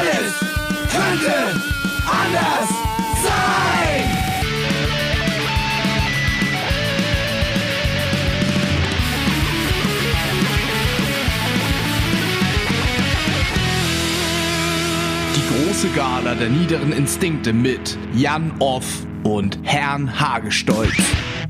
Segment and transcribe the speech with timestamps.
[0.00, 0.34] Alles
[0.90, 1.34] könnte
[2.06, 2.68] anders
[3.22, 4.04] sein.
[15.36, 20.96] Die große Gala der niederen Instinkte mit Jan Off und Herrn Hagestolz.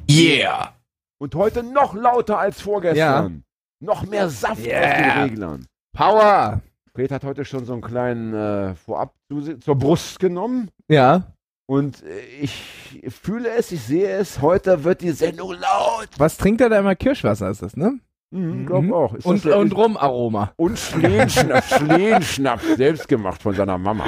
[0.09, 0.75] Yeah!
[1.19, 3.45] Und heute noch lauter als vorgestern.
[3.81, 4.81] Noch mehr Saft Yeah.
[4.81, 5.67] auf den Reglern.
[5.97, 6.61] Power!
[6.95, 10.71] Fred hat heute schon so einen kleinen äh, Vorab zu- zur Brust genommen.
[10.89, 11.33] Ja.
[11.67, 14.41] Und äh, ich fühle es, ich sehe es.
[14.43, 16.09] Heute wird die Sendung laut.
[16.19, 16.97] Was trinkt er da immer?
[16.97, 18.01] Kirschwasser ist das, ne?
[18.33, 18.93] Mhm, glaub Mhm.
[18.93, 19.15] auch.
[19.15, 20.53] Ist Und, das und Rumaroma.
[20.57, 24.07] und Schlehenschnaps, Schlehenschnaps, selbst gemacht von seiner Mama.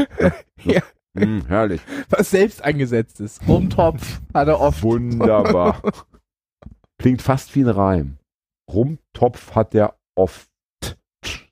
[0.64, 0.80] Ja.
[1.14, 1.80] Mm, herrlich.
[2.08, 3.46] Was selbst eingesetzt ist.
[3.46, 4.82] Rumtopf hat er oft.
[4.82, 5.82] Wunderbar.
[6.98, 8.16] Klingt fast wie ein Reim.
[8.72, 10.48] Rumtopf hat der oft.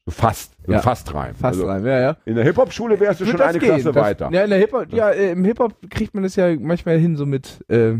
[0.06, 0.54] So Fast.
[0.70, 0.82] So Ja.
[0.82, 1.34] Fast Reim.
[1.34, 2.16] Fast Also rein, ja, ja.
[2.24, 3.68] In der Hip-Hop-Schule wärst du Wird schon eine gehen?
[3.70, 4.30] Klasse das, weiter.
[4.32, 7.26] Ja, in der Hip-Hop, ja, äh, im Hip-Hop kriegt man das ja manchmal hin, so
[7.26, 7.94] mit äh,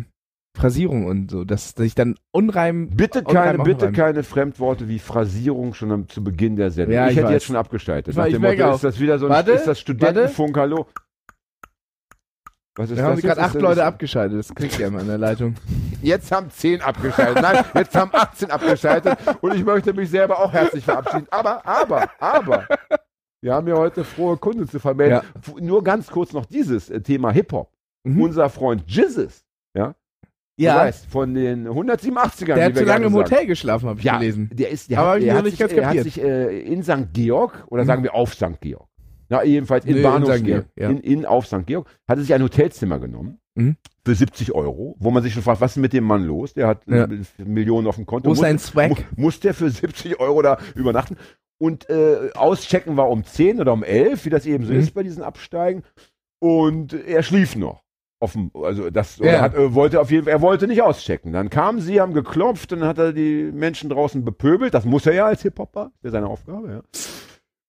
[0.57, 2.91] Phrasierung und so, dass sich dann Unreim.
[2.91, 6.95] Bitte keine, bitte keine Fremdworte wie Phrasierung schon am, zu Beginn der Sendung.
[6.95, 7.33] Ja, ich ich hätte weiß.
[7.35, 8.17] jetzt schon abgeschaltet.
[8.17, 10.87] Nach dem Motto, ist das wieder so ein Warte, ist das Studentenfunk, hallo?
[12.81, 15.55] Was ist Da haben gerade acht Leute abgeschaltet, das kriegt ihr immer in der Leitung.
[16.03, 17.43] Jetzt haben zehn abgeschaltet.
[17.43, 19.19] Nein, jetzt haben 18 abgeschaltet.
[19.43, 21.27] Und ich möchte mich selber auch herzlich verabschieden.
[21.31, 22.67] Aber, aber, aber.
[23.43, 25.21] Wir haben ja heute frohe Kunde zu vermelden.
[25.47, 25.61] Ja.
[25.61, 27.71] Nur ganz kurz noch dieses äh, Thema Hip-Hop.
[28.05, 28.23] Mhm.
[28.23, 29.93] Unser Freund Jizzes, du
[30.65, 33.13] Ja, weißt, von den 187ern, der hat zu lange im.
[33.15, 34.49] Hotel geschlafen, habe ich Ja, gelesen.
[34.55, 36.61] der ist, der Aber hat, ich der hat nicht sich, ganz er hat sich äh,
[36.63, 37.13] in St.
[37.13, 37.87] Georg, oder Mhm.
[37.87, 38.59] sagen wir auf St.
[38.63, 38.89] Georg,
[39.31, 40.03] na, jedenfalls in Nee,
[40.37, 40.45] in.
[40.45, 40.91] Georg, ja.
[40.91, 41.65] in, in auf St.
[41.67, 43.77] Georg, hat er sich ein Hotelzimmer genommen Mhm.
[44.05, 46.55] für 70 Euro, wo man sich schon fragt, was ist mit dem Mann los?
[46.55, 47.09] Der hat Ja.
[47.45, 48.29] Millionen auf dem Konto.
[48.29, 48.91] Wo ist Muss- sein Swag?
[48.91, 51.17] mu- Muss der für 70 Euro da übernachten?
[51.59, 54.79] Und äh, auschecken war um 10 oder um 11, wie das eben so Mhm.
[54.81, 55.83] ist bei diesen Absteigen.
[56.39, 57.83] Und er schlief noch.
[58.23, 59.41] Offen, also das Ja.
[59.41, 61.33] hat, äh, wollte auf jeden Fall, er wollte nicht auschecken.
[61.33, 64.75] Dann kamen sie, haben geklopft und dann hat er die Menschen draußen bepöbelt.
[64.75, 66.83] Das muss er ja als Hip-Hopper, das ist seine Aufgabe, ja.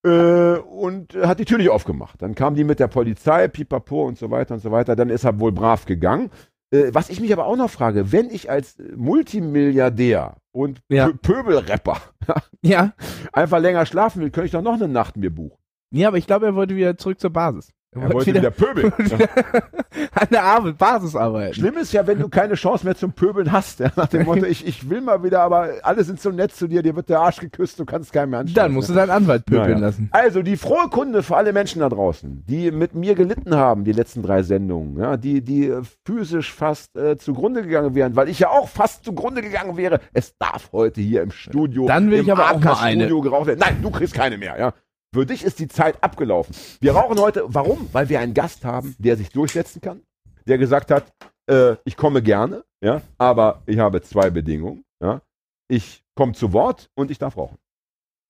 [0.03, 2.21] Äh, und hat die Tür nicht aufgemacht.
[2.21, 4.95] Dann kamen die mit der Polizei, pipapo und so weiter und so weiter.
[4.95, 6.31] Dann ist er wohl brav gegangen.
[6.73, 11.07] Äh, was ich mich aber auch noch frage, wenn ich als Multimilliardär und Ja.
[11.07, 11.13] Pö
[11.43, 11.97] Pöbelrapper
[12.63, 12.93] Ja.
[13.33, 15.57] einfach länger schlafen will, könnte ich doch noch eine Nacht mir buchen.
[15.93, 17.69] Ja, aber ich glaube, er wollte wieder zurück zur Basis.
[17.93, 18.93] Er wollte wieder, pöbeln.
[20.13, 21.55] an der Arbeit, Basis arbeiten.
[21.55, 23.81] Schlimm ist ja, wenn du keine Chance mehr zum Pöbeln hast.
[23.81, 26.67] Ja, nach dem Motto, ich, ich will mal wieder, aber alle sind so nett zu
[26.67, 28.55] dir, dir wird der Arsch geküsst, du kannst keinem mehr anschauen.
[28.55, 29.79] Dann musst du deinen Anwalt pöbeln Naja.
[29.87, 30.07] lassen.
[30.13, 33.91] Also die frohe Kunde für alle Menschen da draußen, die mit mir gelitten haben, die
[33.91, 38.39] letzten drei Sendungen, ja, die, die äh, physisch fast äh, zugrunde gegangen wären, weil ich
[38.39, 39.99] ja auch fast zugrunde gegangen wäre.
[40.13, 43.03] Es darf heute hier im Studio, Dann will im ich aber auch mal eine.
[43.03, 43.59] Studio geraucht werden.
[43.59, 44.73] Nein, du kriegst keine mehr, ja.
[45.13, 46.55] Für dich ist die Zeit abgelaufen.
[46.79, 47.89] Wir rauchen heute, warum?
[47.91, 50.01] Weil wir einen Gast haben, der sich durchsetzen kann,
[50.47, 51.11] der gesagt hat,
[51.47, 55.21] äh, ich komme gerne, ja, aber ich habe zwei Bedingungen, ja.
[55.67, 57.57] Ich komme zu Wort und ich darf rauchen.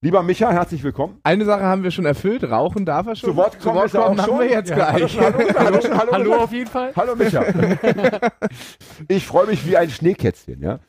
[0.03, 1.19] Lieber Micha, herzlich willkommen.
[1.21, 2.43] Eine Sache haben wir schon erfüllt.
[2.43, 3.29] Rauchen darf er schon.
[3.29, 4.39] Zu Wort kommen ist er auch machen schon.
[4.39, 5.19] wir jetzt Ja, gleich.
[5.19, 6.91] Hallo, hallo, hallo, hallo, hallo, Hallo auf jeden Fall.
[6.95, 7.45] hallo Micha.
[9.07, 10.79] Ich freue mich wie ein Schneekätzchen, ja.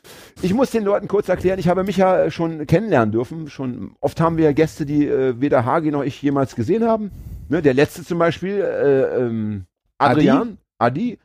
[0.41, 3.51] Ich muss den Leuten kurz erklären, ich habe Micha schon kennenlernen dürfen.
[3.51, 7.11] Schon oft haben wir Gäste, die äh, weder Hagi noch ich jemals gesehen haben.
[7.51, 9.67] Ne, der letzte zum Beispiel, äh, ähm,
[9.99, 10.57] Adrian, Adi,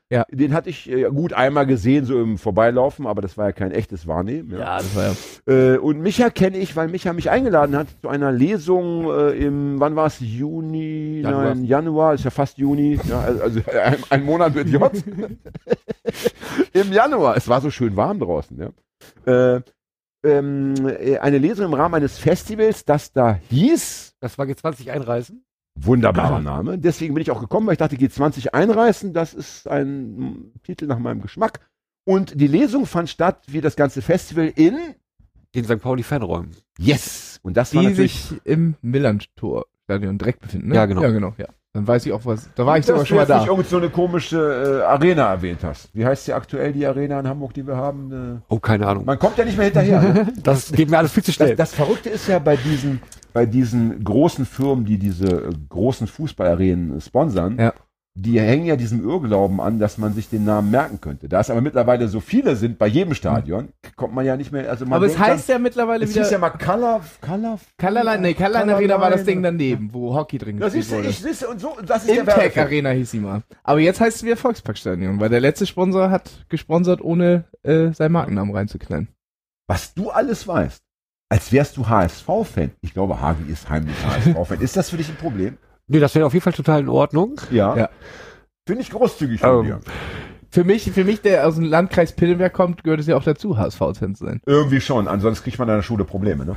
[0.09, 0.25] Ja.
[0.29, 3.71] den hatte ich äh, gut einmal gesehen, so im Vorbeilaufen, aber das war ja kein
[3.71, 4.51] echtes Wahrnehmen.
[4.51, 4.59] Ja.
[4.59, 5.15] Ja, das war
[5.47, 5.73] ja.
[5.73, 9.79] Äh, und Micha kenne ich, weil Micha mich eingeladen hat zu einer Lesung äh, im,
[9.79, 11.43] wann war es, Juni, Januar.
[11.43, 14.91] nein, Januar, ist ja fast Juni, ja, also also ein, ein Monat mit J.
[16.73, 19.55] Im Januar, es war so schön warm draußen, ja.
[19.55, 19.61] Äh,
[20.23, 25.43] ähm, äh, eine Lesung im Rahmen eines Festivals, das da hieß, Das war G20 einreisen.
[25.79, 30.51] Wunderbarer Name, deswegen bin ich auch gekommen, weil ich dachte, G20 einreißen, das ist ein
[30.63, 31.59] Titel nach meinem Geschmack.
[32.05, 34.77] Und die Lesung fand statt, wie das ganze Festival in
[35.55, 35.79] Den St.
[35.81, 36.51] Pauli Fanräumen.
[36.79, 37.39] Yes.
[37.43, 40.75] Und das war Die natürlich sich im Millantor-Stadion direkt befinden, ne?
[40.75, 41.01] Ja, genau.
[41.01, 41.47] Ja, genau, ja.
[41.73, 42.49] Dann weiß ich auch was.
[42.55, 43.39] Da war ich Dass sogar du schon mal da.
[43.39, 45.89] nicht irgend so eine komische äh, Arena erwähnt hast.
[45.93, 48.41] Wie heißt die aktuell, die Arena in Hamburg, die wir haben?
[48.47, 49.05] Oh, keine Äh, Ahnung.
[49.05, 50.01] man kommt ja nicht mehr hinterher.
[50.01, 50.33] Ne?
[50.43, 51.55] Das geht mir alles viel zu Das, schnell.
[51.55, 52.99] das Verrückte ist ja bei diesen,
[53.37, 57.71] bei diesen großen Firmen, die diese äh, großen Fußballarenen sponsern, Ja.
[58.15, 61.29] die hängen ja diesem Irrglauben an, dass man sich den Namen merken könnte.
[61.29, 64.67] Da es aber mittlerweile so viele sind bei jedem Stadion, kommt man ja nicht mehr.
[64.71, 66.39] Also man Aber es heißt ja mittlerweile dann, es hieß ja wieder.
[66.39, 69.59] mal Color, Color, Colorline, nee, Colorline Arena war das Ding dann.
[69.59, 71.09] daneben, wo Hockey drin Das gespielt wurde.
[71.11, 72.65] ich und so, das ist der Imtech Werbefilm.
[72.65, 73.43] Arena hieß sie mal.
[73.63, 78.13] Aber jetzt heißt es wieder Volksparkstadion, weil der letzte Sponsor hat gesponsert, ohne äh, seinen
[78.13, 79.09] Markennamen reinzuknallen.
[79.67, 80.81] was du alles weißt,
[81.29, 82.71] als wärst du HSV-Fan.
[82.81, 84.61] Ich glaube, Hagi ist heimlich HSV-Fan.
[84.61, 85.57] Ist das für dich ein Problem?
[85.87, 87.39] Nee, das wäre auf jeden Fall total in Ordnung.
[87.51, 87.75] Ja.
[87.75, 87.89] Ja.
[88.65, 89.79] Finde ich großzügig von Ähm, dir.
[90.49, 93.57] Für mich, für mich, der aus dem Landkreis Pinneberg kommt, gehört es ja auch dazu,
[93.57, 94.41] HSV-Fan zu sein.
[94.45, 96.55] Irgendwie schon, ansonsten kriegt man in der Schule Probleme, ne?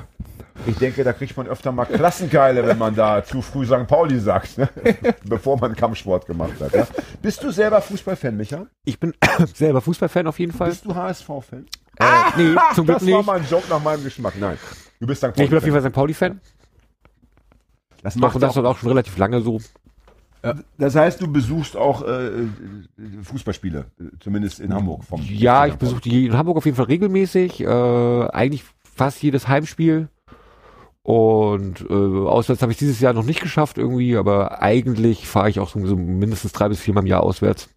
[0.66, 3.86] Ich denke, da kriegt man öfter mal Klassenkeile, wenn man da zu früh St.
[3.86, 4.68] Pauli sagt, ne?
[5.24, 6.72] bevor man Kampfsport gemacht hat.
[6.74, 6.86] Ja?
[7.22, 8.66] Bist du selber Fußballfan, Micha?
[8.84, 9.14] Ich bin
[9.54, 10.68] selber Fußballfan auf jeden Fall.
[10.70, 11.66] Bist du HSV-Fan?
[11.98, 12.04] Äh,
[12.36, 13.26] nee, zum Glück Das war nicht.
[13.26, 14.34] mal ein Joke nach meinem Geschmack.
[14.38, 14.58] Nein,
[15.00, 15.36] du bist St.
[15.36, 15.82] Nee, ich bin auf jeden Pauli.
[15.82, 15.94] Fall St.
[15.94, 16.40] Pauli-Fan.
[18.02, 19.60] Das, macht und das auch, auch schon relativ lange so.
[20.78, 22.48] das heißt, du besuchst auch äh, äh,
[23.22, 25.04] Fußballspiele, äh, zumindest in Hamburg.
[25.04, 27.60] Vom Ja, ich besuche die in Hamburg auf jeden Fall regelmäßig.
[27.60, 30.08] Äh, eigentlich fast jedes Heimspiel.
[31.02, 35.58] Und äh, auswärts habe ich dieses Jahr noch nicht geschafft irgendwie, aber eigentlich fahre ich
[35.58, 37.70] auch so, so mindestens drei bis viermal im Jahr auswärts.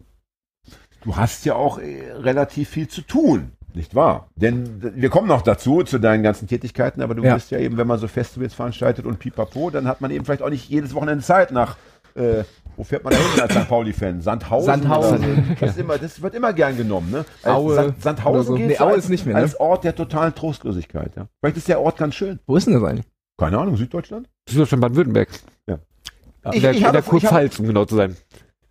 [1.02, 4.28] Du hast ja auch äh, relativ viel zu tun, nicht wahr?
[4.36, 7.34] Denn wir kommen noch dazu, zu deinen ganzen Tätigkeiten, aber du Ja.
[7.34, 10.42] bist ja eben, wenn man so Festivals veranstaltet und pipapo, dann hat man eben vielleicht
[10.42, 11.76] auch nicht jedes Wochenende Zeit nach,
[12.14, 12.44] äh,
[12.76, 13.68] wo fährt man da hin als St.
[13.68, 14.20] Pauli-Fan?
[14.20, 14.66] Sandhausen?
[14.66, 15.18] Sandhausen.
[15.22, 15.54] so?
[15.60, 17.24] Das, ist immer, das wird immer gern genommen, ne?
[17.42, 18.54] Als Aue Sand, Sandhausen so.
[18.54, 19.40] gilt Nee, Aue als, ist nicht mehr, ne?
[19.42, 21.26] als Ort der totalen Trostlosigkeit, ja.
[21.40, 22.38] Vielleicht ist der Ort ganz schön.
[22.46, 23.06] Wo ist denn das eigentlich?
[23.36, 24.28] Keine Ahnung, Süddeutschland?
[24.48, 25.28] Süddeutschland Baden-Württemberg.
[25.66, 25.78] Ja.
[26.52, 28.16] In der, in der Kurpfalz, um genau zu sein.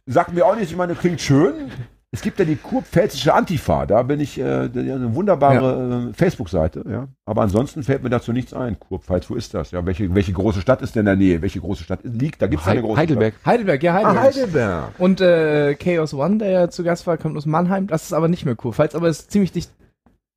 [0.06, 1.72] Sagt mir auch nicht, ich meine, klingt schön.
[2.12, 6.86] Es gibt ja die kurpfälzische Antifa, da bin ich, äh, ja, eine wunderbare äh, Facebook-Seite,
[6.88, 7.08] ja.
[7.26, 8.80] Aber ansonsten fällt mir dazu nichts ein.
[8.80, 9.72] Kurpfalz, wo ist das?
[9.72, 11.42] Ja, welche, welche große Stadt ist denn in der Nähe?
[11.42, 12.40] Welche große Stadt liegt?
[12.40, 13.34] Da gibt es eine große Heidelberg.
[13.44, 14.16] Heidelberg, ja, Stadt.
[14.16, 14.24] Heidelberg.
[14.24, 15.00] Ah, Heidelberg.
[15.00, 17.88] Und äh, Chaos One, der ja zu Gast war, kommt aus Mannheim.
[17.88, 19.72] Das ist aber nicht mehr Kurpfalz, aber ist ziemlich dicht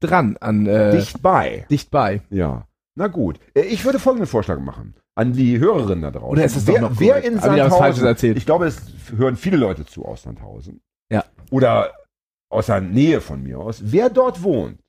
[0.01, 1.67] dran an äh, Dicht bei.
[1.69, 2.23] dicht bei.
[2.31, 2.67] Ja.
[2.97, 3.39] Na gut.
[3.55, 4.95] Äh, Ich würde folgenden Vorschlag machen.
[5.15, 6.29] An die Hörerinnen da draußen.
[6.29, 7.27] Oder ist es doch wer, noch wer korrekt?
[7.27, 8.37] in Hab ich was Falsches Sandhausen, erzählt?
[8.37, 8.83] ich glaube, es
[9.17, 10.81] hören viele Leute zu aus Sandhausen.
[11.11, 11.25] Ja.
[11.51, 11.93] Oder
[12.51, 13.81] aus der Nähe von mir aus.
[13.85, 14.81] Wer dort wohnt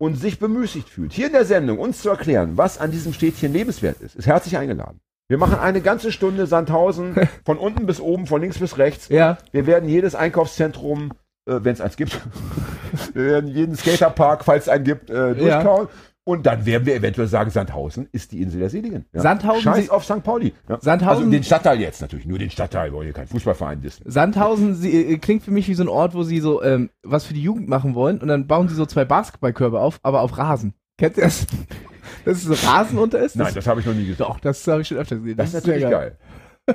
[0.00, 3.52] und sich bemüßigt fühlt, hier in der Sendung uns zu erklären, was an diesem Städtchen
[3.52, 5.00] lebenswert ist, ist herzlich eingeladen.
[5.28, 7.14] Wir machen eine ganze Stunde Sandhausen
[7.44, 9.08] von unten bis oben, von links bis rechts.
[9.08, 11.12] Ja, Wir werden jedes Einkaufszentrum,
[11.48, 12.20] äh, wenn es eins gibt,
[13.14, 15.88] wir werden jeden Skaterpark, falls es einen gibt, äh, durchkauen.
[16.30, 19.04] Und dann werden wir eventuell sagen, Sandhausen ist die Insel der Seligen.
[19.12, 19.20] Ja.
[19.20, 20.22] Sandhausen Scheiß auf St.
[20.22, 20.52] Pauli.
[20.68, 20.78] Ja.
[20.80, 24.04] Sandhausen- Also den Stadtteil jetzt natürlich, nur den Stadtteil, wir wollen hier keinen Fußballverein wissen.
[24.10, 27.24] Sandhausen sie, äh, klingt für mich wie so ein Ort, wo sie so ähm, was
[27.24, 30.38] für die Jugend machen wollen und dann bauen sie so zwei Basketballkörbe auf, aber auf
[30.38, 30.74] Rasen.
[30.98, 31.46] Kennt ihr das?
[32.24, 33.36] Dass es so Rasen unter ist?
[33.36, 34.18] Nein, das habe ich noch nie gesehen.
[34.18, 35.36] Doch, das habe ich schon öfter gesehen.
[35.36, 36.18] Das ist sehr natürlich geil.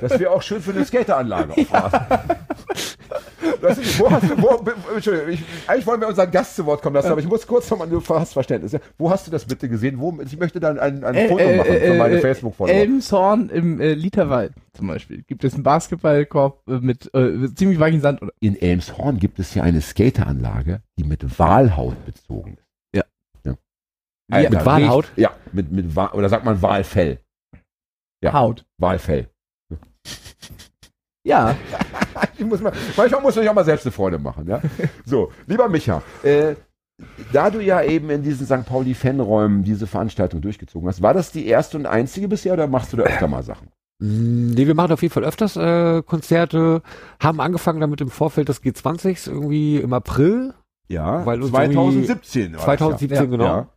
[0.00, 1.54] Das wäre auch schön für eine Skateranlage.
[1.70, 2.00] Rasen.
[3.60, 4.64] Weißt du, wo hast du, wo,
[4.94, 7.70] Entschuldigung, ich, eigentlich wollen wir unseren Gast zu Wort kommen lassen, aber ich muss kurz
[7.70, 8.72] nochmal, du hast Verständnis.
[8.72, 8.80] Ja?
[8.98, 9.98] Wo hast du das bitte gesehen?
[9.98, 12.74] Wo, ich möchte dann ein, ein Äh, Foto äh, machen für äh, meine äh, Facebook-Follower.
[12.74, 15.22] Elmshorn im äh, Literwald zum Beispiel.
[15.22, 18.22] Gibt es einen Basketballkorb äh, mit äh, ziemlich weichem Sand?
[18.22, 18.32] Oder?
[18.40, 22.66] In Elmshorn gibt es ja eine Skateranlage, die mit Walhaut bezogen ist.
[22.94, 23.04] Ja.
[23.44, 23.56] ja.
[24.42, 25.12] Ja, mit Walhaut?
[25.16, 27.20] Ja, mit, mit oder sagt man Walfell.
[28.22, 28.32] Ja.
[28.32, 28.64] Haut.
[28.78, 29.28] Walfell.
[31.26, 31.54] Ja.
[32.38, 34.60] Ich muss mal, manchmal muss ich auch mal selbst eine Freude machen, ja.
[35.04, 36.54] So, lieber Micha, äh,
[37.32, 38.64] da du ja eben in diesen St.
[38.66, 42.98] Pauli-Fanräumen diese Veranstaltung durchgezogen hast, war das die erste und einzige bisher oder machst du
[42.98, 43.68] da öfter mal Sachen?
[43.98, 46.82] Mm, Nee, wir machen auf jeden Fall öfters äh, Konzerte,
[47.20, 50.54] haben angefangen damit im Vorfeld des G20s irgendwie im April
[50.88, 52.52] Ja, Weil uns 2017.
[52.52, 53.24] war das 2017, ja.
[53.24, 53.68] genau.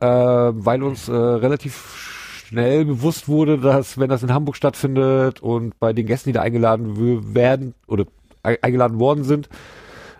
[0.00, 0.48] Ja.
[0.48, 2.09] äh, weil uns äh, relativ
[2.50, 6.42] schnell bewusst wurde, dass wenn das in Hamburg stattfindet und bei den Gästen, die da
[6.42, 8.04] eingeladen werden oder
[8.46, 9.48] e eingeladen worden sind,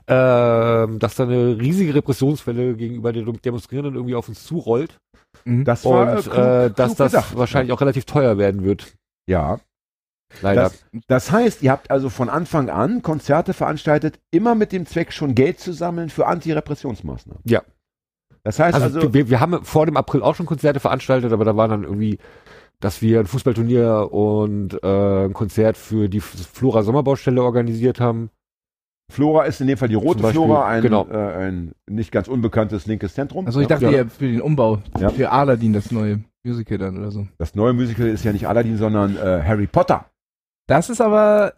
[0.07, 4.99] ähm, dass da eine riesige Repressionswelle gegenüber den Demonstrierenden irgendwie auf uns zurollt
[5.45, 5.65] Mhm.
[5.65, 7.37] Das und war äh, klug, äh, dass das gedacht.
[7.37, 8.95] wahrscheinlich auch relativ teuer werden wird.
[9.29, 9.61] Ja,
[10.43, 10.63] Leider.
[10.63, 15.13] Das, das heißt, ihr habt also von Anfang an Konzerte veranstaltet, immer mit dem Zweck,
[15.13, 17.43] schon Geld zu sammeln für Antirepressionsmaßnahmen.
[17.45, 17.63] Ja.
[18.43, 21.45] Das heißt Also, also, wir, wir haben vor dem April auch schon Konzerte veranstaltet, aber
[21.45, 22.19] da war dann irgendwie,
[22.81, 28.31] dass wir ein Fußballturnier und äh, ein Konzert für die Flora Sommerbaustelle organisiert haben.
[29.11, 31.07] Flora ist in dem Fall die rote Beispiel, Flora, ein, genau.
[31.09, 31.17] äh,
[31.49, 33.45] ein nicht ganz unbekanntes linkes Zentrum.
[33.47, 33.77] Also ich Ja.
[33.79, 35.11] dachte ja, für den Umbau, Ja.
[35.11, 37.27] für Aladdin das neue Musical dann oder so.
[37.37, 40.07] Das neue Musical ist ja nicht Aladdin, sondern äh, Harry Potter.
[40.69, 41.55] Das ist aber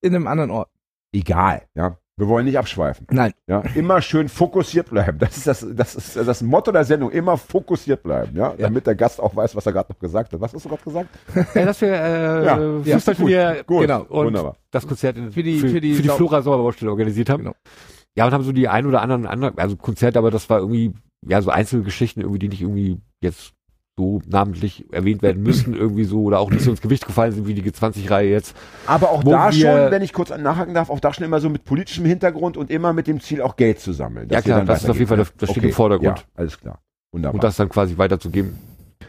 [0.00, 0.70] in einem anderen Ort.
[1.12, 1.98] Egal, ja.
[2.18, 3.06] Wir wollen nicht abschweifen.
[3.10, 3.32] Nein.
[3.46, 5.18] Ja, immer schön fokussiert bleiben.
[5.18, 7.10] Das ist das, das ist das Motto der Sendung.
[7.10, 10.40] Immer fokussiert bleiben, ja, damit der Gast auch weiß, was er gerade noch gesagt hat.
[10.40, 11.08] Was hast du gerade gesagt?
[11.54, 14.00] Ja, dass wir äh, Ja, ja, Fußballturnier Gut, Genau.
[14.04, 14.56] und wunderbar.
[14.70, 17.42] das Konzert in, Für die- für, für die für die Flora Sommerbaustelle organisiert haben.
[17.44, 17.56] Genau.
[18.16, 20.94] Ja, und haben so die ein oder anderen, anderen also Konzerte, aber das war irgendwie,
[21.26, 23.52] ja, so Einzelgeschichten irgendwie, die nicht irgendwie jetzt
[23.98, 27.46] so namentlich erwähnt werden müssten, irgendwie so, oder auch nicht so ins Gewicht gefallen sind
[27.46, 28.54] wie die G20-Reihe jetzt.
[28.86, 31.64] Aber auch da schon, wenn ich kurz nachhaken darf, auch da schon immer so mit
[31.64, 34.28] politischem Hintergrund und immer mit dem Ziel, auch Geld zu sammeln.
[34.30, 35.08] Ja, klar, das ist auf jeden.
[35.08, 36.18] Fall, das steht im Vordergrund.
[36.18, 36.80] Ja, alles klar.
[37.10, 37.34] Wunderbar.
[37.34, 38.58] Und das dann quasi weiterzugeben.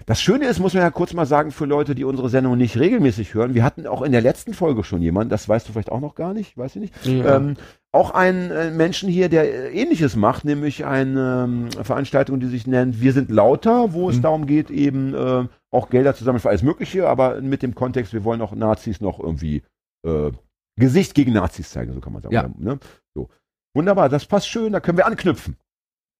[0.09, 2.77] Das Schöne ist, muss man ja kurz mal sagen, für Leute, die unsere Sendung nicht
[2.79, 5.91] regelmäßig hören, wir hatten auch in der letzten Folge schon jemanden, das weißt du vielleicht
[5.91, 7.35] auch noch gar nicht, weiß ich nicht, Ja.
[7.35, 7.57] ähm,
[7.91, 12.65] auch einen äh, Menschen hier, der äh, ähnliches macht, nämlich eine ähm, Veranstaltung, die sich
[12.67, 14.21] nennt Wir sind lauter, wo es Mhm.
[14.21, 18.13] darum geht, eben äh, auch Gelder zu sammeln für alles Mögliche, aber mit dem Kontext,
[18.13, 19.61] wir wollen auch Nazis noch irgendwie
[20.07, 20.31] äh,
[20.79, 22.33] Gesicht gegen Nazis zeigen, so kann man sagen.
[22.33, 22.49] Ja.
[22.57, 22.79] Ne?
[23.13, 23.27] So.
[23.75, 25.57] Wunderbar, das passt schön, da können wir anknüpfen.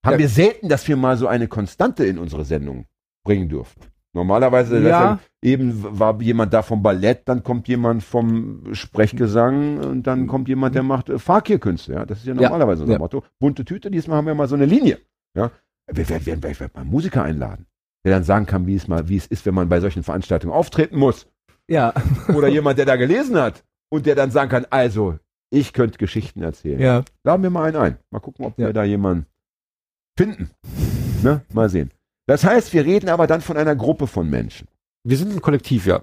[0.06, 0.20] Haben Ja.
[0.20, 2.86] wir selten, dass wir mal so eine Konstante in unsere Sendung
[3.28, 3.82] bringen dürfen.
[4.14, 5.20] Normalerweise Ja.
[5.44, 10.74] eben war jemand da vom Ballett, dann kommt jemand vom Sprechgesang und dann kommt jemand,
[10.76, 11.94] der macht äh, Fakirkünste.
[11.94, 12.06] Ja?
[12.06, 12.42] Das ist ja Ja.
[12.42, 13.00] normalerweise unser Ja.
[13.00, 13.24] Motto.
[13.40, 14.98] Bunte Tüte, diesmal haben wir mal so eine Linie.
[15.36, 15.52] Ja?
[15.92, 17.66] Wir werden, werden, werden mal einen Musiker einladen,
[18.06, 20.54] der dann sagen kann, wie es mal, wie es ist, wenn man bei solchen Veranstaltungen
[20.54, 21.28] auftreten muss.
[21.70, 21.94] Ja,
[22.34, 25.18] Oder jemand, der da gelesen hat und der dann sagen kann, also,
[25.50, 26.80] ich könnte Geschichten erzählen.
[26.80, 27.04] ja.
[27.24, 27.98] Laden wir mal einen ein.
[28.10, 28.68] Mal gucken, ob Ja.
[28.68, 29.28] wir da jemanden
[30.18, 30.50] finden.
[31.24, 31.42] Ne?
[31.54, 31.92] Mal sehen.
[32.28, 34.68] Das heißt, wir reden aber dann von einer Gruppe von Menschen.
[35.04, 36.02] Wir sind ein Kollektiv, ja.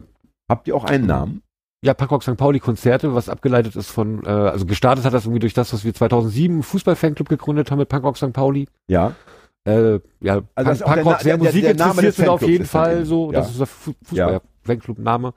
[0.50, 1.42] Habt ihr auch einen Namen?
[1.84, 2.36] Ja, Punkrock St.
[2.38, 5.84] Pauli Konzerte, was abgeleitet ist von, äh, also gestartet hat das irgendwie durch das, was
[5.84, 8.32] wir 2007 Fußball-Fanclub gegründet haben mit Punkrock St.
[8.32, 8.66] Pauli.
[8.88, 9.14] Ja.
[9.66, 12.42] Äh, ja, Also der Punkrock sehr der- der- Musik der Name interessiert des sind auf
[12.42, 13.32] jeden Fall so.
[13.32, 13.40] Ja.
[13.40, 13.66] Das ist der.
[13.66, 15.34] Fußball-Fanclub-Name.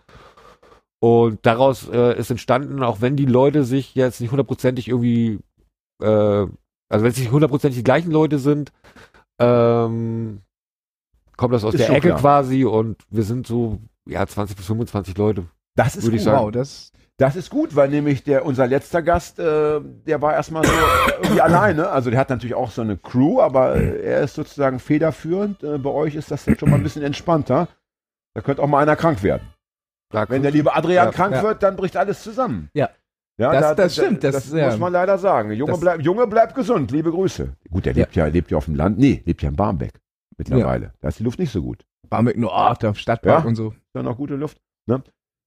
[0.99, 5.39] Und daraus äh, ist entstanden, auch wenn die Leute sich jetzt nicht hundertprozentig irgendwie,
[6.01, 6.49] äh, also
[6.89, 8.71] wenn es nicht hundertprozentig die gleichen Leute sind,
[9.39, 10.41] ähm,
[11.37, 12.19] kommt das aus Ist der Ecke klar.
[12.19, 15.45] quasi und wir sind so, ja, 20 bis 25 Leute.
[15.75, 16.19] Das ist gut.
[16.19, 16.45] sagen.
[16.45, 16.91] Wow, das.
[17.19, 20.71] Das ist gut, weil nämlich der unser letzter Gast, äh, der war erstmal so
[21.21, 21.89] irgendwie alleine.
[21.89, 25.63] Also der hat natürlich auch so eine Crew, aber äh, er ist sozusagen federführend.
[25.63, 27.69] Äh, bei euch ist das jetzt schon mal ein bisschen entspannter.
[28.35, 29.47] Da könnte auch mal einer krank werden.
[30.11, 31.11] Da Wenn der liebe Adrian Ja.
[31.11, 31.43] krank Ja.
[31.43, 32.69] wird, dann bricht alles zusammen.
[32.73, 32.89] Ja.
[33.39, 34.67] Ja, Das- da- das da- stimmt, das- Das, ja.
[34.67, 35.51] muss man leider sagen.
[35.53, 36.91] Junge, Das- bleib, Junge bleibt gesund.
[36.91, 37.53] Liebe Grüße.
[37.71, 37.99] Gut, der Ja.
[38.03, 38.99] lebt ja, lebt ja auf dem Land.
[38.99, 39.93] Nee, lebt ja in Barmbek
[40.37, 40.93] mittlerweile.
[41.01, 41.85] Da ist die Luft nicht so gut.
[42.09, 43.47] Barmbek nur Ort auf Stadtpark Ja.
[43.47, 43.69] und so.
[43.69, 44.57] Ist ja noch gute Luft.
[44.87, 45.03] Ne?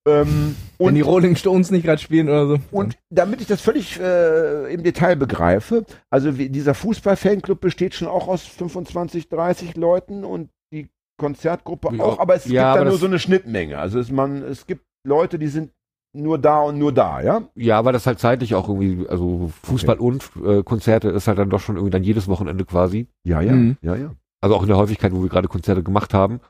[0.08, 2.58] Ähm, Wenn und die Rolling Stones nicht gerade spielen oder so.
[2.70, 8.08] Und damit ich das völlig äh, im Detail begreife, also wie, dieser Fußball-Fanclub besteht schon
[8.08, 12.84] auch aus 25, 30 Leuten und die Konzertgruppe Ja, auch, aber es ja, gibt aber
[12.86, 13.78] da nur so eine Schnittmenge.
[13.78, 15.70] Also es, man, es gibt Leute, die sind
[16.16, 17.42] nur da und nur da, ja?
[17.54, 21.50] Ja, weil das halt zeitlich auch irgendwie, also Fußball und äh, Konzerte ist halt dann
[21.50, 23.06] doch schon irgendwie dann jedes Wochenende quasi.
[23.22, 23.76] Ja, ja, Mhm.
[23.82, 24.10] ja, ja.
[24.40, 26.40] Also auch in der Häufigkeit, wo wir gerade Konzerte gemacht haben.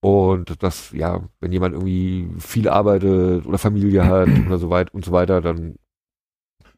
[0.00, 5.04] Und das, ja, wenn jemand irgendwie viel arbeitet oder Familie hat oder so weit und
[5.04, 5.76] so weiter, dann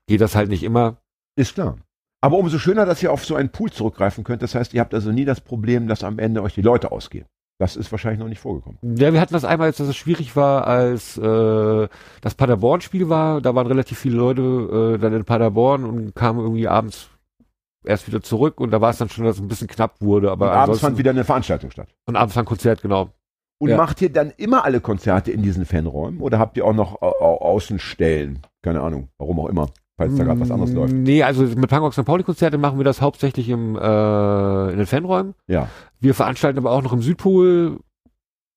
[0.07, 0.99] geht das halt nicht immer.
[1.37, 1.79] Ist klar.
[2.23, 4.43] Aber umso schöner, dass ihr auf so einen Pool zurückgreifen könnt.
[4.43, 7.27] Das heißt, ihr habt also nie das Problem, dass am Ende euch die Leute ausgehen.
[7.59, 8.79] Das ist wahrscheinlich noch nicht vorgekommen.
[8.83, 11.89] Ja, wir hatten das einmal, dass es schwierig war, als äh,
[12.23, 13.43] das Paderborn-Spiel war.
[13.43, 17.10] Da waren relativ viele Leute äh, dann in Paderborn und kamen irgendwie abends
[17.85, 20.31] erst wieder zurück und da war es dann schon, dass es ein bisschen knapp wurde.
[20.31, 21.89] Aber Und abends fand wieder eine Veranstaltung statt.
[22.07, 23.11] und abends war ein Konzert, genau.
[23.59, 23.77] Und Ja.
[23.77, 27.13] macht ihr dann immer alle Konzerte in diesen Fanräumen oder habt ihr auch noch au
[27.21, 28.41] au Außenstellen?
[28.63, 29.69] Keine Ahnung, warum auch immer,
[29.99, 30.93] falls da gerade was anderes Mm, läuft.
[30.95, 32.05] Nee, also mit Punkrock St.
[32.07, 35.35] Pauli Konzerte machen wir das hauptsächlich im, äh, in den Fanräumen.
[35.47, 35.69] Ja.
[35.99, 37.81] Wir veranstalten aber auch noch im Südpol.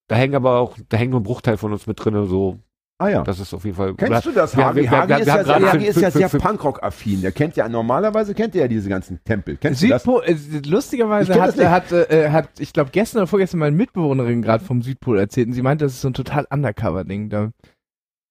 [0.07, 2.59] Da hängen aber auch, da hängt nur ein Bruchteil von uns mit drin, so.
[3.03, 3.21] Ah ja.
[3.23, 3.93] Das ist auf jeden Fall.
[3.95, 4.55] Kennst du das?
[4.55, 7.21] Hagi, Hagi ist ja, Hagi ist ja sehr Punkrock-affin.
[7.21, 9.57] Der kennt ja, normalerweise kennt er ja diese ganzen Tempel.
[9.57, 10.03] Kennst du das?
[10.03, 14.41] Südpol, äh, lustigerweise hat, das hat, äh, hat, ich glaube, gestern oder vorgestern meine Mitbewohnerin
[14.41, 17.29] gerade vom Südpol erzählt und sie meinte, das ist so ein total Undercover-Ding.
[17.29, 17.51] Da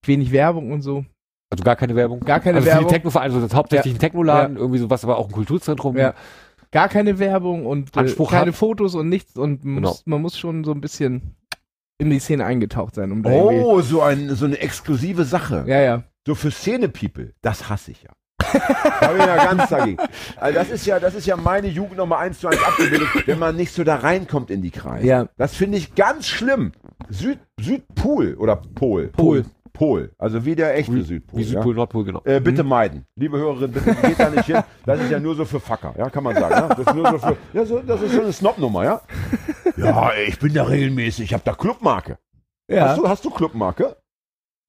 [0.05, 1.05] wenig Werbung und so.
[1.51, 2.21] Also gar keine Werbung.
[2.21, 2.87] Gar keine also Werbung.
[2.87, 5.95] Die Technovereine, also das ist hauptsächlich ein Technoladen, irgendwie sowas, aber auch ein Kulturzentrum.
[5.97, 6.15] Ja.
[6.71, 8.55] Gar keine Werbung und äh, keine hat.
[8.55, 9.89] Fotos und nichts und man, Genau.
[9.89, 11.35] muss, man muss schon so ein bisschen
[12.07, 13.25] in die Szene eingetaucht sein, um.
[13.25, 15.63] Oh, so, ein, so eine exklusive Sache.
[15.67, 16.03] Ja, ja.
[16.25, 17.33] So für Szene-People.
[17.41, 18.09] Das hasse ich ja.
[19.01, 19.97] da bin ich ja ganz dagegen.
[20.37, 23.39] Also das ist ja, das ist ja meine Jugend nochmal eins zu eins abgebildet, wenn
[23.39, 25.05] man nicht so da reinkommt in die Kreise.
[25.05, 25.27] Ja.
[25.37, 26.71] Das finde ich ganz schlimm.
[27.09, 29.07] Süd, Südpol oder Pol.
[29.07, 29.45] Pol.
[29.73, 30.11] Pol.
[30.19, 31.39] Also wie der echte Wie, Südpol.
[31.39, 31.49] wie ja?
[31.49, 32.21] Südpol, Nordpol, genau.
[32.25, 33.05] Äh, bitte meiden.
[33.15, 34.59] Liebe Hörerinnen, bitte geht da nicht hin.
[34.85, 36.53] Das ist ja nur so für Facker, ja, kann man sagen.
[36.53, 36.67] Ja?
[36.67, 39.01] Das ist nur so für, ja, so, das ist so eine Snob-Nummer, ja?
[39.77, 42.17] Ja, ich bin da regelmäßig, ich habe da Clubmarke.
[42.69, 42.89] Ja.
[42.89, 43.97] Hast, du, hast du Clubmarke?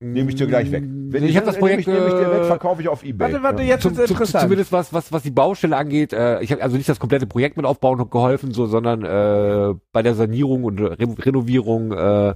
[0.01, 0.83] Nehme ich dir gleich weg.
[0.85, 1.87] Wenn ich habe das Projekt.
[1.87, 3.31] Nehme ich, nehm ich dir weg, äh, verkaufe ich auf Ebay.
[3.31, 4.43] Warte, warte, jetzt wird's zum, interessant.
[4.43, 7.55] zumindest was, was, was die Baustelle angeht, äh, ich habe also nicht das komplette Projekt
[7.55, 12.35] mit aufbauen geholfen, so, sondern äh, bei der Sanierung und Re Renovierung äh,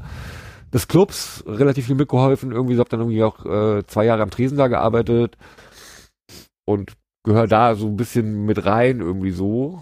[0.74, 2.54] des Clubs relativ viel mitgeholfen.
[2.54, 5.36] Irgendwie habe dann irgendwie auch äh, zwei Jahre am Tresen da gearbeitet
[6.66, 9.82] und gehöre da so ein bisschen mit rein irgendwie so.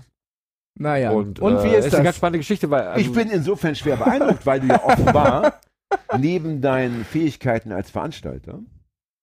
[0.80, 1.12] Naja.
[1.12, 2.16] Und, Und, äh, wie ist eine ganz das?
[2.18, 5.60] spannende Geschichte, weil also, Ich bin insofern schwer beeindruckt, weil du ja offenbar
[6.18, 8.60] neben deinen Fähigkeiten als Veranstalter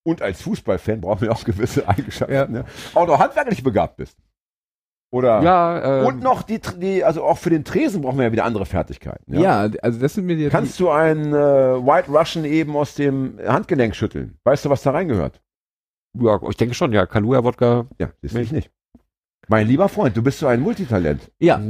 [0.07, 2.47] und als Fußballfan, brauchen wir auch gewisse Eigenschaften, Ja.
[2.47, 4.19] ne, auch noch handwerklich begabt bist.
[5.13, 5.43] Oder?
[5.43, 8.45] Ja, ähm, Und noch die, die, also auch für den Tresen brauchen wir ja wieder
[8.45, 9.33] andere Fertigkeiten.
[9.39, 10.49] Ja, also das sind mir die.
[10.49, 11.37] Kannst du einen äh,
[11.87, 14.37] White Russian eben aus dem Handgelenk schütteln?
[14.43, 15.41] Weißt du, was da reingehört?
[16.19, 17.07] ja, ich denke schon, ja.
[17.07, 17.87] Kahlua-Wodka.
[18.01, 18.71] Ja, das ich nicht.
[19.49, 21.31] Mein lieber Freund, du bist so ein Multitalent.
[21.39, 21.61] ja,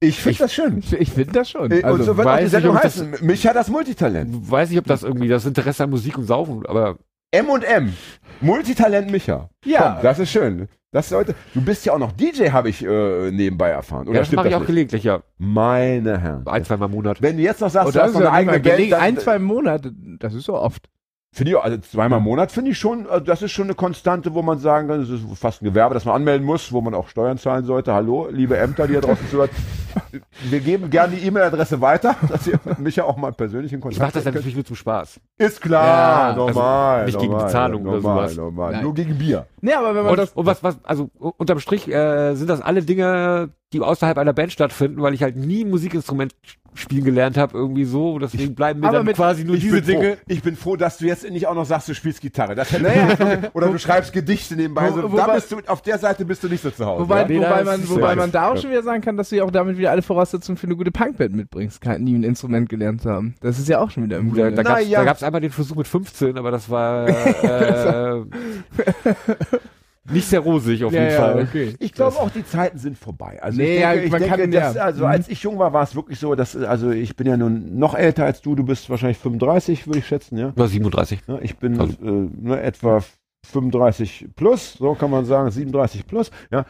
[0.00, 0.82] Ich finde das schön.
[0.98, 1.70] ich, finde das schon.
[1.70, 3.26] Äh, Also, und so wird auch die weiß Sendung nicht, ob das- heißen.
[3.26, 4.50] Micha das Multitalent.
[4.50, 6.98] Weiß nicht, ob das irgendwie das Interesse an Musik und Saufen, aber
[7.30, 7.92] M und M.
[8.40, 9.48] Multitalent Micha.
[9.64, 9.92] Ja.
[9.94, 10.68] Komm, das ist schön.
[10.94, 14.02] Das sollte, du bist ja auch noch DJ, habe ich äh, nebenbei erfahren.
[14.08, 14.66] Oder ja, das stimmt mache ich auch nicht?
[14.66, 15.22] gelegentlich, ja.
[15.38, 16.46] Meine Herren.
[16.46, 17.22] Ein, zweimal im Monat.
[17.22, 19.16] Wenn du jetzt noch sagst, du das hast ist noch eine eigene Band, dann, ein,
[19.18, 20.90] zwei Monate, das ist so oft.
[21.34, 24.34] Finde ich, also zweimal im Monat finde ich schon, also das ist schon eine Konstante,
[24.34, 26.92] wo man sagen kann, das ist fast ein Gewerbe, das man anmelden muss, wo man
[26.92, 27.94] auch Steuern zahlen sollte.
[27.94, 29.50] Hallo, liebe Ämter, die hier draußen zuhört.
[30.50, 33.82] Wir geben gerne die E-Mail-Adresse weiter, dass ihr mit Micha auch mal persönlich in Ich
[33.82, 35.20] Kontakt mache das natürlich nur zum Spaß.
[35.38, 37.00] Ist klar, Ja, normal.
[37.00, 38.36] also nicht gegen normal, Bezahlung oder normal, sowas.
[38.36, 38.72] Normal.
[38.72, 38.82] Nein.
[38.82, 39.46] Nur gegen Bier.
[39.62, 40.32] Nee, aber wenn man Und, das.
[40.32, 44.52] und was, was, also unterm Strich äh, sind das alle Dinge, die außerhalb einer Band
[44.52, 46.34] stattfinden, weil ich halt nie Musikinstrument
[46.74, 48.18] spielen gelernt habe, irgendwie so.
[48.18, 50.10] Deswegen bleiben mir aber dann mit- quasi nur diese bin, Dinge.
[50.16, 52.54] froh, ich bin froh, dass du jetzt nicht auch noch sagst, du spielst Gitarre.
[52.54, 54.90] Das hätte oder du schreibst Gedichte nebenbei.
[54.90, 57.02] Wo- So, da wobei- bist du, auf der Seite bist du nicht so zu Hause.
[57.02, 57.28] Wobei, ja?
[57.28, 58.60] Nee, wobei, man, wobei man da auch Ja.
[58.62, 60.90] schon wieder sagen kann, dass du ja auch damit wieder alle Voraussetzungen für eine gute
[60.90, 63.34] Punkband mitbringst, nie ein Instrument gelernt zu haben.
[63.40, 64.56] Das ist ja auch schon wieder im Da, Grunde.
[64.56, 64.98] da, gab's, Na ja.
[65.00, 67.08] da gab's einmal den Versuch mit 15, aber das war
[67.42, 68.22] äh,
[70.12, 71.42] nicht sehr rosig auf ja, jeden ja, Fall.
[71.42, 71.74] okay.
[71.78, 73.42] Ich glaube auch, die Zeiten sind vorbei.
[73.42, 74.82] Also Nee, ich ja, denke, ich man denke kann- dass, ja.
[74.84, 77.78] also als ich jung war, war es wirklich so, dass, also ich bin ja nun
[77.78, 80.52] noch älter als du, du bist wahrscheinlich 35, würde ich schätzen, ja.
[80.56, 81.20] War 37.
[81.26, 83.00] Ja, Ich bin Also- äh, ne, etwa
[83.46, 86.64] 35 plus, so kann man sagen, 37 plus, ja.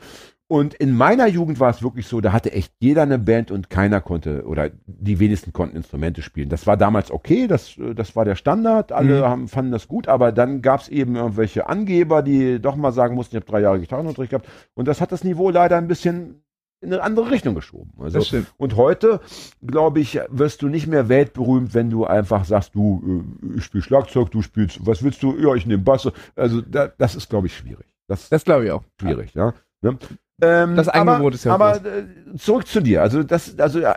[0.53, 3.71] Und in meiner Jugend war es wirklich so, da hatte echt jeder eine Band und
[3.71, 6.51] keiner konnte oder die wenigsten konnten Instrumente spielen.
[6.51, 9.25] Das war damals okay, das, äh, das war der Standard, alle Mhm.
[9.25, 13.15] haben, fanden das gut, aber dann gab es eben irgendwelche Angeber, die doch mal sagen
[13.15, 16.43] mussten, ich habe drei Jahre Gitarrenunterricht gehabt und das hat das Niveau leider ein bisschen
[16.83, 17.91] in eine andere Richtung geschoben.
[17.99, 18.19] Also,
[18.59, 19.21] und heute,
[19.67, 23.83] glaube ich, wirst du nicht mehr weltberühmt, wenn du einfach sagst, du, äh, ich spiele
[23.85, 25.35] Schlagzeug, du spielst, was willst du?
[25.39, 26.13] Ja, ich nehme Bass.
[26.37, 27.87] Also da, das ist, glaube ich, schwierig.
[28.07, 28.83] Das Das glaube ich auch.
[29.01, 29.55] schwierig, ja.
[29.81, 29.97] Ne?
[30.41, 32.05] Ähm, Das Angebot aber, ist ja Aber äh,
[32.37, 33.03] zurück zu dir.
[33.03, 33.95] Also das, also äh,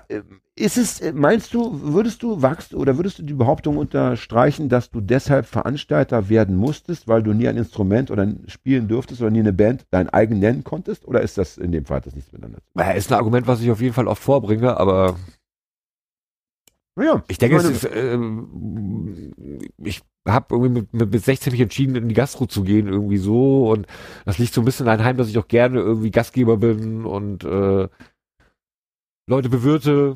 [0.56, 4.89] ist es, äh, meinst du, würdest du wachst oder würdest du die Behauptung unterstreichen, dass
[4.89, 9.39] du deshalb Veranstalter werden musstest, weil du nie ein Instrument oder spielen dürftest oder nie
[9.39, 11.06] eine Band dein eigen nennen konntest?
[11.08, 12.60] Oder ist das in dem Fall das nichts miteinander?
[12.74, 15.17] zu Äh, Ist ein Argument, was ich auf jeden Fall oft vorbringe, aber?
[16.97, 19.31] Ja, ich denke, es meine- ist, ähm,
[19.84, 23.17] ich habe irgendwie mit, mit, mit 16 mich entschieden, in die Gastro zu gehen, irgendwie
[23.17, 23.69] so.
[23.69, 23.86] Und
[24.25, 27.89] das liegt so ein bisschen daheim, dass ich auch gerne irgendwie Gastgeber bin und äh,
[29.27, 30.15] Leute bewirte,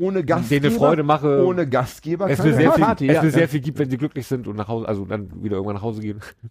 [0.00, 1.44] ohne denen Gastgeber, eine Freude mache.
[1.44, 3.22] ohne Gastgeber es keine mir sehr viel, Party, es ja.
[3.22, 5.76] mir sehr viel gibt, wenn sie glücklich sind und nach Hause, also dann wieder irgendwann
[5.76, 6.20] nach Hause gehen.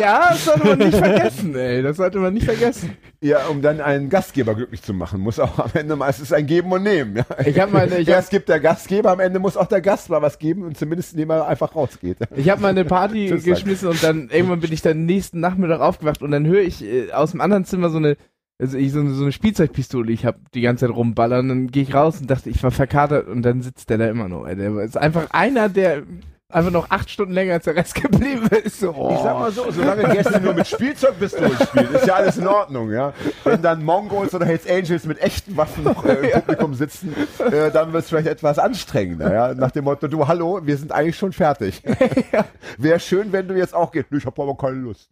[0.00, 1.82] ja, das sollte man nicht vergessen, ey.
[1.82, 2.96] Das sollte man nicht vergessen.
[3.22, 6.70] Ja, um dann einen Gastgeber glücklich zu machen, muss auch am Ende meistens ein Geben
[6.72, 7.16] und Nehmen.
[7.16, 7.24] Ja.
[7.44, 10.10] Ich habe meine, ich hab, Erst gibt der Gastgeber, am Ende muss auch der Gast
[10.10, 12.18] mal was geben und zumindest indem er einfach rausgeht.
[12.36, 13.44] ich hab mal eine Party Frank.
[13.44, 17.12] geschmissen und dann irgendwann bin ich dann nächsten Nachmittag aufgewacht und dann höre ich äh,
[17.12, 18.16] aus dem anderen Zimmer so eine
[18.58, 21.82] also ich so eine, so eine Spielzeugpistole, ich hab die ganze Zeit rumballern, dann gehe
[21.82, 24.46] ich raus und dachte, ich war verkatert und dann sitzt der da immer noch.
[24.46, 26.04] Der ist einfach einer, der
[26.48, 28.80] einfach noch acht Stunden länger als der Rest geblieben ist.
[28.80, 29.12] So, oh.
[29.14, 32.92] Ich sag mal so, solange Gäste nur mit Spielzeugpistolen spielen, ist ja alles in Ordnung,
[32.92, 33.12] ja.
[33.44, 37.70] Wenn dann Mongols oder Hells Angels mit echten Waffen noch, äh, im Publikum sitzen, äh,
[37.70, 39.54] dann wird es vielleicht etwas anstrengender, ja.
[39.54, 41.82] Nach dem Motto, du, hallo, wir sind eigentlich schon fertig.
[42.78, 44.06] Wäre schön, wenn du jetzt auch gehst.
[44.12, 45.10] Ich habe aber keine Lust.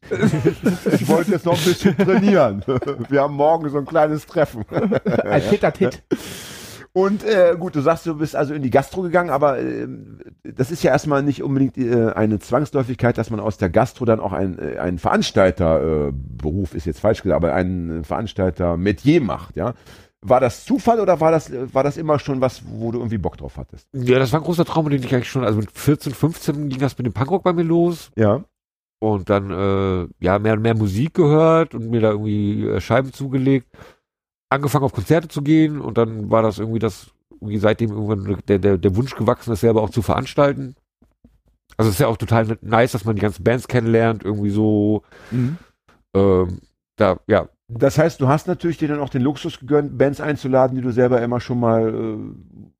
[0.93, 2.63] ich wollte jetzt noch ein bisschen trainieren.
[3.09, 4.65] Wir haben morgen so ein kleines Treffen.
[4.71, 6.03] ein Tit-a-Tit.
[6.97, 10.71] Und äh, gut, du sagst, du bist also in die Gastro gegangen, aber ähm, das
[10.71, 14.33] ist ja erstmal nicht unbedingt äh, eine Zwangsläufigkeit, dass man aus der Gastro dann auch
[14.33, 16.13] ein, äh, einen Veranstalter, äh,
[16.73, 19.75] ist jetzt falsch gesagt, aber einen Veranstalter Metier macht, ja.
[20.27, 23.19] War das Zufall oder war das, äh, war das immer schon was, wo du irgendwie
[23.19, 23.89] Bock drauf hattest?
[23.93, 26.79] Ja, das war ein großer Traum, den ich eigentlich schon, also mit 14, 15 ging
[26.79, 28.13] das mit dem Punkrock bei mir los.
[28.17, 28.45] Ja.
[29.01, 33.13] und dann äh, ja mehr und mehr Musik gehört und mir da irgendwie äh, Scheiben
[33.13, 33.67] zugelegt,
[34.51, 38.59] angefangen auf Konzerte zu gehen und dann war das irgendwie das irgendwie seitdem irgendwann der
[38.59, 40.77] der der Wunsch gewachsen, das selber auch zu veranstalten.
[41.77, 45.03] Also es ist ja auch total nice, dass man die ganzen Bands kennenlernt, irgendwie so
[45.31, 45.59] Mhm.
[46.15, 46.61] ähm,
[46.97, 50.77] da ja Das heißt, du hast natürlich dir dann auch den Luxus gegönnt, Bands einzuladen,
[50.77, 52.19] die du selber immer schon mal äh,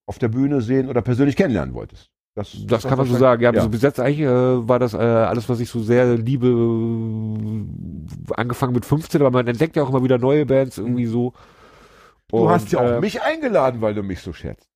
[0.07, 2.11] auf der Bühne sehen oder persönlich kennenlernen wolltest.
[2.37, 3.43] das kann man so sagen.
[3.43, 3.63] Ja, Ja.
[3.63, 6.49] so bis jetzt eigentlich äh, war das äh, alles, was ich so sehr liebe,
[8.37, 11.33] angefangen mit 15, aber man entdeckt ja auch immer wieder neue Bands irgendwie so.
[12.29, 14.69] Du Und, hast ja auch äh, mich eingeladen, weil du mich so schätzt.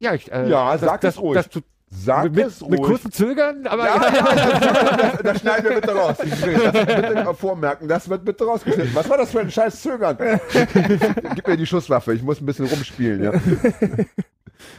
[0.00, 1.34] Ja, ich, äh, Ja, das, sag das, es ruhig.
[1.36, 2.88] Das, tu- Sag mit, es mit, mit ruhig.
[2.90, 6.16] kurzen Zögern, aber Ja, ja, das, das schneiden wir bitte raus.
[6.18, 8.94] Das bitte mal vormerken, das wird bitte rausgeschnitten.
[8.94, 10.18] Was war das für ein scheiß Zögern?
[11.34, 13.22] Gib mir die Schusswaffe, ich muss ein bisschen rumspielen.
[13.22, 13.32] Ja.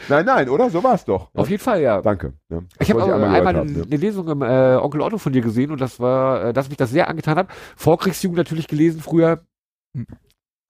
[0.07, 0.69] Nein, nein, oder?
[0.69, 1.29] So war es doch.
[1.33, 1.99] auf jeden Fall, ja.
[2.01, 2.33] Danke.
[2.49, 3.83] Ja, das Ich habe einmal, einmal haben, eine, ja.
[3.85, 6.77] eine Lesung im äh, Onkel Otto von dir gesehen und das war, äh, dass mich
[6.77, 7.47] das sehr angetan hat.
[7.75, 9.41] Vorkriegsjugend natürlich gelesen früher.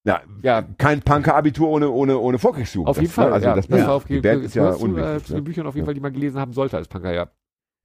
[0.06, 2.88] Ja, Ja, kein Punker-Abitur ohne, ohne, ohne Vorkriegsjugend.
[2.90, 3.24] auf jeden Das, ne?
[3.24, 3.34] Fall.
[3.34, 3.88] Also ja, das, das ja.
[3.88, 5.26] war auf die Band ist ja unwichtig.
[5.26, 5.42] zu den ne?
[5.44, 5.88] Büchern auf jeden Ja.
[5.88, 7.28] Fall, die man gelesen haben sollte als Punker, ja.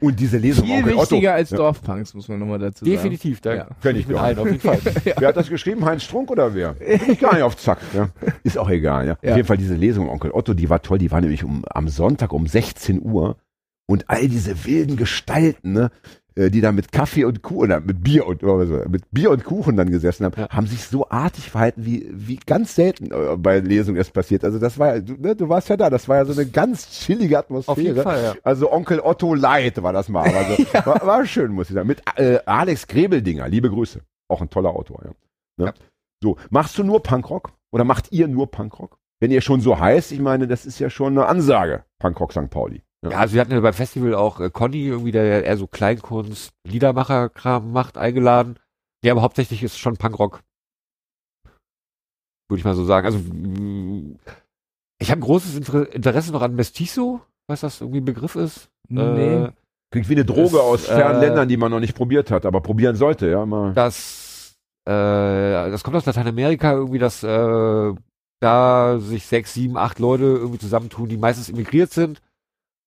[0.02, 1.02] Und diese Lesung Viel Onkel Otto.
[1.12, 1.56] wichtiger als Ja.
[1.56, 2.90] Dorfpunks, muss man nochmal dazu sagen.
[2.96, 3.68] Definitiv, da Ja.
[3.80, 4.78] Kenn ich mit allen auf jeden Fall.
[5.18, 5.84] Wer hat das geschrieben?
[5.84, 6.74] Heinz Strunk oder wer?
[6.80, 7.78] Ich gar nicht auf Zack.
[7.94, 8.08] Ja.
[8.42, 9.06] Ist auch egal.
[9.06, 9.16] Ja.
[9.22, 9.30] Ja.
[9.30, 10.98] Auf jeden Fall diese Lesung Onkel Otto, die war toll.
[10.98, 13.36] Die war nämlich um, am Sonntag um 16 Uhr
[13.86, 15.90] und all diese wilden Gestalten, ne,
[16.36, 18.42] die da mit Kaffee und Kuchen, oder mit Bier und
[18.90, 20.48] mit Bier und Kuchen dann gesessen haben, Ja.
[20.50, 24.44] haben sich so artig verhalten, wie, wie ganz selten äh, bei Lesungen erst passiert.
[24.44, 26.46] Also das war, ja- du, ne, du warst ja da, das war ja so eine
[26.50, 27.72] ganz chillige Atmosphäre.
[27.72, 28.34] Auf jeden Fall, ja.
[28.42, 30.28] Also Onkel Otto Light war das mal.
[30.34, 31.86] Also, war, war schön, muss ich sagen.
[31.86, 34.00] Mit äh, Alex Grebeldinger, liebe Grüße.
[34.28, 35.10] Auch ein toller Autor, ja.
[35.56, 35.66] Ne?
[35.66, 35.74] Ja.
[36.22, 37.52] So, machst du nur Punkrock?
[37.72, 38.98] Oder macht ihr nur Punkrock?
[39.20, 42.50] Wenn ihr schon so heißt, ich meine, das ist ja schon eine Ansage, Punkrock St.
[42.50, 42.82] Pauli.
[43.10, 46.52] Ja, also wir hatten ja beim Festival auch äh, Conny, irgendwie, der eher so Kleinkunst,
[46.66, 48.58] Liedermacher-Kram macht, eingeladen.
[49.04, 50.42] Ja, aber hauptsächlich ist schon Punkrock.
[52.48, 53.06] Würde ich mal so sagen.
[53.06, 53.18] Also,
[54.98, 58.70] ich habe großes Inter Interesse noch an Mestizo, was das irgendwie ein Begriff ist.
[58.88, 59.00] Nee.
[59.00, 59.52] Äh,
[59.90, 62.46] Klingt wie eine Droge Das, aus fernen äh, Ländern, die man noch nicht probiert hat,
[62.46, 63.46] aber probieren sollte, ja.
[63.46, 63.72] Mal.
[63.74, 67.94] das, äh, das kommt aus Lateinamerika irgendwie, dass äh,
[68.40, 72.20] da sich sechs, sieben, acht Leute irgendwie zusammentun, die meistens immigriert sind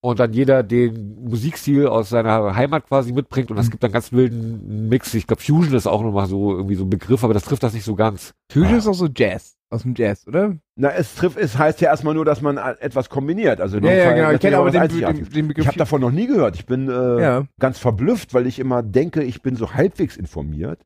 [0.02, 3.72] und dann jeder den Musikstil aus seiner Heimat quasi mitbringt und es Mhm.
[3.72, 5.14] gibt dann ganz wilden Mix.
[5.14, 7.74] Ich glaube, Fusion ist auch nochmal so irgendwie so ein Begriff, aber das trifft das
[7.74, 8.34] nicht so ganz.
[8.52, 9.56] Fusion ist auch so Jazz.
[9.70, 10.56] Aus dem Jazz, oder?
[10.78, 13.60] Na, es trifft, es heißt ja erstmal nur, dass man äh, etwas kombiniert.
[13.60, 14.32] Also Ja, ja, Fall genau.
[14.32, 15.64] Ich kenne aber den, den, den Begriff.
[15.64, 16.56] Ich habe davon noch nie gehört.
[16.56, 17.48] Ich bin äh, ja.
[17.60, 20.80] ganz verblüfft, weil ich immer denke, ich bin so halbwegs informiert.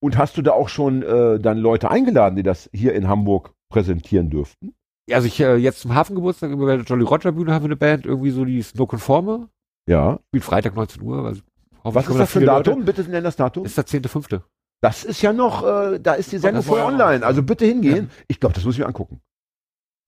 [0.00, 3.52] Und hast du da auch schon äh, dann Leute eingeladen, die das hier in Hamburg
[3.70, 4.72] präsentieren dürften?
[5.12, 8.06] Also ich äh, jetzt zum Hafengeburtstag über der Jolly Roger Bühne haben wir eine Band,
[8.06, 9.48] irgendwie so die ist No Conforme,
[9.88, 10.18] Ja.
[10.28, 11.24] spielt Freitag 19 Uhr.
[11.24, 11.42] Also
[11.84, 12.70] Was ist das für ein viele Leute.
[12.70, 12.84] Datum?
[12.84, 13.64] Bitte nenn das Datum.
[13.64, 14.40] Ist der 10.5.
[14.82, 17.24] Das ist ja noch, äh, da ist die Sendung das war voll ja auch- online.
[17.24, 18.10] Also bitte hingehen.
[18.28, 19.20] Ich glaube, das muss ich mir angucken.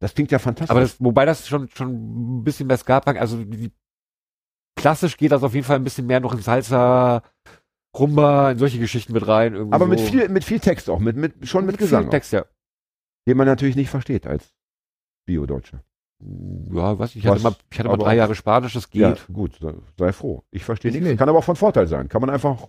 [0.01, 0.71] Das klingt ja fantastisch.
[0.71, 3.73] Aber das, wobei das schon, schon ein bisschen mehr Ska-Punk, also die,
[4.79, 7.23] klassisch geht das auf jeden Fall ein bisschen mehr noch in Salsa,
[7.97, 9.57] Rumba, in solche Geschichten mit rein.
[9.73, 9.91] Aber so.
[9.91, 12.45] mit viel, mit viel Text auch, mit, mit, schon mit, viel Gesang, auch, Text, ja.
[13.27, 14.55] den man natürlich nicht versteht als
[15.29, 15.83] Bio-Deutscher.
[16.73, 17.43] Ja, weiß ich, ich hatte Was?
[17.43, 19.03] mal, ich hatte mal Aber- drei Jahre Spanisch, das geht.
[19.03, 19.61] Ja, gut,
[19.99, 20.43] sei, froh.
[20.51, 21.09] Ich verstehe Ich nichts.
[21.11, 21.19] nicht.
[21.19, 22.09] Kann aber auch von Vorteil sein.
[22.09, 22.67] Kann man einfach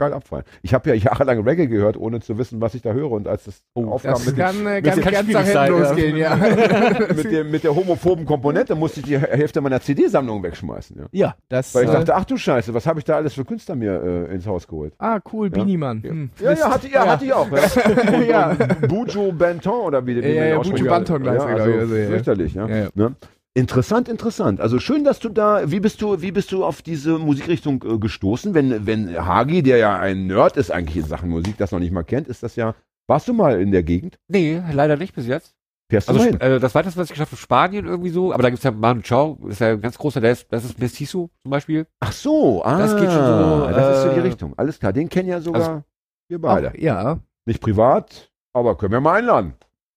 [0.00, 0.44] geil abfallen.
[0.62, 3.12] Ich habe ja jahrelang Reggae gehört, ohne zu wissen, was ich da höre.
[3.12, 5.46] Und als das aufkam Das mit, dem- kann, mit kann dem- ganz kann nach schwierig
[5.52, 6.34] sein, hinten ja.
[6.34, 6.98] losgehen, ja.
[7.14, 10.96] mit, dem, mit der homophoben Komponente, musste ich die Hälfte meiner CD-Sammlung wegschmeißen.
[10.98, 11.06] Ja.
[11.12, 11.74] ja, das.
[11.74, 14.02] Weil ich äh, dachte, ach du Scheiße, was habe ich da alles für Künstler mir
[14.28, 14.94] äh, ins Haus geholt?
[14.98, 16.02] ah, cool, Beanie Mann.
[16.02, 17.48] Hm, Ja, ja, hatte, ja, hatte ich auch.
[17.50, 17.60] Ja.
[18.16, 18.50] Und, Ja.
[18.50, 20.58] und Bujo Benton oder wie, wie Ja, ja.
[20.58, 22.06] Buju Banton ja, also ja.
[22.08, 22.66] fürchterlich, ja.
[22.66, 22.88] Ja, ja.
[22.94, 23.14] Ne?
[23.54, 24.60] Interessant, interessant.
[24.60, 27.98] Also schön, dass du da, wie bist du, wie bist du auf diese Musikrichtung äh,
[27.98, 28.54] gestoßen?
[28.54, 31.90] Wenn, wenn Hagi, der ja ein Nerd ist eigentlich in Sachen Musik, das noch nicht
[31.90, 32.74] mal kennt, ist das ja,
[33.08, 34.20] warst du mal in der Gegend?
[34.28, 35.56] Nee, leider nicht bis jetzt.
[35.90, 38.62] Fährst Also äh, das weiteste, was ich geschafft habe, Spanien irgendwie so, aber da gibt's
[38.62, 41.88] ja Manu Chao, ist ja ein ganz großer, der ist, das ist Mestizo zum Beispiel.
[41.98, 44.54] Ach so, ah, das geht schon so, das ist so die äh, Richtung.
[44.56, 45.84] Alles klar, den kennen ja sogar Also-
[46.28, 46.70] wir beide.
[46.70, 47.18] Auch, ja.
[47.46, 49.54] Nicht privat, aber können wir mal einladen.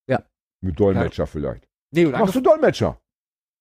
[0.08, 0.24] Ja.
[0.62, 1.68] Mit Dolmetscher vielleicht.
[1.92, 2.98] Nee, Machst du Dolmetscher?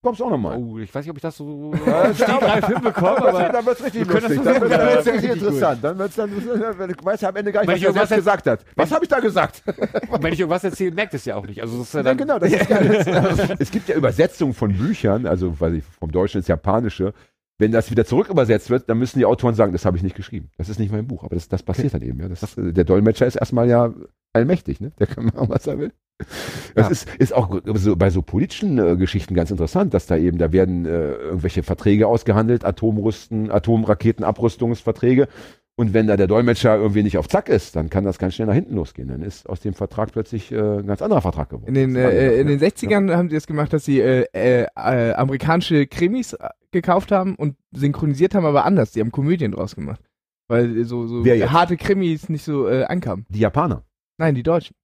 [0.02, 0.58] Kommst auch nochmal.
[0.58, 4.08] Oh, ich weiß nicht, ob ich das so Ja, stegreif hinbekomme, aber dann wird's richtig
[4.08, 4.42] wir können lustig.
[4.44, 5.84] Dann wird's Ja, richtig richtig interessant.
[5.84, 8.64] Dann wird's dann, ich weiß ja am Ende gar nicht, was er selbst gesagt hat.
[8.74, 9.62] Was habe ich da gesagt?
[10.20, 11.62] wenn ich irgendwas erzähle, merkt es ja auch nicht.
[11.62, 13.56] Also das ist ja Ja, dann, genau, das ist geil.
[13.60, 17.14] es gibt ja Übersetzungen von Büchern, also weiß ich, vom Deutschen ins Japanische.
[17.58, 20.16] Wenn das wieder zurück übersetzt wird, dann müssen die Autoren sagen, das habe ich nicht
[20.16, 20.50] geschrieben.
[20.58, 21.22] Das ist nicht mein Buch.
[21.22, 22.18] Aber das, das passiert dann eben.
[22.18, 22.28] Ja.
[22.28, 23.92] Das, äh, der Dolmetscher ist erstmal ja
[24.32, 24.80] allmächtig.
[24.80, 24.90] Ne?
[24.98, 25.92] Der kann machen, was er will.
[26.74, 26.90] Das Ja.
[26.90, 30.52] ist, ist auch so, bei so politischen äh, Geschichten ganz interessant, dass da eben, da
[30.52, 35.28] werden äh, irgendwelche Verträge ausgehandelt, Atomrüsten, Atomraketenabrüstungsverträge.
[35.74, 38.46] Und wenn da der Dolmetscher irgendwie nicht auf Zack ist, dann kann das ganz schnell
[38.46, 39.08] nach hinten losgehen.
[39.08, 41.68] Dann ist aus dem Vertrag plötzlich äh, ein ganz anderer Vertrag geworden.
[41.68, 44.66] In den, äh, ja- in den 60ern haben sie das gemacht, dass sie äh, äh,
[44.76, 48.92] äh, amerikanische Krimis äh, gekauft haben und synchronisiert haben, aber anders.
[48.92, 50.00] Die haben Komödien draus gemacht.
[50.48, 53.24] Weil so, so harte Krimis nicht so äh, ankamen.
[53.30, 53.82] Die Japaner.
[54.18, 54.76] Nein, die Deutschen.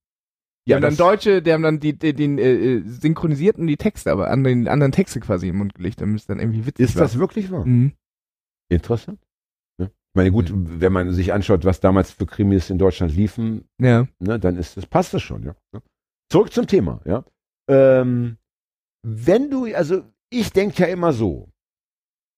[0.69, 4.11] Die haben dann Deutsche, die haben dann die, die, den äh, äh, synchronisierten die Texte,
[4.11, 6.95] aber an den anderen Texte quasi im Mund gelegt, damit es dann irgendwie witzig Ist
[6.95, 7.03] war.
[7.03, 7.65] das wirklich wahr?
[7.65, 7.93] Mhm.
[8.71, 9.19] Interessant.
[9.79, 9.87] Ja.
[9.87, 14.07] Ich meine, gut, wenn man sich anschaut, was damals für Krimis in Deutschland liefen, Ja.
[14.19, 15.55] ne, dann ist das, passt das schon, ja.
[16.31, 17.25] Zurück zum Thema, ja.
[17.69, 18.37] Ähm,
[19.03, 21.49] wenn du, also ich denke ja immer so,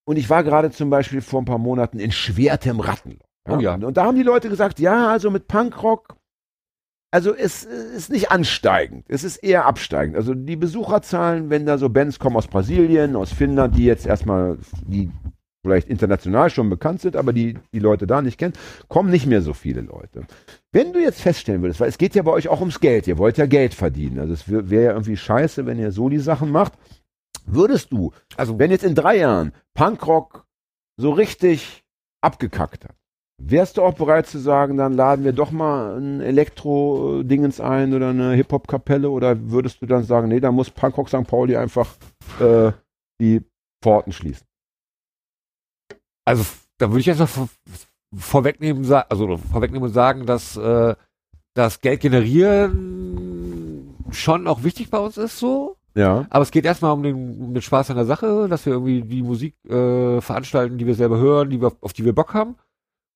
[0.08, 3.26] und ich war gerade zum Beispiel vor ein paar Monaten in Schwertem Rattenloch.
[3.50, 3.74] Oh ja.
[3.76, 6.15] Und, und da haben die Leute gesagt, ja, also mit Punkrock,
[7.12, 10.15] also es ist nicht ansteigend, es ist eher absteigend.
[10.15, 14.58] Also die Besucherzahlen, wenn da so Bands kommen aus Brasilien, aus Finnland, die jetzt erstmal,
[14.88, 15.12] die
[15.62, 18.54] vielleicht international schon bekannt sind, aber die die Leute da nicht kennen,
[18.88, 20.26] kommen nicht mehr so viele Leute.
[20.71, 23.17] Wenn du jetzt feststellen würdest, weil es geht ja bei euch auch ums Geld, ihr
[23.17, 26.50] wollt ja Geld verdienen, also es wäre ja irgendwie scheiße, wenn ihr so die Sachen
[26.50, 26.74] macht,
[27.45, 30.45] würdest du, Also wenn jetzt in drei Jahren Punkrock
[30.97, 31.84] so richtig
[32.21, 32.95] abgekackt hat,
[33.49, 38.10] wärst du auch bereit zu sagen, dann laden wir doch mal ein Elektro-Dingens ein oder
[38.10, 41.27] eine Hip-Hop-Kapelle oder würdest du dann sagen, nee, da muss Punkrock St.
[41.27, 41.95] Pauli einfach
[42.39, 42.71] äh,
[43.19, 43.41] die
[43.84, 44.45] Pforten schließen?
[46.25, 46.45] Also
[46.77, 47.49] da würde ich jetzt noch vor,
[48.15, 50.95] vorwegnehmen, also vorwegnehmen und sagen, dass äh,
[51.54, 55.77] das Geld generieren schon auch wichtig bei uns ist so.
[55.95, 56.25] Ja.
[56.30, 59.01] Aber es geht erstmal um den, um den Spaß an der Sache, dass wir irgendwie
[59.01, 62.56] die Musik äh, veranstalten, die wir selber hören, die wir, auf die wir Bock haben.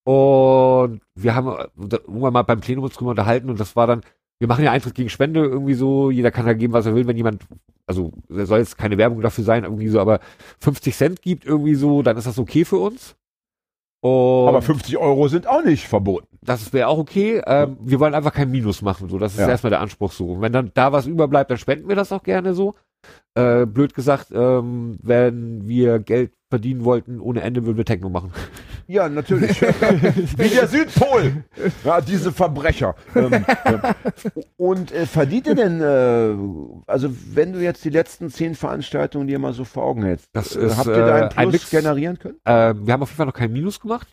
[0.06, 4.02] Und wir haben äh, irgendwann mal beim Plenum uns drüber unterhalten und das war dann,
[4.38, 7.06] wir machen ja Eintritt gegen Spende irgendwie so, jeder kann da geben, was er will,
[7.08, 7.42] wenn jemand,
[7.86, 10.20] also da soll jetzt keine Werbung dafür sein, irgendwie so, aber
[10.60, 13.16] 50 Cent gibt irgendwie so, dann ist das okay für uns.
[14.00, 16.28] Und Aber 50 Euro sind auch nicht verboten.
[16.42, 17.42] das wäre auch okay.
[17.44, 19.18] Ähm, wir wollen einfach kein Minus machen, so.
[19.18, 19.48] Das ist Ja.
[19.48, 20.32] erstmal der Anspruch so.
[20.32, 22.74] Und wenn dann da was überbleibt, dann spenden wir das auch gerne so.
[23.34, 28.32] Äh, blöd gesagt, ähm, wenn wir Geld verdienen wollten ohne Ende, würden wir Techno machen.
[28.86, 29.60] Ja, natürlich.
[30.38, 31.44] Wie der Südpol.
[31.84, 32.94] Ja, diese Verbrecher.
[33.14, 33.80] Ähm, ähm,
[34.56, 36.34] und äh, verdient ihr denn, äh,
[36.90, 40.56] also wenn du jetzt die letzten zehn Veranstaltungen dir mal so vor Augen hältst, Das
[40.56, 41.70] äh, ist, habt ihr da äh, einen ein Plus Mix.
[41.70, 42.36] generieren können?
[42.44, 44.08] Äh, wir haben auf jeden Fall noch kein Minus gemacht.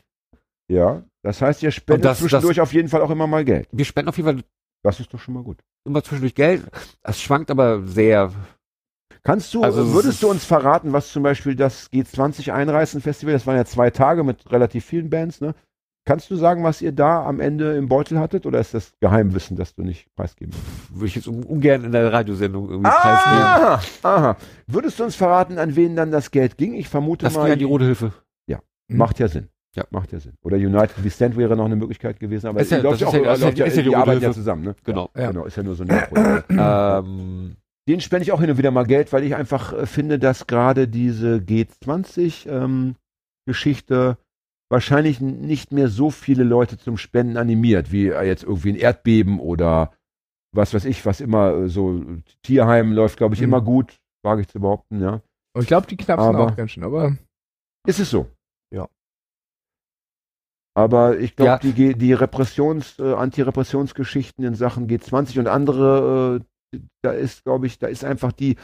[0.69, 1.03] Ja.
[1.21, 3.69] Das heißt, ihr spendet das- zwischendurch auf jeden Fall auch immer mal Geld.
[3.71, 4.43] Wir spenden auf jeden Fall
[4.83, 5.59] Das ist doch schon mal gut.
[5.87, 6.63] immer zwischendurch Geld.
[7.03, 8.31] Es schwankt aber sehr.
[9.25, 13.33] Kannst du, Also es würdest du uns verraten, was zum Beispiel das G20 Einreißen Festival,
[13.33, 15.55] das waren ja zwei Tage mit relativ vielen Bands, ne?
[16.05, 19.55] Kannst du sagen, was ihr da am Ende im Beutel hattet oder ist das Geheimwissen,
[19.55, 20.93] das du nicht preisgeben willst?
[20.95, 23.39] Würde ich jetzt ungern in der Radiosendung irgendwie preisgeben.
[23.39, 24.37] Aha, aha.
[24.67, 26.73] Würdest du uns verraten, an wen dann das Geld ging?
[26.73, 28.11] Ich vermute Das ging mal, an die Rote Hilfe.
[28.89, 29.47] macht ja Sinn.
[29.75, 29.85] Ja.
[29.91, 30.33] Macht ja Sinn.
[30.43, 33.13] Oder United We Stand wäre noch eine Möglichkeit gewesen, aber Ist ja- das ist auch-
[33.13, 34.75] ja- das ist ja- ja- ja die die arbeiten ja zusammen, ne?
[34.83, 35.09] Genau.
[35.17, 35.31] Ja.
[35.31, 35.89] Genau, ist ja nur so ein.
[36.49, 37.55] Ähm,
[37.87, 40.47] Den spende ich auch hin und wieder mal Geld, weil ich einfach äh, finde, dass
[40.47, 44.17] gerade diese G20-Geschichte
[44.71, 48.75] wahrscheinlich n- nicht mehr so viele Leute zum Spenden animiert, wie äh, jetzt irgendwie ein
[48.77, 49.93] Erdbeben oder
[50.55, 52.01] was weiß ich, was immer äh, so
[52.43, 53.45] Tierheim läuft, glaube ich, Mhm.
[53.47, 55.21] immer gut, wage ich zu behaupten, ja.
[55.55, 57.17] Und ich glaube, die knapsen Aber- auch ganz schön, aber
[57.85, 58.27] Ist es so?
[58.73, 58.87] Ja.
[60.75, 61.71] Aber ich glaube, Ja.
[61.73, 66.45] die, die Repressions-, äh, Antirepressionsgeschichten in Sachen G20 und andere, äh,
[67.01, 68.55] da ist, glaube ich, da ist einfach die,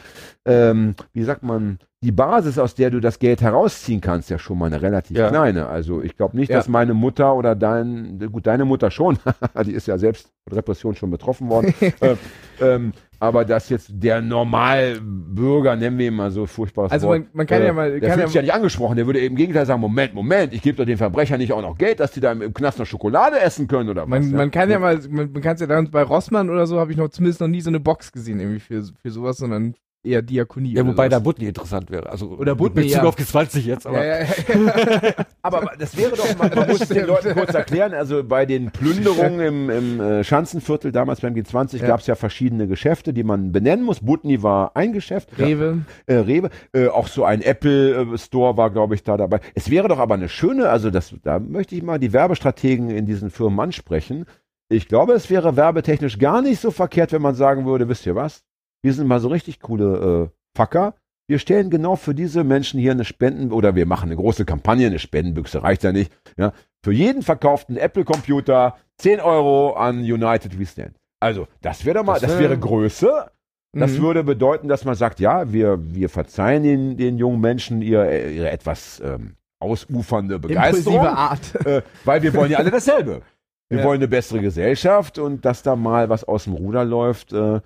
[0.44, 4.56] ähm, wie sagt man, die Basis, aus der du das Geld herausziehen kannst, ja schon
[4.58, 5.28] mal eine relativ Ja.
[5.28, 5.66] kleine.
[5.68, 6.56] Also ich glaube nicht, Ja.
[6.56, 9.18] dass meine Mutter oder dein, gut, deine Mutter schon,
[9.66, 12.16] die ist ja selbst von Repression schon betroffen worden, äh,
[12.60, 17.28] ähm, aber dass jetzt der Normalbürger, nennen wir ihn mal so furchtbares Also Wort, man-
[17.34, 19.66] man kann ja mal- der fühlt ja- sich ja nicht angesprochen, der würde im Gegenteil
[19.66, 22.32] sagen, Moment, Moment, ich gebe doch den Verbrechern nicht auch noch Geld, dass die da
[22.32, 24.08] im, im Knast noch Schokolade essen können oder was.
[24.08, 24.36] man, ja?
[24.36, 26.90] man kann ja mal, man, man kann es ja dann bei Rossmann oder so, habe
[26.92, 30.22] ich noch zumindest noch nie so eine Box gesehen irgendwie für, für sowas, sondern eher
[30.22, 30.74] Diakonie.
[30.74, 31.18] ja, wobei da.
[31.18, 32.08] Butni interessant wäre.
[32.10, 33.08] Also, Oder mit Butni, Bezug ja.
[33.08, 34.04] auf G20 jetzt, aber.
[34.04, 35.12] ja, ja, ja.
[35.42, 39.40] Aber das wäre doch mal, man muss den Leuten kurz erklären, also bei den Plünderungen
[39.40, 41.86] im, im äh, Schanzenviertel, damals beim G20, Ja.
[41.86, 44.00] gab es ja verschiedene Geschäfte, die man benennen muss.
[44.00, 45.30] Butni war ein Geschäft.
[45.38, 45.82] Rewe.
[46.06, 49.40] äh, Rewe, äh, auch so ein Apple äh, Store war, glaube ich, da dabei.
[49.54, 53.06] Es wäre doch aber eine schöne, also das, da möchte ich mal die Werbestrategen in
[53.06, 54.26] diesen Firmen ansprechen.
[54.68, 58.14] Ich glaube, es wäre werbetechnisch gar nicht so verkehrt, wenn man sagen würde, wisst ihr
[58.14, 58.44] was?
[58.82, 60.94] Wir sind mal so richtig coole äh, Fucker.
[61.28, 64.86] Wir stellen genau für diese Menschen hier eine Spenden oder wir machen eine große Kampagne,
[64.86, 66.10] eine Spendenbüchse reicht ja nicht.
[66.36, 66.52] Ja,
[66.84, 70.96] für jeden verkauften Apple-Computer 10 Euro an United We Stand.
[71.20, 73.30] Also, das wäre doch mal, Das das, wär- wäre Größe.
[73.72, 74.02] Das Mhm.
[74.02, 78.50] würde bedeuten, dass man sagt, ja, wir, wir verzeihen den, den jungen Menschen ihr, ihre
[78.50, 81.66] etwas ähm, ausufernde Begeisterung, Impulsive Art.
[81.66, 83.22] äh, weil wir wollen ja alle dasselbe.
[83.68, 83.84] Wir Ja.
[83.84, 87.60] wollen eine bessere Gesellschaft und dass da mal was aus dem Ruder läuft, äh,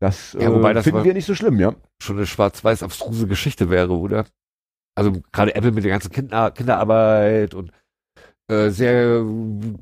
[0.00, 1.74] das, Ja, wobei äh, das finden wir nicht so schlimm, ja.
[2.02, 4.24] schon eine schwarz-weiß abstruse Geschichte wäre, oder?
[4.96, 7.70] Also gerade Apple mit der ganzen Kinder Kinderarbeit und
[8.48, 9.22] äh, sehr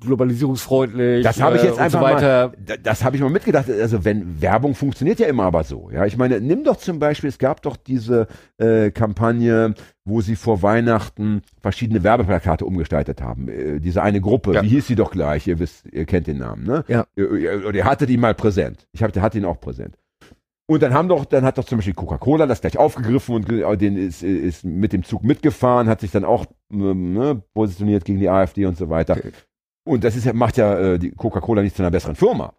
[0.01, 1.25] globalisierungsfreundlich.
[1.25, 2.53] Das habe ich äh, jetzt einfach so weiter.
[2.59, 3.71] Da- Das habe ich mal mitgedacht.
[3.71, 5.91] Also wenn Werbung funktioniert ja immer aber so.
[5.91, 8.27] Ja, ich meine, nimm doch zum Beispiel, es gab doch diese
[8.59, 13.49] äh, Kampagne, wo sie vor Weihnachten verschiedene Werbeplakate umgestaltet haben.
[13.49, 14.63] Äh, diese eine Gruppe, Ja.
[14.63, 15.47] wie hieß sie doch gleich?
[15.47, 16.85] Ihr wisst, ihr kennt den Namen, ne?
[16.89, 17.07] Ja.
[17.17, 18.87] Ihr, ihr, ihr hattet ihn mal präsent.
[18.93, 19.97] Ich hab, der hatte ihn auch präsent.
[20.71, 23.77] Und dann haben doch, dann hat doch zum Beispiel Coca-Cola das gleich aufgegriffen und ge-
[23.79, 28.19] den ist, ist mit dem Zug mitgefahren, hat sich dann auch ähm, ne, positioniert gegen
[28.21, 29.17] die AfD und so weiter.
[29.17, 29.33] Okay.
[29.87, 32.53] Und das ist macht ja äh, die Coca-Cola nicht zu einer besseren Firma.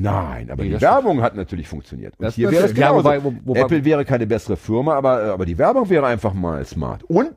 [0.00, 2.14] Nein, aber Nee, die Werbung hat natürlich funktioniert.
[2.18, 2.76] Und Das hier wäre es.
[2.76, 6.06] Ja, wobei, wo, wobei, Apple wäre keine bessere Firma, aber, äh, aber die Werbung wäre
[6.06, 7.02] einfach mal smart.
[7.04, 7.34] Und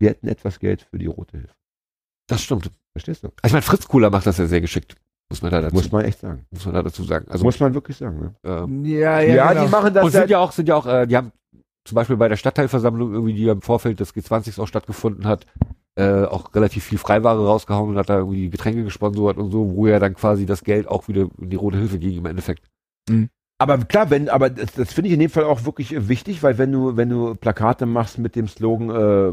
[0.00, 1.54] wir hätten etwas Geld für die Rote Hilfe.
[2.26, 2.72] das stimmt.
[2.92, 3.28] Verstehst du?
[3.44, 4.96] Ich meine, Fritz Cooler macht das ja sehr geschickt.
[5.30, 6.46] Muss man da dazu, Muss man echt sagen.
[6.50, 7.26] muss man da dazu sagen.
[7.28, 8.18] Also, Muss man wirklich sagen.
[8.20, 8.34] Ne?
[8.44, 9.64] ähm, Ja, Ja, ja, genau.
[9.64, 11.32] die machen das und sind ja auch, sind ja auch, äh, die haben
[11.84, 15.46] zum Beispiel bei der Stadtteilversammlung irgendwie, die im Vorfeld des G20s auch stattgefunden hat,
[15.96, 19.74] äh, auch relativ viel Freiware rausgehauen und hat da irgendwie die Getränke gesponsert und so,
[19.74, 22.64] wo ja dann quasi das Geld auch wieder in die Rote Hilfe ging im Endeffekt.
[23.58, 26.42] Aber klar, wenn, aber das, das finde ich in dem Fall auch wirklich äh, wichtig,
[26.42, 29.32] weil wenn du, wenn du Plakate machst mit dem Slogan, äh,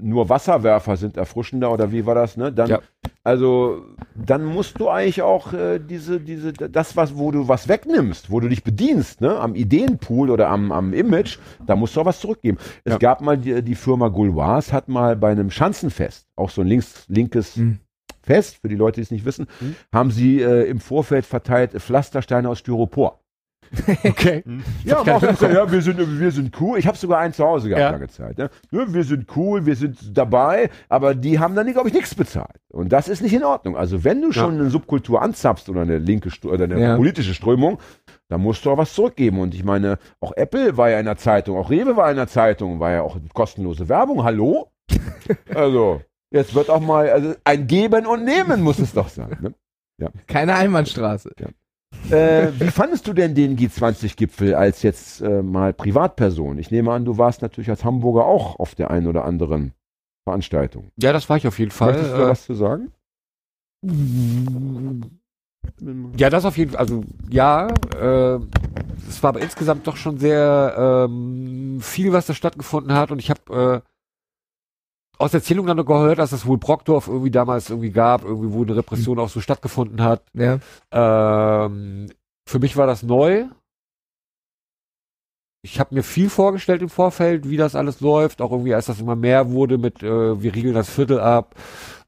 [0.00, 2.52] nur Wasserwerfer sind erfrischender oder wie war das, ne?
[2.52, 2.80] Dann, Ja.
[3.24, 3.82] also,
[4.14, 8.40] dann musst du eigentlich auch äh, diese, diese, das, was, wo du was wegnimmst, wo
[8.40, 9.38] du dich bedienst, ne?
[9.38, 12.58] Am Ideenpool oder am, am Image, da musst du auch was zurückgeben.
[12.84, 12.98] Es Ja.
[12.98, 17.04] gab mal die, die Firma Gauloise, hat mal bei einem Schanzenfest, auch so ein links,
[17.08, 17.78] linkes Mhm.
[18.22, 19.74] Fest, für die Leute, die es nicht wissen, Mhm.
[19.92, 23.20] haben sie äh, im Vorfeld verteilt Pflastersteine aus Styropor.
[24.04, 24.42] Okay.
[24.84, 26.78] Ja, hab ich gar mach nicht das ja, ja, wir sind, wir sind cool.
[26.78, 27.90] Ich habe sogar einen zu Hause gehabt Ja.
[27.90, 28.38] lange Zeit.
[28.38, 28.50] Ne?
[28.70, 32.56] Ja, wir sind cool, wir sind dabei, aber die haben dann, glaube ich, nichts bezahlt.
[32.68, 33.76] Und das ist nicht in Ordnung.
[33.76, 36.96] Also wenn du schon eine Subkultur anzapfst oder eine linke Str- oder eine Ja.
[36.96, 37.78] politische Strömung,
[38.28, 39.40] dann musst du auch was zurückgeben.
[39.40, 42.28] Und ich meine, auch Apple war ja in der Zeitung, auch Rewe war in der
[42.28, 44.22] Zeitung, war ja auch kostenlose Werbung.
[44.24, 44.70] Hallo?
[45.54, 49.36] also, jetzt wird auch mal, also ein Geben und Nehmen muss es doch sein.
[49.40, 49.54] Ne?
[50.26, 51.30] Keine Einbahnstraße.
[52.10, 56.58] Äh, wie fandest du denn den G20-Gipfel als jetzt äh, mal Privatperson?
[56.58, 59.72] Ich nehme an, du warst natürlich als Hamburger auch auf der einen oder anderen
[60.24, 60.90] Veranstaltung.
[60.96, 61.92] Ja, das war ich auf jeden Fall.
[61.92, 62.92] Möchtest du Äh, was zu sagen?
[66.16, 66.80] Ja, das auf jeden Fall.
[66.80, 68.38] Also ja, äh,
[69.08, 73.10] es war aber insgesamt doch schon sehr ähm, viel, was da stattgefunden hat.
[73.10, 73.87] Und ich habe äh,
[75.18, 78.76] aus Erzählung dann gehört, dass es wohl Brockdorf irgendwie damals irgendwie gab, irgendwie wo eine
[78.76, 80.22] Repression auch so stattgefunden hat.
[80.32, 80.58] Ja.
[80.92, 82.06] Ähm,
[82.48, 83.46] für mich war das neu.
[85.62, 88.40] Ich habe mir viel vorgestellt im Vorfeld, wie das alles läuft.
[88.40, 91.56] Auch irgendwie, als das immer mehr wurde mit, äh, wir riegeln das Viertel ab.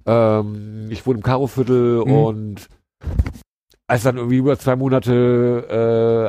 [0.06, 2.12] Ähm, ich wohne im Karo-Viertel Mhm.
[2.12, 2.68] und
[3.90, 5.66] als dann irgendwie über zwei Monate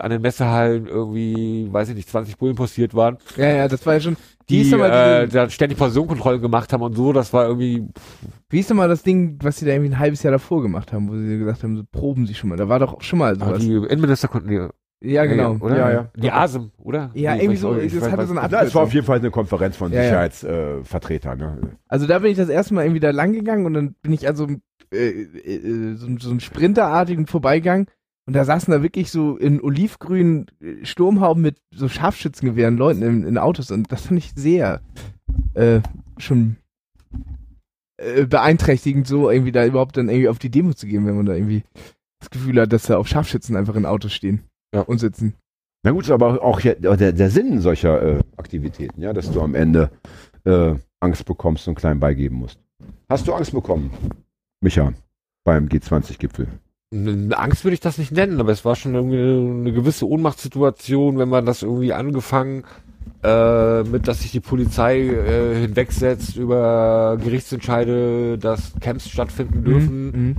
[0.02, 3.86] äh, an den Messehallen irgendwie, weiß ich nicht, 20 Bullen postiert waren, Ja, ja, das
[3.86, 4.18] war ja schon.
[4.50, 7.88] Die ist nochmal äh, dann ständig Personenkontrollen gemacht haben und so, das war irgendwie,
[8.50, 11.08] wie ist nochmal das Ding, was sie da irgendwie ein halbes Jahr davor gemacht haben,
[11.08, 12.58] wo sie gesagt haben, so proben sie schon mal.
[12.58, 13.60] Da war doch auch schon mal ah, sowas.
[13.60, 14.68] die Innenminister konnten die,
[15.04, 15.56] ja, genau.
[15.62, 15.78] oder?
[15.78, 16.10] Ja, ja.
[16.16, 17.12] Die ASEM, oder?
[17.14, 18.92] Ja, Nee, irgendwie so, ich- das weiß- hatte so eine Na, es war auf Abkürzung.
[18.94, 20.04] jeden Fall eine Konferenz von Ja, ja.
[20.06, 21.38] Sicherheitsvertretern.
[21.40, 21.58] ne?
[21.88, 24.28] Also da bin ich das erste Mal irgendwie da lang gegangen und dann bin ich
[24.28, 24.48] also
[24.94, 27.88] äh, äh, so, so einen Sprinterartigen vorbeigegangen
[28.28, 33.24] und da saßen da wirklich so in olivgrünen äh, Sturmhauben mit so Scharfschützengewehren Leuten in,
[33.26, 34.82] in Autos und das fand ich sehr
[35.54, 35.80] äh,
[36.18, 36.58] schon
[37.98, 41.26] äh, beeinträchtigend, so irgendwie da überhaupt dann irgendwie auf die Demo zu gehen, wenn man
[41.26, 41.64] da irgendwie
[42.20, 44.42] das Gefühl hat, dass da auch Scharfschützen einfach in Autos stehen
[44.74, 44.82] Ja.
[44.82, 45.34] und sitzen.
[45.84, 46.76] Na gut, aber auch der,
[47.12, 49.90] der Sinn solcher äh, Aktivitäten, ja, dass du am Ende
[50.44, 52.60] äh, Angst bekommst und klein beigeben musst.
[53.10, 53.90] Hast du Angst bekommen,
[54.62, 54.94] Micha,
[55.44, 56.48] beim G20-Gipfel?
[56.94, 61.18] Eine Angst würde ich das nicht nennen, aber es war schon irgendwie eine gewisse Ohnmachtssituation,
[61.18, 62.64] wenn man das irgendwie angefangen
[63.24, 70.36] äh, mit, dass sich die Polizei äh, hinwegsetzt über Gerichtsentscheide, dass Camps stattfinden dürfen Mhm.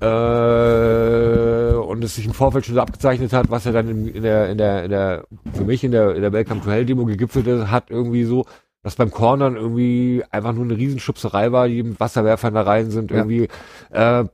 [0.00, 4.22] äh, und es sich im Vorfeld schon so abgezeichnet hat, was ja dann in, in
[4.22, 7.04] der in der in der für mich in der in der Welcome to Hell Demo
[7.04, 8.46] gegipfelt hat irgendwie so
[8.84, 13.10] dass beim Cornern irgendwie einfach nur eine Riesenschubserei war, die mit Wasserwerfern da rein sind,
[13.10, 13.16] Ja.
[13.18, 13.48] irgendwie
[13.90, 14.24] äh,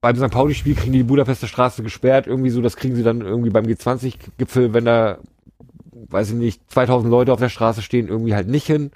[0.00, 0.30] beim St.
[0.30, 3.66] Pauli-Spiel kriegen die die Budapester Straße gesperrt, irgendwie so, das kriegen sie dann irgendwie beim
[3.66, 5.18] G20-Gipfel, wenn da,
[5.92, 8.90] weiß ich nicht, 2000 Leute auf der Straße stehen, irgendwie halt nicht hin.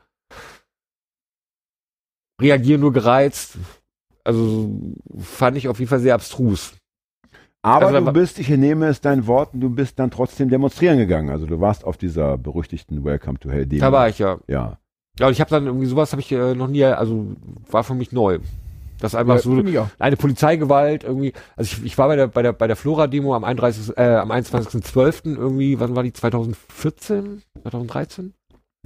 [2.40, 3.58] Reagieren nur gereizt.
[4.24, 4.70] Also
[5.18, 6.72] fand ich auf jeden Fall sehr abstrus.
[7.64, 11.30] Aber Also, du bist, ich nehme es deinen Worten, du bist dann trotzdem demonstrieren gegangen.
[11.30, 13.80] Also du warst auf dieser berüchtigten Welcome to Hell Demo.
[13.80, 14.36] Da war ich ja.
[14.48, 14.78] Ja.
[15.18, 17.26] Ja, und ich habe dann irgendwie sowas habe ich äh, noch nie, also
[17.70, 18.40] war für mich neu.
[19.00, 19.88] Das einfach Ja, so für mich auch.
[19.98, 21.32] eine Polizeigewalt irgendwie.
[21.56, 23.96] Also ich, ich war bei der bei der bei der Flora Demo am 31.
[23.96, 25.36] Äh, am 21.12.
[25.36, 28.34] irgendwie, wann war die 2014, 2013?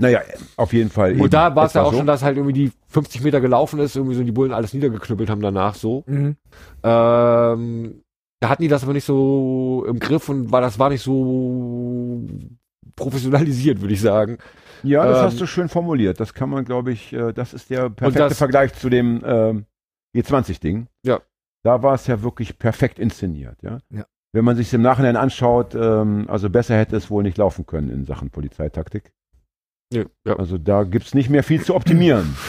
[0.01, 0.21] Naja,
[0.57, 1.13] auf jeden Fall.
[1.13, 1.21] eben.
[1.23, 1.99] Und da war es ja auch so.
[1.99, 5.29] schon, dass halt irgendwie die 50 Meter gelaufen ist, irgendwie so die Bullen alles niedergeknüppelt
[5.31, 6.05] haben danach so.
[6.07, 6.37] Mhm.
[6.85, 8.03] Ähm,
[8.41, 12.25] da hatten die das aber nicht so im Griff und war das war nicht so
[12.97, 14.39] professionalisiert, würde ich sagen.
[14.83, 16.21] Ja, das ähm, hast du schön formuliert.
[16.21, 19.67] Das kann man, glaube ich, äh, das ist der perfekte das- Vergleich zu dem ähm,
[20.17, 20.87] G20-Ding.
[21.05, 21.21] Ja.
[21.65, 23.79] Da war es ja wirklich perfekt inszeniert, ja.
[23.91, 24.05] Ja.
[24.33, 27.91] wenn man sich im Nachhinein anschaut, ähm, also besser hätte es wohl nicht laufen können
[27.91, 29.13] in Sachen Polizeitaktik.
[29.93, 30.37] Ja, ja.
[30.37, 32.37] Also da gibt's nicht mehr viel zu optimieren.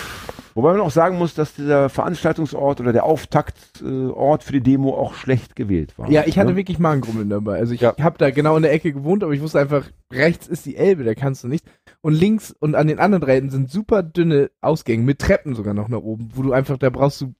[0.56, 5.14] Wobei man auch sagen muss, dass dieser Veranstaltungsort oder der Auftaktort für die Demo auch
[5.14, 6.10] schlecht gewählt war.
[6.10, 6.56] Ja, ich hatte ne?
[6.58, 7.58] wirklich Magengrummeln dabei.
[7.60, 7.96] Also ich Ja.
[8.00, 11.04] habe da genau in der Ecke gewohnt, aber ich wusste einfach, rechts ist die Elbe,
[11.04, 11.66] da kannst du nicht.
[12.02, 15.88] Und links und an den anderen Drähten sind super dünne Ausgänge, mit Treppen sogar noch
[15.90, 17.34] nach oben, wo du einfach, da brauchst du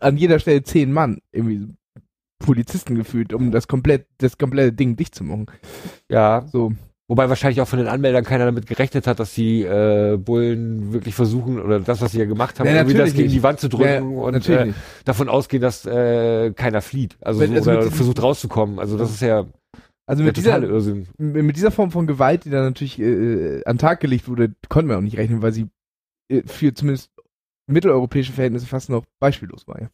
[0.00, 1.68] an jeder Stelle zehn Mann, irgendwie
[2.38, 5.46] Polizisten gefühlt, um das komplett, das komplette Ding dicht zu machen.
[6.10, 6.44] ja.
[6.52, 6.72] So.
[7.08, 11.14] Wobei wahrscheinlich auch von den Anmeldern keiner damit gerechnet hat, dass die äh, Bullen wirklich
[11.14, 13.34] versuchen, oder das, was sie ja gemacht haben, Ja, irgendwie das gegen nicht.
[13.36, 14.72] die Wand zu drücken Ja, und äh,
[15.04, 17.16] davon ausgehen, dass äh, keiner flieht.
[17.20, 18.80] Also, Wenn- so, also oder versucht rauszukommen.
[18.80, 19.46] Also das ist ja
[20.06, 21.06] Also mit dieser, Irrsinn.
[21.18, 24.90] mit dieser Form von Gewalt, die da natürlich äh, an den Tag gelegt wurde, konnten
[24.90, 25.68] wir auch nicht rechnen, weil sie
[26.28, 27.12] äh, für zumindest
[27.68, 29.80] mitteleuropäische Verhältnisse fast noch beispiellos war.
[29.80, 29.88] Ja.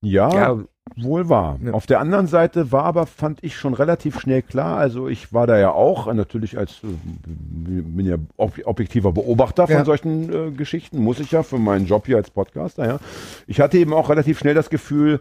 [0.00, 0.58] Ja, Ja,
[0.96, 1.58] wohl wahr.
[1.62, 1.72] Ja.
[1.72, 5.46] Auf der anderen Seite war aber, fand ich schon relativ schnell klar, also ich war
[5.46, 6.86] da ja auch, äh, natürlich als, äh,
[7.26, 9.84] bin ja ob, objektiver Beobachter von Ja.
[9.84, 12.98] solchen äh, Geschichten, muss ich ja für meinen Job hier als Podcaster, ja.
[13.46, 15.20] Ich hatte eben auch relativ schnell das Gefühl,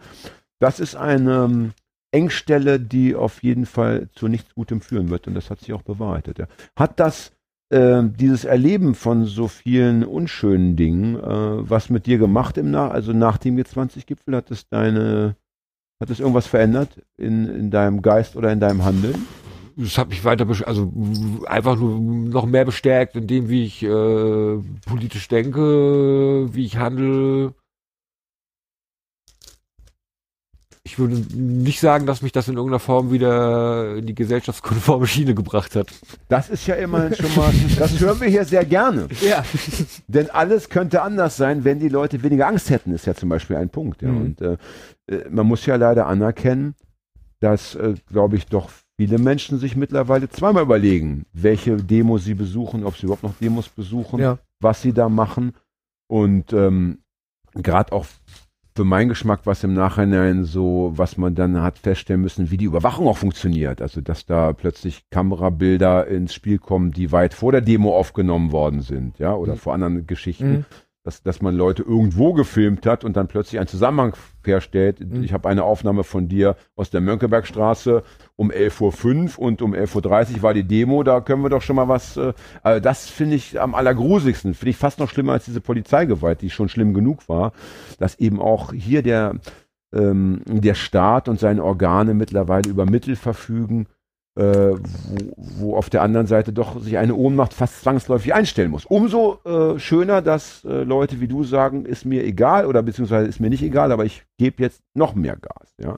[0.59, 1.71] das ist eine ähm,
[2.11, 5.82] Engstelle, die auf jeden Fall zu nichts Gutem führen wird und das hat sich auch
[5.84, 6.47] bewahrheitet, ja.
[6.75, 7.32] Hat das
[7.70, 12.91] äh, dieses Erleben von so vielen unschönen Dingen, äh, was mit dir gemacht im Nach,
[12.91, 15.36] also nach dem G20-Gipfel, hat es deine,
[15.99, 19.26] hat es irgendwas verändert in, in deinem Geist oder in deinem Handeln?
[19.78, 20.91] das hat mich weiter, also
[21.45, 24.57] einfach nur noch mehr bestärkt in dem, wie ich äh,
[24.88, 27.53] politisch denke, wie ich handle.
[30.88, 35.35] Ich würde nicht sagen, dass mich das in irgendeiner Form wieder in die gesellschaftskonforme Schiene
[35.35, 35.89] gebracht hat.
[36.29, 39.09] Das ist ja immerhin schon mal, das hören wir hier sehr gerne.
[39.19, 39.43] ja.
[40.07, 43.57] Denn alles könnte anders sein, wenn die Leute weniger Angst hätten, ist ja zum Beispiel
[43.57, 44.01] ein Punkt.
[44.01, 44.07] Ja.
[44.07, 44.21] Mhm.
[44.21, 44.57] Und äh,
[45.07, 46.73] äh, man muss ja leider anerkennen,
[47.41, 52.85] dass, äh, glaube ich, doch viele Menschen sich mittlerweile zweimal überlegen, welche Demos sie besuchen,
[52.85, 54.38] ob sie überhaupt noch Demos besuchen, Ja.
[54.61, 55.51] was sie da machen.
[56.09, 56.99] Und ähm,
[57.55, 58.05] gerade auch
[58.78, 62.65] für meinen Geschmack, was im Nachhinein so, was man dann hat feststellen müssen, wie die
[62.65, 63.82] Überwachung auch funktioniert.
[63.82, 68.82] Also, dass da plötzlich Kamerabilder ins Spiel kommen, die weit vor der Demo aufgenommen worden
[68.82, 69.57] sind, ja, oder Mhm.
[69.57, 70.65] vor anderen Geschichten, Mhm.
[71.08, 74.99] Dass, dass man Leute irgendwo gefilmt hat und dann plötzlich einen Zusammenhang herstellt.
[74.99, 75.24] Mhm.
[75.24, 78.03] Ich habe eine Aufnahme von dir aus der Mönckebergstraße
[78.36, 81.78] um 11.05 Uhr und um 11.30 Uhr war die Demo, da können wir doch schon
[81.78, 85.45] mal was, äh, also das finde ich am allergrusigsten, finde ich fast noch schlimmer als
[85.45, 87.53] diese Polizeigewalt, die schon schlimm genug war,
[87.99, 89.36] dass eben auch hier der,
[89.93, 93.88] ähm, der Staat und seine Organe mittlerweile über Mittel verfügen,
[94.38, 98.85] äh, wo, wo auf der anderen Seite doch sich eine Ohnmacht fast zwangsläufig einstellen muss.
[98.85, 103.39] Umso äh, schöner, dass äh, Leute wie du sagen, ist mir egal oder beziehungsweise ist
[103.39, 105.73] mir nicht egal, aber ich gebe jetzt noch mehr Gas.
[105.81, 105.97] Ja,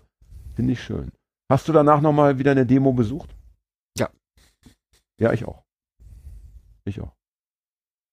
[0.55, 1.11] finde ich schön.
[1.51, 3.35] Hast du danach nochmal wieder eine Demo besucht?
[3.97, 4.09] Ja.
[5.19, 5.63] Ja, ich auch.
[6.85, 7.11] Ich auch.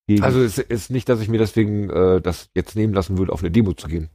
[0.09, 3.33] Gegen, Also es ist nicht, dass ich mir deswegen äh, das jetzt nehmen lassen würde,
[3.33, 4.09] auf eine Demo zu gehen.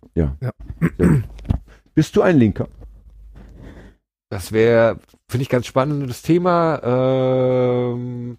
[1.94, 2.68] bist du ein Linker?
[4.32, 4.98] Das wäre,
[5.30, 6.80] finde ich, ganz spannendes Thema.
[6.84, 8.38] Ähm,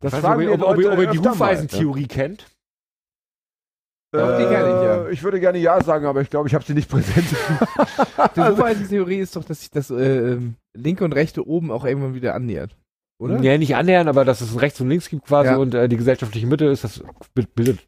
[0.00, 2.46] Das weiß fragen nicht, ob, ob, ob, ihr- ob ihr die Hufeisentheorie kennt.
[4.12, 5.08] Doch, die kenn ich, ja.
[5.08, 7.26] Ich würde gerne Ja sagen, aber ich glaube, ich habe sie nicht präsent.
[8.36, 12.14] Die Hufeisentheorie ist doch, dass sich das äh, ähm, linke und rechte oben auch irgendwann
[12.14, 12.76] wieder annähert.
[13.18, 13.40] Oder?
[13.42, 15.56] Ja, nicht annähern, aber dass es ein rechts und links gibt quasi Ja.
[15.56, 17.02] und äh, die gesellschaftliche Mitte ist das
[17.54, 17.80] bildet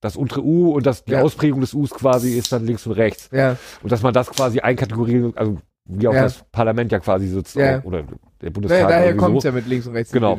[0.00, 1.22] das untere U und das die Ja.
[1.22, 3.56] Ausprägung des Us quasi ist dann links und rechts Ja.
[3.82, 5.58] und dass man das quasi einkategorieren, also
[5.88, 6.22] wie auch Ja.
[6.22, 7.82] das Parlament ja quasi sitzt Ja.
[7.82, 8.04] oder
[8.40, 9.48] der Bundestag Naja, daher kommt es so.
[9.48, 10.12] ja mit links und rechts.
[10.12, 10.38] Genau.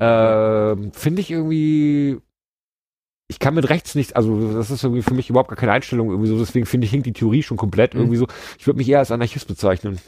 [0.00, 2.20] Ähm, Finde ich irgendwie.
[3.28, 6.10] Ich kann mit rechts nicht, also das ist irgendwie für mich überhaupt gar keine Einstellung
[6.10, 8.00] irgendwie so, deswegen finde ich, hinkt die Theorie schon komplett Mhm.
[8.00, 8.26] irgendwie so.
[8.58, 9.98] Ich würde mich eher als Anarchist bezeichnen.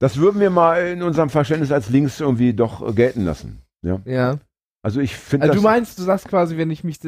[0.00, 3.62] Das würden wir mal in unserem Verständnis als links irgendwie doch gelten lassen.
[3.82, 4.00] Ja.
[4.04, 4.38] ja.
[4.84, 5.62] Also ich finde Also das.
[5.62, 6.98] du meinst, du sagst quasi, wenn ich mich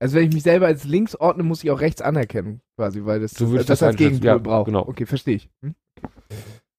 [0.00, 3.20] also wenn ich mich selber als links ordne, muss ich auch rechts anerkennen, quasi, weil
[3.20, 4.66] das, So würde ich das, das als einschätzen, Gegenpol ja, braucht.
[4.66, 4.86] genau.
[4.86, 5.50] Okay, verstehe ich.
[5.62, 5.74] Hm?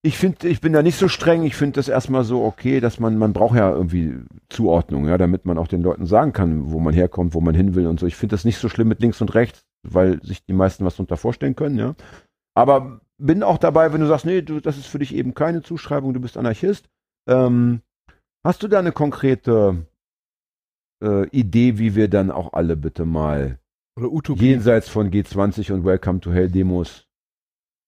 [0.02, 1.44] Ich finde, ich bin da nicht so streng.
[1.44, 4.16] Ich finde das erstmal so okay, dass man, man braucht ja irgendwie
[4.48, 7.76] Zuordnung, ja, damit man auch den Leuten sagen kann, wo man herkommt, wo man hin
[7.76, 8.06] will und so.
[8.06, 10.96] Ich finde das nicht so schlimm mit links und rechts, weil sich die meisten was
[10.96, 11.96] darunter vorstellen können, ja.
[12.56, 15.62] Aber bin auch dabei, wenn du sagst, nee, du, das ist für dich eben keine
[15.64, 16.88] Zuschreibung, du bist Anarchist.
[17.28, 17.82] Ähm,
[18.46, 19.86] hast du da eine konkrete
[21.02, 23.60] äh, Idee, wie wir dann auch alle bitte mal
[24.36, 27.08] jenseits von G20 und Welcome to Hell Demos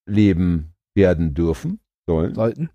[0.06, 2.36] leben werden dürfen sollen?
[2.36, 2.70] sollten.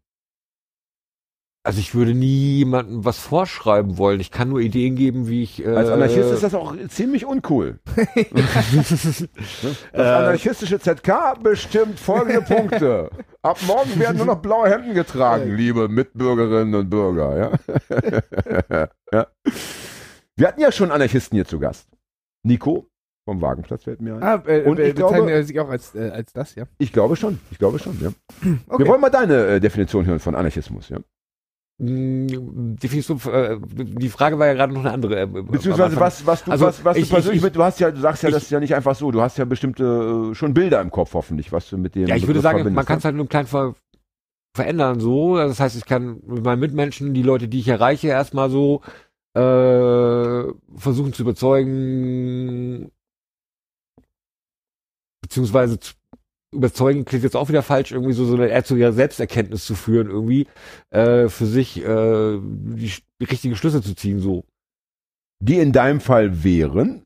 [1.67, 4.21] Also ich würde nie jemandem was vorschreiben wollen.
[4.21, 5.65] Ich kann nur Ideen geben, wie ich.
[5.65, 7.81] Äh, Als Anarchist ist das auch ziemlich uncool.
[8.33, 9.27] das
[9.93, 13.11] anarchistische ZK bestimmt folgende Punkte.
[13.43, 17.59] Ab morgen werden nur noch blaue Hemden getragen, liebe Mitbürgerinnen und Bürger.
[18.71, 18.89] Ja?
[19.13, 19.27] ja.
[20.37, 21.89] Wir hatten ja schon Anarchisten hier zu Gast.
[22.45, 22.89] Nico
[23.25, 24.23] vom Wagenplatz fällt mir ein.
[24.23, 26.65] Ah, äh, Und äh, ich glaube- er sich auch als, äh, als das, ja.
[26.79, 28.11] Ich glaube schon, ich glaube schon, ja.
[28.69, 28.85] Okay.
[28.85, 30.99] Wir wollen mal deine äh, Definition hören von Anarchismus, ja.
[31.79, 35.23] mh, Definition, äh, die Frage war ja gerade noch eine andere.
[35.23, 37.81] äh, Beziehungsweise was, was du, Also, was, was ich- du persönlich ich- mit, du hast
[37.81, 40.31] ja, du sagst ja, ich- das ist ja nicht einfach so, du hast ja bestimmte,
[40.31, 42.85] äh, schon Bilder im Kopf hoffentlich, was du mit dem Ja, ich würde sagen, man
[42.85, 43.75] kann es halt nur klein ver
[44.57, 45.37] verändern so.
[45.37, 48.81] Das heißt, ich kann mit meinen Mitmenschen, die Leute, die ich erreiche, erstmal so
[49.37, 52.91] äh, versuchen zu überzeugen,
[55.21, 55.93] beziehungsweise zu
[56.55, 59.75] überzeugen klingt jetzt auch wieder falsch, irgendwie so, so eine eher zu ihrer Selbsterkenntnis zu
[59.75, 60.47] führen, irgendwie
[60.91, 64.45] äh, für sich äh, die, richtigen Schlüsse zu ziehen, so.
[65.41, 67.06] die in deinem Fall wären.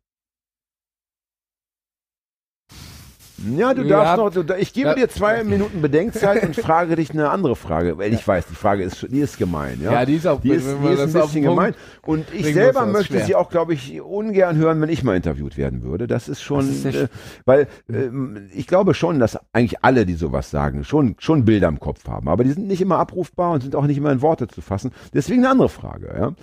[3.57, 4.16] Ja, du Ja.
[4.16, 4.95] darfst noch, du, ich gebe Ja.
[4.95, 8.82] dir zwei Minuten Bedenkzeit und frage dich eine andere Frage, weil ich weiß, die Frage
[8.82, 9.93] ist, die ist gemein, ja.
[9.93, 11.74] Ja, die ist auch Die ist, die ist ein bisschen gemein.
[12.03, 13.24] Und ich selber möchte schwer.
[13.26, 16.07] sie auch, glaube ich, ungern hören, wenn ich mal interviewt werden würde.
[16.07, 17.09] Das ist schon, Das ist äh,
[17.47, 21.80] weil ähm, ich glaube schon, dass eigentlich alle, die sowas sagen, schon, schon Bilder im
[21.80, 22.28] Kopf haben.
[22.28, 24.91] Aber die sind nicht immer abrufbar und sind auch nicht immer in Worte zu fassen.
[25.14, 26.34] Deswegen eine andere Frage, ja.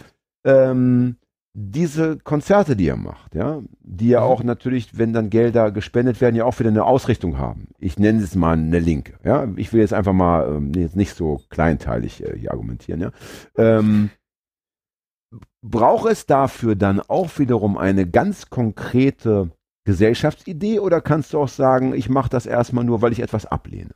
[0.72, 1.18] Ähm,
[1.60, 4.26] diese Konzerte, die ihr macht, ja, die ja Mhm.
[4.28, 7.70] auch natürlich, wenn dann Gelder gespendet werden, ja auch wieder eine Ausrichtung haben.
[7.80, 9.48] Ich nenne es mal eine Linke, ja.
[9.56, 13.12] Ich will jetzt einfach mal ähm, jetzt nicht so kleinteilig äh, hier argumentieren, ja.
[13.58, 14.12] Ähm,
[15.66, 19.50] braucht es dafür dann auch wiederum eine ganz konkrete
[19.84, 23.96] Gesellschaftsidee oder kannst du auch sagen, ich mache das erstmal nur, weil ich etwas ablehne?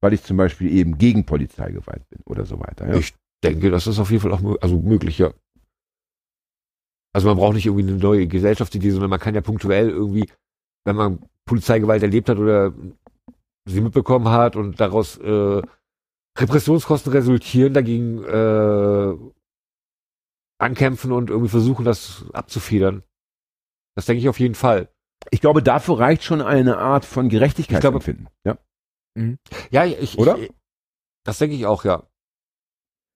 [0.00, 2.88] Weil ich zum Beispiel eben gegen Polizeigewalt bin oder so weiter.
[2.88, 2.94] Ja?
[2.94, 5.32] Ich denke, das ist auf jeden Fall auch also möglich, ja.
[7.14, 10.28] Also man braucht nicht irgendwie eine neue Gesellschaftsidee, sondern man kann ja punktuell irgendwie,
[10.84, 12.72] wenn man Polizeigewalt erlebt hat oder
[13.66, 15.62] sie mitbekommen hat und daraus äh,
[16.38, 19.14] Repressionskosten resultieren, dagegen äh,
[20.58, 23.02] ankämpfen und irgendwie versuchen, das abzufedern.
[23.96, 24.88] Das denke ich auf jeden Fall.
[25.30, 28.28] Ich glaube, dafür reicht schon eine Art von Ich glaube- Gerechtigkeitsempfinden.
[28.44, 28.58] Ja?
[29.70, 30.38] Ja, ich, Oder?
[30.38, 30.50] Ich,
[31.24, 32.02] das denke ich auch, ja.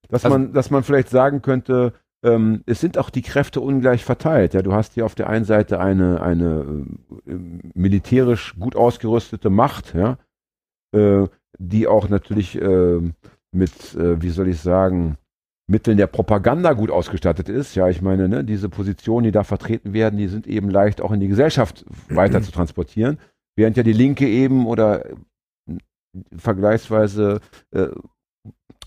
[0.08, 1.92] Dass, Also- man, dass man vielleicht sagen könnte,
[2.24, 4.54] ähm, es sind auch die Kräfte ungleich verteilt.
[4.54, 6.86] Ja, du hast hier auf der einen Seite eine, eine
[7.26, 7.34] äh,
[7.74, 10.18] militärisch gut ausgerüstete Macht, ja,
[10.92, 11.26] äh,
[11.58, 13.00] die auch natürlich äh,
[13.52, 15.16] mit, äh, wie soll ich sagen,
[15.70, 17.74] Mitteln der Propaganda gut ausgestattet ist.
[17.74, 21.12] Ja, ich meine, ne, diese Positionen, die da vertreten werden, die sind eben leicht auch
[21.12, 23.18] in die Gesellschaft weiter zu transportieren,
[23.54, 25.14] während ja die Linke eben oder äh,
[26.36, 27.40] vergleichsweise
[27.70, 27.88] äh,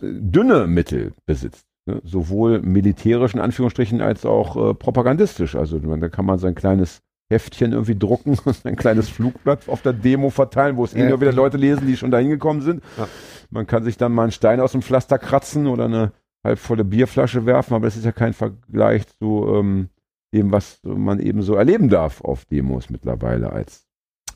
[0.02, 1.71] dünne Mittel besitzt.
[1.86, 2.02] Ne?
[2.04, 5.56] Sowohl militärisch in Anführungsstrichen als auch äh, propagandistisch.
[5.56, 9.82] Also man, da kann man sein kleines Heftchen irgendwie drucken und ein kleines Flugblatt auf
[9.82, 12.84] der Demo verteilen, wo es eh nur wieder Leute lesen, die schon dahin gekommen sind.
[12.98, 13.08] Ja.
[13.50, 16.12] Man kann sich dann mal einen Stein aus dem Pflaster kratzen oder eine
[16.44, 19.90] halbvolle Bierflasche werfen, aber das ist ja kein Vergleich zu ähm,
[20.34, 23.86] dem, was man eben so erleben darf auf Demos mittlerweile als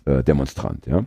[0.06, 1.06] äh, Demonstrant, ja.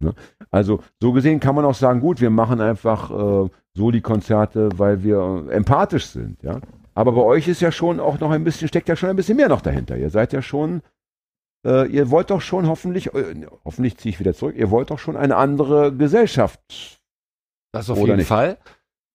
[0.00, 0.14] Ne?
[0.50, 3.48] Also so gesehen kann man auch sagen, gut, wir machen einfach äh,
[3.78, 6.60] so die Konzerte, weil wir empathisch sind, ja.
[6.94, 9.36] Aber bei euch ist ja schon auch noch ein bisschen, steckt ja schon ein bisschen
[9.36, 9.96] mehr noch dahinter.
[9.96, 10.82] Ihr seid ja schon,
[11.64, 14.98] äh, ihr wollt doch schon hoffentlich, äh, hoffentlich ziehe ich wieder zurück, ihr wollt doch
[14.98, 16.60] schon eine andere Gesellschaft.
[17.72, 18.26] Das auf jeden nicht?
[18.26, 18.58] Fall.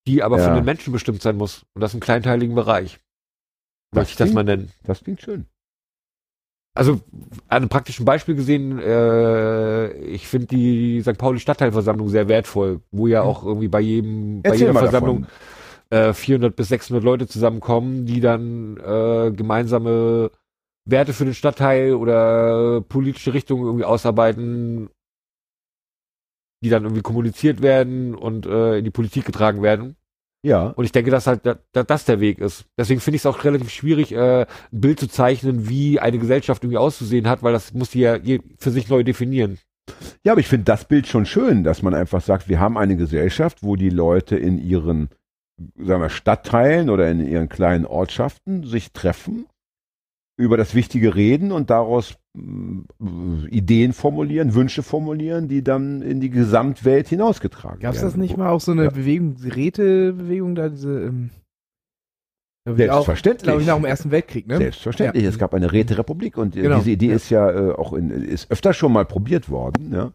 [0.08, 0.46] Die aber Ja.
[0.46, 1.66] von den Menschen bestimmt sein muss.
[1.74, 3.00] Und das im kleinteiligen Bereich.
[3.94, 4.72] Möchte ich das mal nennen.
[4.84, 5.46] Das klingt schön.
[6.76, 6.94] Also
[7.50, 11.18] an einem praktischen Beispiel gesehen, äh, ich finde die St.
[11.18, 15.28] Pauli Stadtteilversammlung sehr wertvoll, wo ja auch irgendwie bei jedem, bei Erzähl jeder mal Versammlung
[15.92, 20.32] äh, 400 bis 600 Leute zusammenkommen, die dann äh, gemeinsame
[20.86, 24.90] Werte für den Stadtteil oder politische Richtungen irgendwie ausarbeiten,
[26.64, 29.96] die dann irgendwie kommuniziert werden und äh, in die Politik getragen werden.
[30.46, 30.68] Ja.
[30.68, 32.66] Und ich denke, dass halt da, da, das der Weg ist.
[32.78, 36.64] Deswegen finde ich es auch relativ schwierig, äh, ein Bild zu zeichnen, wie eine Gesellschaft
[36.64, 38.18] irgendwie auszusehen hat, weil das muss die ja
[38.60, 39.58] für sich neu definieren.
[40.26, 42.96] Ja, aber ich finde das Bild schon schön, dass man einfach sagt, wir haben eine
[42.96, 45.10] Gesellschaft, wo die Leute in ihren,
[45.78, 49.46] sagen wir, Stadtteilen oder in ihren kleinen Ortschaften sich treffen,
[50.38, 57.08] über das Wichtige reden und daraus Ideen formulieren, Wünsche formulieren, die dann in die Gesamtwelt
[57.08, 58.10] hinausgetragen Gab es werden.
[58.12, 58.90] das nicht mal auch so eine Ja.
[58.90, 61.30] Bewegung, Rätebewegung da, diese, ähm,
[62.66, 63.44] Selbstverständlich.
[63.44, 64.58] glaube ich, nach dem Ersten Weltkrieg, ne?
[64.58, 65.24] Selbstverständlich.
[65.24, 65.30] Ja.
[65.30, 66.78] Es gab eine Räterepublik und äh, Genau.
[66.78, 67.16] diese Idee Ja.
[67.16, 69.92] ist ja äh, auch in, ist öfter schon mal probiert worden.
[69.94, 70.12] Ja?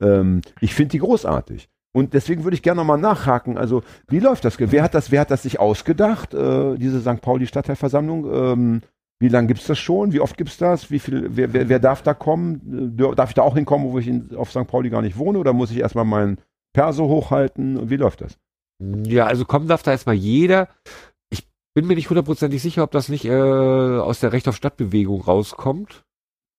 [0.00, 1.68] Ähm, ich finde die großartig.
[1.92, 3.58] Und deswegen würde ich gerne nochmal nachhaken.
[3.58, 4.56] Also, wie läuft das?
[4.60, 7.20] Wer hat das, wer hat das sich ausgedacht, äh, diese St.
[7.20, 8.32] Pauli Stadtteilversammlung?
[8.32, 8.80] Ähm,
[9.20, 10.12] wie lange gibt's das schon?
[10.12, 10.90] Wie oft gibt's das?
[10.90, 12.96] Wie viel, wer, wer, wer darf da kommen?
[12.98, 14.66] Äh, Darf ich da auch hinkommen, wo ich in, auf St.
[14.66, 15.38] Pauli gar nicht wohne?
[15.38, 16.38] Oder muss ich erstmal meinen
[16.72, 17.90] Perso hochhalten?
[17.90, 18.38] Wie läuft das?
[18.78, 20.68] Ja, also kommen darf da erstmal jeder.
[21.28, 25.20] Ich bin mir nicht hundertprozentig sicher, ob das nicht äh, aus der Recht auf Stadtbewegung
[25.20, 26.02] rauskommt.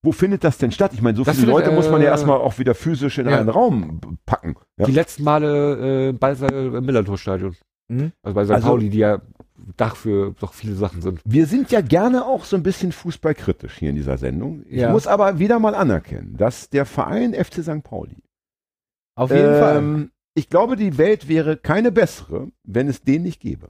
[0.03, 0.91] Wo findet das denn statt?
[0.93, 3.17] Ich meine, so Das viele findet, Leute muss man ja äh, erstmal auch wieder physisch
[3.17, 3.39] in ja.
[3.39, 4.55] einen Raum packen.
[4.77, 4.85] Ja?
[4.85, 7.55] Die letzten Male äh, bei im Millantor-Stadion.
[7.87, 8.11] Mhm.
[8.23, 8.51] Also bei St.
[8.51, 9.19] Also- Pauli, die ja
[9.77, 11.21] Dach für doch viele Sachen sind.
[11.25, 14.63] Wir sind ja gerne auch so ein bisschen fußballkritisch hier in dieser Sendung.
[14.67, 14.91] Ich Ja.
[14.91, 17.83] muss aber wieder mal anerkennen, dass der Verein FC St.
[17.83, 18.17] Pauli
[19.15, 19.77] Auf jeden Fall.
[19.77, 23.67] Ähm, Ich glaube, die Welt wäre keine bessere, wenn es den nicht gäbe.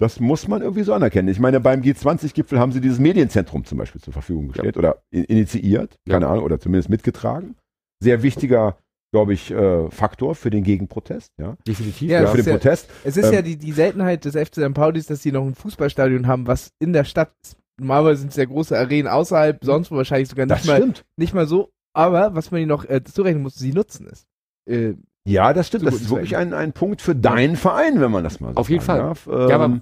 [0.00, 1.28] Das muss man irgendwie so anerkennen.
[1.28, 5.22] Ich meine, beim G20-Gipfel haben sie dieses Medienzentrum zum Beispiel zur Verfügung gestellt oder in,
[5.24, 6.14] initiiert, Ja.
[6.14, 7.54] keine Ahnung, oder zumindest mitgetragen.
[8.02, 8.76] Sehr wichtiger,
[9.14, 12.10] glaube ich, äh, Faktor für den Gegenprotest, ja, Definitiv.
[12.10, 12.90] Ja, ja, das für den ja- Protest.
[13.04, 14.74] Es ist Ähm, ja die, die Seltenheit des FC St.
[14.74, 17.56] Paulis, dass sie noch ein Fußballstadion haben, was in der Stadt ist.
[17.80, 21.04] Normalerweise sind es ja große Arenen außerhalb, sonst wo wahrscheinlich sogar Das nicht mal, stimmt.
[21.16, 21.70] nicht mal so.
[21.96, 24.26] Aber was man ihnen noch äh, zurechnen muss, sie nutzen es.
[24.68, 24.94] Äh,
[25.28, 25.86] Ja, das stimmt.
[25.86, 28.68] Das ist wirklich ein, ein Punkt für deinen Verein, wenn man das mal so Auf
[28.68, 29.34] jeden sagen Fall.
[29.34, 29.44] darf.
[29.44, 29.80] Ähm, Ja, aber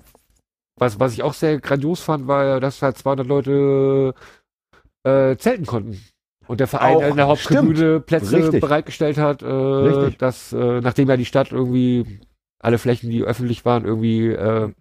[0.78, 4.14] was, was ich auch sehr grandios fand, war, ja, dass halt 200 Leute
[5.04, 5.98] äh, zelten konnten.
[6.48, 8.60] Und der Verein Auch, in der Haupttribüne Plätze Richtig.
[8.60, 12.20] bereitgestellt hat, äh, dass, äh, nachdem ja die Stadt irgendwie
[12.58, 14.72] alle Flächen, die öffentlich waren, irgendwie äh,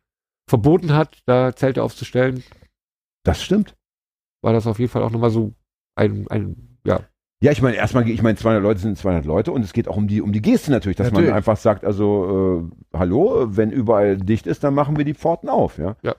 [0.49, 2.43] verboten hat, da Zelte aufzustellen,
[3.23, 3.75] das stimmt.
[4.41, 5.53] war das auf jeden Fall auch nochmal so
[5.95, 7.01] ein, ein ja,
[7.43, 9.97] Ja, ich meine, erstmal, ich meine, 200 Leute sind 200 Leute und es geht auch
[9.97, 11.29] um die, um die Geste natürlich, dass Natürlich.
[11.29, 15.49] man einfach sagt, also, äh, hallo, wenn überall dicht ist, dann machen wir die Pforten
[15.49, 15.95] auf, ja.
[16.01, 16.15] Ja.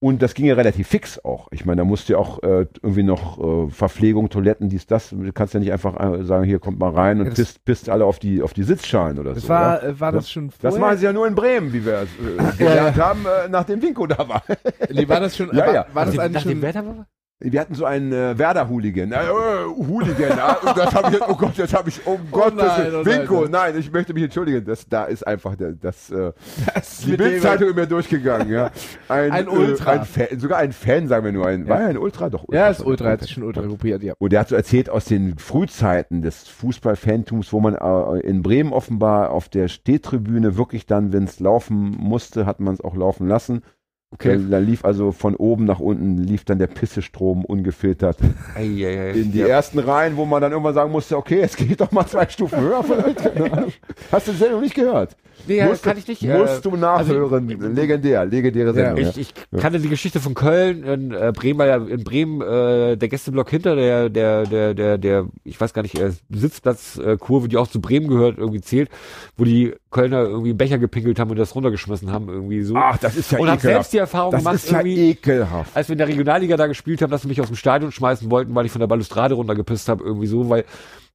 [0.00, 1.48] Und das ging ja relativ fix auch.
[1.50, 5.10] Ich meine, da musste ja auch äh, irgendwie noch äh, Verpflegung, Toiletten, dies, das.
[5.10, 7.88] Du kannst ja nicht einfach äh, sagen, hier kommt mal rein und das- pisst, pisst
[7.88, 9.48] alle auf die, auf die Sitzschalen oder das so.
[9.48, 10.78] war, äh, war das schon Das vorher?
[10.80, 12.08] machen sie ja nur in Bremen, wie wir es
[12.54, 14.44] äh, gelernt haben, äh, nachdem Winko da war.
[14.88, 15.86] Nee, war das schon, Ja, war, ja.
[15.92, 17.06] war das eigentlich nachdem schon, Werder war?
[17.40, 19.12] Wir hatten so einen äh, Werder-Hooligan.
[19.12, 19.28] Äh, äh,
[19.66, 20.54] Hooligan, ja.
[20.54, 23.42] Und das habe ich, oh Gott, das habe ich, oh Gott, nein, das, oh Winko,
[23.42, 23.50] nein.
[23.52, 24.64] nein, ich möchte mich entschuldigen.
[24.64, 26.32] Das, da ist einfach der, das, äh,
[26.74, 28.72] das die Bildzeitung in mir durchgegangen, ja.
[29.08, 29.94] Ein, Ein Ultra.
[29.94, 31.46] Äh, ein Fan, sogar ein Fan, sagen wir nur.
[31.46, 31.68] Ein, Ja.
[31.68, 32.28] War er ein Ultra?
[32.28, 32.44] Doch.
[32.50, 32.90] Ja, ist Ultra.
[32.90, 34.14] Ultra, hat sich schon Ultra gruppiert, ja.
[34.18, 38.72] Und der hat so erzählt aus den Frühzeiten des Fußballfantums, wo man äh, in Bremen
[38.72, 43.28] offenbar auf der Stehtribüne wirklich dann, wenn es laufen musste, hat man es auch laufen
[43.28, 43.62] lassen.
[44.10, 44.38] Okay.
[44.38, 48.16] Da, da lief also von oben nach unten, lief dann der Pissestrom ungefiltert
[48.54, 49.10] Ei, ei, ei.
[49.10, 49.48] in die ja.
[49.48, 52.58] ersten Reihen, wo man dann irgendwann sagen musste, okay, es geht doch mal zwei Stufen
[52.58, 53.20] höher vielleicht.
[54.12, 55.14] Hast du die Sendung nicht gehört?
[55.46, 56.22] Nee, ja, musst kann ich nicht.
[56.22, 57.48] äh, Musst du nachhören.
[57.74, 59.04] Legendär, legendäre Sendung.
[59.04, 62.96] Ja, Ich, ich kannte die Geschichte von Köln, in äh, Bremen, ja in Bremen äh,
[62.96, 67.16] der Gästeblock hinter der, der, der, der, der, ich weiß gar nicht, äh, Sitzplatzkurve, äh,
[67.18, 68.88] Kurve, die auch zu Bremen gehört, irgendwie zählt,
[69.36, 72.74] wo die Kölner irgendwie einen Becher gepinkelt haben und das runtergeschmissen haben, irgendwie so.
[72.76, 73.62] Ach, das ist ja und ekelhaft.
[73.98, 75.76] Die Erfahrung das gemacht, ist ja irgendwie, ekelhaft.
[75.76, 78.30] als wir in der Regionalliga da gespielt haben, dass sie mich aus dem Stadion schmeißen
[78.30, 80.64] wollten, weil ich von der Balustrade runtergepisst habe, irgendwie so, weil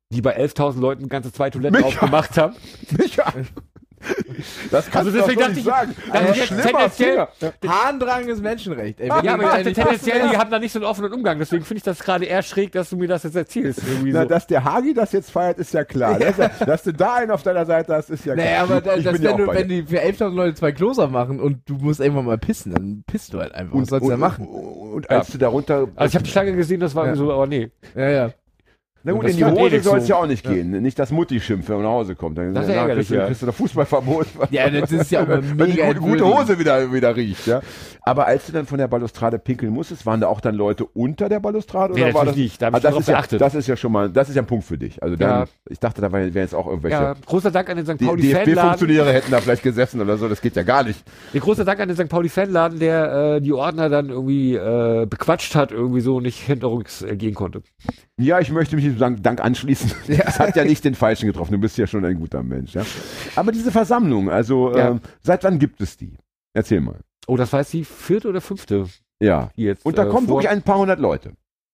[0.09, 1.88] die bei 11.000 Leuten ganze zwei Toiletten Micha.
[1.88, 2.55] aufgemacht haben.
[2.97, 3.34] Micha.
[4.71, 5.95] Das kannst Also du doch deswegen so dachte nicht ich- sagen.
[6.35, 7.27] jetzt schlimmer tendenziell-.
[7.67, 8.99] Harndrang ist Menschenrecht.
[8.99, 11.39] Ey, Ja, du aber ich dachte tendenziell, die haben da nicht so einen offenen Umgang,
[11.39, 13.81] deswegen finde ich das gerade eher schräg, dass du mir das jetzt erzählst.
[14.03, 14.27] Na, so.
[14.27, 16.19] dass der Hagi das jetzt feiert, ist ja klar.
[16.19, 18.45] Dass, er- dass du da einen auf deiner Seite hast, ist ja klar.
[18.45, 21.39] Nee, aber da, das, ja wenn, du, wenn die für 11.000 Leute zwei Klos machen
[21.39, 23.75] und du musst irgendwann mal pissen, dann pisst du halt einfach.
[23.77, 24.47] Was sollst du da machen?
[24.47, 25.87] Und, und als du darunter.
[25.95, 27.15] Also ich habe die Schlange gesehen, das war Ja.
[27.15, 27.71] so, aber nee.
[27.95, 28.29] Ja, ja.
[29.05, 30.71] Na gut, in die Hose soll es ja auch nicht gehen.
[30.81, 32.37] Nicht, dass Mutti schimpft, wenn man nach Hause kommt.
[32.37, 33.25] Dann, Das ist ja kriegst, du, ja.
[33.25, 34.27] kriegst du Fußballverbot.
[34.51, 36.25] Ja, das ist ja auch mal Wenn die mega gute, gute.
[36.25, 37.45] Hose wieder, wieder riecht.
[37.47, 37.61] Ja.
[38.01, 41.29] Aber als du dann von der Balustrade pinkeln musstest, waren da auch dann Leute unter
[41.29, 41.93] der Balustrade?
[41.93, 42.61] Nee, oder war das, nicht.
[42.61, 44.41] Da hab ich Ah, das, ist ja, das ist ja schon mal, das ist ja
[44.41, 45.01] ein Punkt für dich.
[45.03, 45.45] Also dann, Ja.
[45.69, 47.99] ich dachte, da wären jetzt auch irgendwelche Ja, großer Dank an den St.
[47.99, 48.53] die Pauli-Fanladen.
[48.55, 50.27] DFB-Funktionäre hätten da vielleicht gesessen oder so.
[50.29, 51.03] Das geht ja gar nicht.
[51.33, 52.09] Ja, großer Dank an den St.
[52.09, 57.01] Pauli-Fanladen, der äh, die Ordner dann irgendwie äh, bequatscht hat, irgendwie so und nicht hinterrücks
[57.03, 57.63] äh, gehen konnte.
[58.17, 59.91] Ja, ich möchte mich diesem Dank, anschließen.
[60.17, 61.51] Das hat ja nicht den Falschen getroffen.
[61.53, 62.73] Du bist ja schon ein guter Mensch.
[62.73, 62.83] Ja.
[63.35, 64.89] Aber diese Versammlung, also Ja.
[64.91, 66.13] ähm, seit wann gibt es die?
[66.53, 66.99] Erzähl mal.
[67.27, 68.85] Oh, das war jetzt die vierte oder fünfte,
[69.21, 69.49] Ja.
[69.55, 69.85] jetzt.
[69.85, 71.33] Und da äh, kommen wirklich ein paar hundert Leute.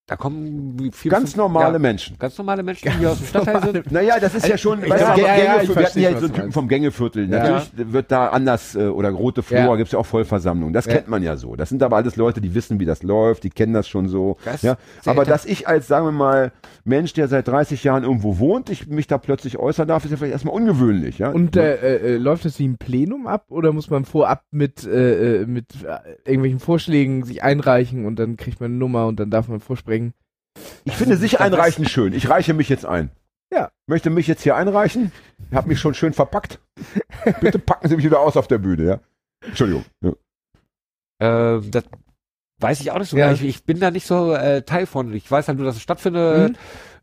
[0.10, 2.18] Da kommen vier, Ganz fünf- normale ja, Menschen.
[2.18, 3.92] Ganz normale Menschen, die hier aus dem Stadtteil sind.
[3.92, 6.26] Naja, das ist ja schon, ich weißt ja, ja, ich wir hatten ja so einen
[6.26, 6.54] Typen meinst.
[6.56, 7.30] vom Gängeviertel.
[7.30, 7.38] Ja.
[7.44, 9.76] Natürlich wird da anders, äh, oder Rote Flur, Ja.
[9.76, 10.74] gibt's ja auch Vollversammlungen.
[10.74, 10.94] Das Ja.
[10.94, 11.56] kennt man ja so.
[11.56, 14.38] Das sind aber alles Leute, die wissen, wie das läuft, die kennen das schon so.
[14.46, 14.78] Das Ja.
[15.06, 16.52] Aber dass ich als, sagen wir mal,
[16.86, 20.18] Mensch, der seit 30 Jahren irgendwo wohnt, ich mich da plötzlich äußern darf, ist ja
[20.18, 21.20] vielleicht erstmal ungewöhnlich.
[21.20, 21.30] Ja?
[21.30, 24.88] Und äh, äh, äh, läuft das wie ein Plenum ab oder muss man vorab mit,
[24.88, 29.20] äh, äh, mit äh, irgendwelchen Vorschlägen sich einreichen und dann kriegt man eine Nummer und
[29.20, 29.99] dann darf man vorsprechen?
[30.84, 32.14] Ich finde sich einreichen schön.
[32.14, 33.12] Ich reiche mich jetzt ein.
[33.54, 33.72] Ja.
[33.88, 35.12] Möchte mich jetzt hier einreichen.
[35.50, 36.60] Ich habe mich schon schön verpackt.
[37.42, 39.00] Bitte packen Sie mich wieder aus auf der Bühne, ja.
[39.46, 39.86] Entschuldigung.
[40.02, 41.56] Ja.
[41.58, 41.84] Äh, das
[42.62, 43.18] weiß ich auch nicht so.
[43.18, 43.28] Ja.
[43.28, 43.40] genau.
[43.40, 45.14] Ich, ich bin da nicht so äh, Teil von.
[45.14, 46.52] Ich weiß halt nur, dass es stattfindet.
[46.52, 46.56] Mhm.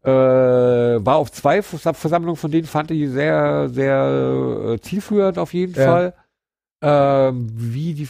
[0.09, 5.53] Äh, war auf zwei Vers- Versammlungen von denen, fand ich sehr, sehr äh, zielführend auf
[5.53, 5.85] jeden Ja.
[5.85, 6.15] Fall.
[6.83, 8.09] Ähm, wie die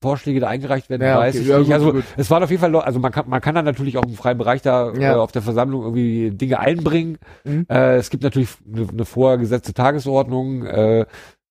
[0.00, 1.42] Vorschläge da eingereicht werden, Ja, weiß okay.
[1.42, 1.66] ich Ja, nicht.
[1.66, 2.04] gut, also gut.
[2.16, 4.38] es waren auf jeden Fall, also man kann, man kann dann natürlich auch im freien
[4.38, 5.14] Bereich da Ja.
[5.14, 7.18] äh, auf der Versammlung irgendwie Dinge einbringen.
[7.44, 7.66] Mhm.
[7.68, 11.06] Äh, es gibt natürlich eine, eine vorgesetzte Tagesordnung, äh,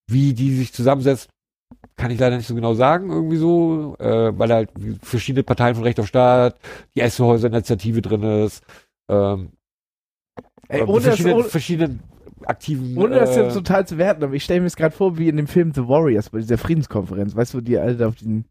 [0.09, 1.29] wie die sich zusammensetzt,
[1.97, 4.69] kann ich leider nicht so genau sagen, irgendwie so, äh, weil halt
[5.01, 6.55] verschiedene Parteien von Recht auf Staat,
[6.95, 8.63] die Essenhäuser-Initiative drin ist,
[9.09, 9.49] ähm,
[10.69, 11.99] Ey, ohne, das, verschiedene, ohne, verschiedene
[12.45, 12.97] aktiven.
[12.97, 15.29] ohne das äh, jetzt total zu werten, aber ich stelle mir es gerade vor, wie
[15.29, 17.35] in dem Film The Warriors, bei dieser Friedenskonferenz.
[17.35, 18.45] Weißt du, wo die alle da auf diesen,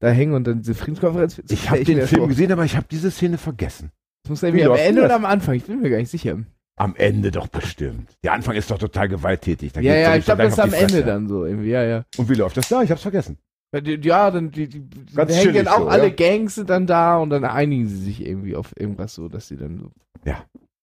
[0.00, 1.40] da hängen und dann diese Friedenskonferenz.
[1.48, 2.28] Ich habe den Film vor.
[2.28, 3.90] gesehen, aber ich habe diese Szene vergessen.
[4.24, 5.10] Das muss irgendwie Wie am Ende das?
[5.10, 6.38] oder am Anfang, ich bin mir gar nicht sicher.
[6.78, 8.10] Am Ende doch bestimmt.
[8.22, 9.72] Der Anfang ist doch total gewalttätig.
[9.72, 12.04] Da ja, ja, ich glaube, das ist am Ende dann so irgendwie, ja, ja.
[12.18, 12.82] Und wie läuft das da?
[12.82, 13.38] Ich hab's vergessen.
[13.74, 14.84] Ja, die- Ja, dann die, die,
[15.14, 16.14] Ganz hängen dann auch so, alle ja.
[16.14, 19.56] Gangs sind dann da und dann einigen sie sich irgendwie auf irgendwas so, dass sie
[19.56, 19.90] dann so.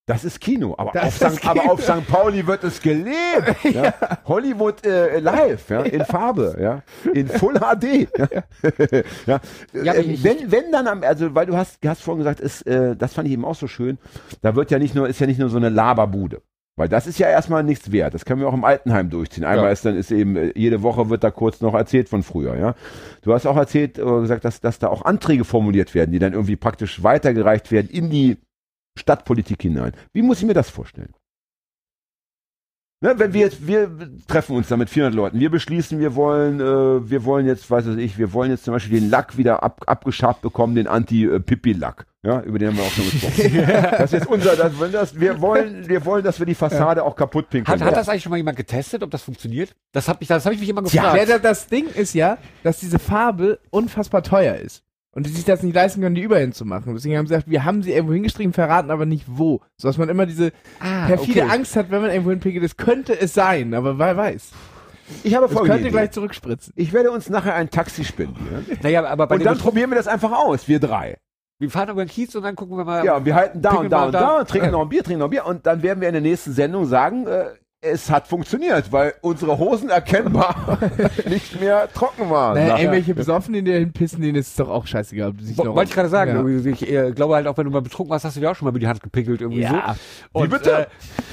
[0.05, 1.47] Das ist Kino, aber, Das auf St.
[1.47, 1.73] aber Kino.
[1.73, 2.05] auf St.
[2.07, 3.15] Pauli wird es gelebt.
[3.63, 3.93] ja.
[4.25, 6.81] Hollywood äh, live, ja, in Farbe, ja,
[7.13, 8.09] in Full HD.
[8.17, 8.27] Ja.
[9.25, 9.39] ja.
[9.83, 12.67] Ja, Äh, ich- wenn, wenn dann am, also weil du hast, hast vorhin gesagt, ist,
[12.67, 13.97] äh, das fand ich eben auch so schön.
[14.41, 16.41] Da wird ja nicht nur, ist ja nicht nur so eine Laberbude.
[16.75, 18.13] Weil das ist ja erstmal nichts wert.
[18.15, 19.45] Das können wir auch im Altenheim durchziehen.
[19.45, 19.71] Einmal Ja.
[19.71, 22.75] ist dann ist eben, äh, jede Woche wird da kurz noch erzählt von früher, ja.
[23.21, 26.33] Du hast auch erzählt, äh, gesagt, dass, dass da auch Anträge formuliert werden, die dann
[26.33, 28.37] irgendwie praktisch weitergereicht werden in die
[28.97, 29.93] Stadtpolitik hinein.
[30.13, 31.13] Wie muss ich mir das vorstellen?
[33.01, 33.91] Ne, wenn wir jetzt, wir
[34.27, 37.85] treffen uns da mit 400 Leuten, wir beschließen, wir wollen, äh, wir wollen jetzt, weiß
[37.85, 42.05] was ich, wir wollen jetzt zum Beispiel den Lack wieder ab, abgeschabt bekommen, den Anti-Pipi-Lack.
[42.25, 43.65] Ja, über den haben wir auch schon gesprochen.
[43.91, 47.17] das ist jetzt unser, das, das, wir wollen, wir wollen, dass wir die Fassade auch
[47.17, 47.77] kaputt pinkeln.
[47.77, 49.75] hat, hat das eigentlich schon mal jemand getestet, ob das funktioniert?
[49.91, 51.17] Das habe ich, das hab ich mich immer gefragt.
[51.17, 54.81] Ja, da- das Ding ist ja, dass diese Farbe unfassbar teuer ist.
[55.15, 56.93] Und die sich das nicht leisten können, die überhin zu machen.
[56.95, 59.61] Deswegen haben sie gesagt, wir haben sie irgendwo hingestrichen, verraten aber nicht wo.
[59.77, 61.51] So dass man immer diese ah, perfide okay.
[61.51, 64.51] Angst hat, wenn man irgendwo hinpinkelt, es könnte es sein, aber wer weiß.
[65.23, 65.91] ich habe folgende könnte Idee.
[65.91, 66.73] gleich zurückspritzen.
[66.75, 68.65] Ich werde uns nachher ein Taxi spendieren.
[68.81, 71.17] Naja, aber bei Und dann probieren wir das einfach aus, wir drei.
[71.59, 73.05] wir fahren über den Kiez und dann gucken wir mal.
[73.05, 74.19] Ja, und wir halten da und da und da.
[74.19, 76.13] da und trinken noch ein Bier, trinken noch ein Bier und dann werden wir in
[76.13, 77.49] der nächsten Sendung sagen, äh,
[77.85, 80.79] es hat funktioniert, weil unsere Hosen erkennbar
[81.29, 82.55] nicht mehr trocken waren.
[82.55, 85.57] Naja, irgendwelche Besoffenen, die da hinpissen, denen ist es doch auch scheißegal, ob sich.
[85.57, 86.71] Wollte ich gerade sagen, Ja.
[86.71, 88.65] ich äh, glaube halt auch, wenn du mal betrunken warst, hast du dir auch schon
[88.65, 89.95] mal über die Hand gepinkelt irgendwie Ja.
[90.33, 90.39] so.
[90.39, 90.71] Wie Und, bitte?
[90.83, 90.85] Äh,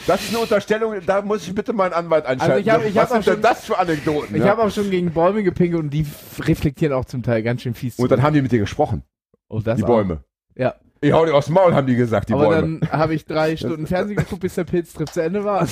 [0.06, 2.52] das ist eine Unterstellung, da muss ich bitte meinen Anwalt anschalten.
[2.56, 4.34] Also ich hab- ich Was sind denn schon- das für Anekdoten?
[4.34, 4.48] Ich ja?
[4.50, 6.04] habe auch schon gegen Bäume gepinkelt und die
[6.40, 7.96] reflektieren auch zum Teil ganz schön fies.
[7.98, 9.04] und dann haben die mit dir gesprochen,
[9.48, 9.88] oh, das die auch.
[9.88, 10.24] Bäume.
[10.56, 10.74] Ja.
[11.02, 12.80] Ich hau dir aufs Maul, haben die gesagt, die Aber Bäume.
[12.80, 15.62] dann habe ich drei Stunden Fernsehen geguckt, bis der Pilztrip zu Ende war.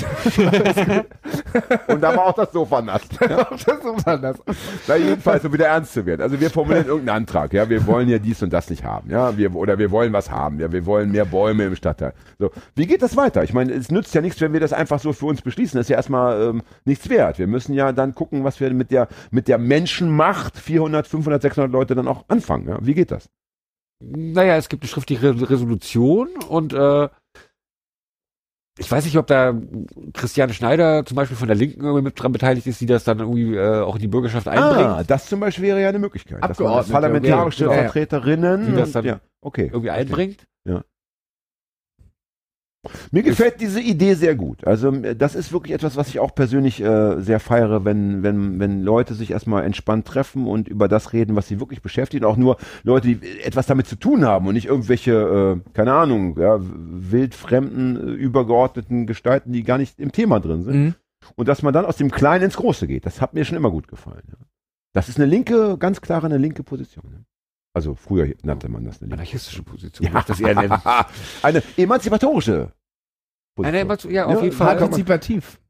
[1.89, 3.03] Und da war auch das Sofa nass.
[3.21, 3.27] das
[4.07, 4.39] war das.
[4.87, 6.23] Na, jedenfalls, um wieder ernst zu werden.
[6.23, 9.37] Also wir formulieren irgendeinen Antrag, ja, wir wollen ja dies und das nicht haben, ja,
[9.37, 12.15] wir, oder wir wollen was haben, ja, wir wollen mehr Bäume im Stadtteil.
[12.39, 13.45] So, wie geht das weiter?
[13.45, 15.77] Ich meine, es nützt ja nichts, wenn wir das einfach so für uns beschließen.
[15.77, 17.39] Das ist ja erstmal ähm, nichts wert.
[17.39, 21.71] Wir müssen ja dann gucken, was wir mit der, mit der Menschenmacht 400, 500, 600
[21.71, 22.67] Leute dann auch anfangen.
[22.67, 22.79] Ja?
[22.81, 23.29] Wie geht das?
[24.01, 27.09] Naja, es gibt eine schriftliche Re- Resolution und äh,
[28.81, 29.61] ich weiß nicht, ob da
[30.13, 33.19] Christiane Schneider zum Beispiel von der Linken irgendwie mit dran beteiligt ist, die das dann
[33.19, 34.89] irgendwie äh, auch in die Bürgerschaft einbringt.
[34.89, 36.41] Ah, das zum Beispiel wäre ja eine Möglichkeit.
[36.49, 37.91] dass man als Abgeordnete, parlamentarische okay, genau.
[37.91, 39.65] Vertreterinnen Die das dann ja, okay.
[39.67, 40.47] irgendwie einbringt.
[43.11, 44.65] Mir gefällt diese Idee sehr gut.
[44.65, 48.61] Also äh, das ist wirklich etwas, was ich auch persönlich äh, sehr feiere, wenn, wenn,
[48.61, 52.25] wenn Leute sich erstmal entspannt treffen und über das reden, was sie wirklich beschäftigt.
[52.25, 56.39] Auch nur Leute, die etwas damit zu tun haben und nicht irgendwelche, äh, keine Ahnung,
[56.39, 60.77] ja, wildfremden, äh, übergeordneten Gestalten, die gar nicht im Thema drin sind.
[60.77, 60.95] Mhm.
[61.35, 63.05] Und dass man dann aus dem Kleinen ins Große geht.
[63.05, 64.23] Das hat mir schon immer gut gefallen.
[64.29, 64.39] Ja.
[64.95, 67.27] Das ist eine linke, ganz klare eine linke Position.
[67.75, 69.13] Also früher nannte man das eine.
[69.13, 70.11] Anarchistische Position.
[70.13, 70.81] Ja, das eher nennen.
[71.43, 72.73] eine emanzipatorische
[73.57, 73.65] Position.
[73.77, 74.77] Eine, Emanzi- ja, auf Ja, jeden Fall.
[74.79, 75.61] kann Partizipativ.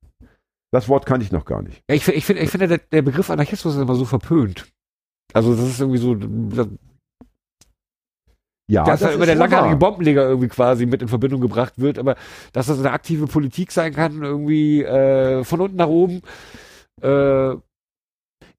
[0.71, 1.83] Das Wort kannte ich noch gar nicht.
[1.89, 4.67] Ja, ich, ich finde, ich finde der, der Begriff Anarchismus ist immer so verpönt.
[5.33, 6.69] Also das ist irgendwie so, das,
[8.71, 9.77] Ja, dass da immer der langhaarige.
[9.77, 12.17] Bombenleger irgendwie quasi mit in Verbindung gebracht wird, aber
[12.53, 16.21] dass das eine aktive Politik sein kann, irgendwie äh, von unten nach oben,
[17.01, 17.55] äh,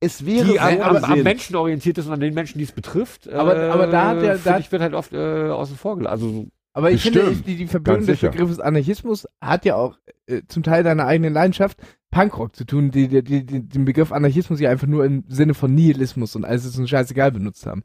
[0.01, 2.71] Es wäre die so am, am, Menschen orientiert ist und an den Menschen, die es
[2.71, 3.27] betrifft.
[3.29, 6.11] Aber- äh, aber da hat der- da ich, wird halt oft äh, außen vor gelassen.
[6.13, 7.25] Also so- Aber ich Bestimmt.
[7.25, 8.21] finde, die, die Verbindung des.
[8.21, 9.97] Begriffes Anarchismus hat ja auch
[10.27, 11.77] äh, zum Teil deiner eigenen Leidenschaft
[12.11, 15.53] Punkrock zu tun, die, die, die, die den Begriff Anarchismus ja einfach nur im Sinne
[15.53, 17.83] von Nihilismus und alles ist uns scheißegal benutzt haben.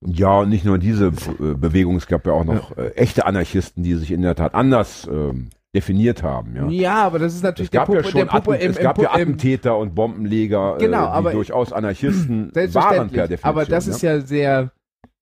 [0.00, 3.82] Ja, und nicht nur diese äh, Bewegung, es gab ja auch noch äh, echte Anarchisten,
[3.82, 6.56] die sich in der Tat anders ähm, definiert haben.
[6.56, 6.68] Ja.
[6.68, 9.12] Ja, aber das ist natürlich Es gab, ja Puppe- schon Puppe Atten, es gab ja
[9.12, 13.20] Attentäter und Bombenleger, Genau, äh, die aber- durchaus Anarchisten waren per Selbstverständlich.
[13.22, 13.48] Definition.
[13.50, 14.70] Aber das ist ja sehr,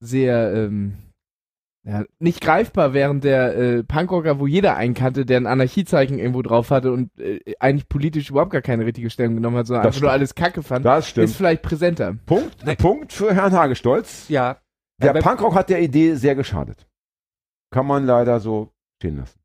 [0.01, 0.95] sehr, ähm,
[1.85, 6.43] ja, nicht greifbar, während der äh, Punkrocker, wo jeder einen kannte, der ein Anarchiezeichen irgendwo
[6.43, 9.95] drauf hatte und äh, eigentlich politisch überhaupt gar keine richtige Stellung genommen hat, sondern Das
[9.97, 11.29] einfach nur alles Kacke fand, Das stimmt.
[11.29, 12.17] ist vielleicht präsenter.
[12.27, 12.57] Punkt.
[12.79, 14.29] Punkt für Herrn Hagestolz.
[14.29, 14.59] Ja.
[15.01, 16.87] Der Ja, bei- Punkrock hat der Idee sehr geschadet.
[17.73, 18.71] Kann man leider so
[19.01, 19.39] stehen lassen.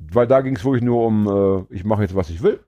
[0.00, 2.60] Weil da ging es wirklich nur um, äh, ich mache jetzt, was ich will.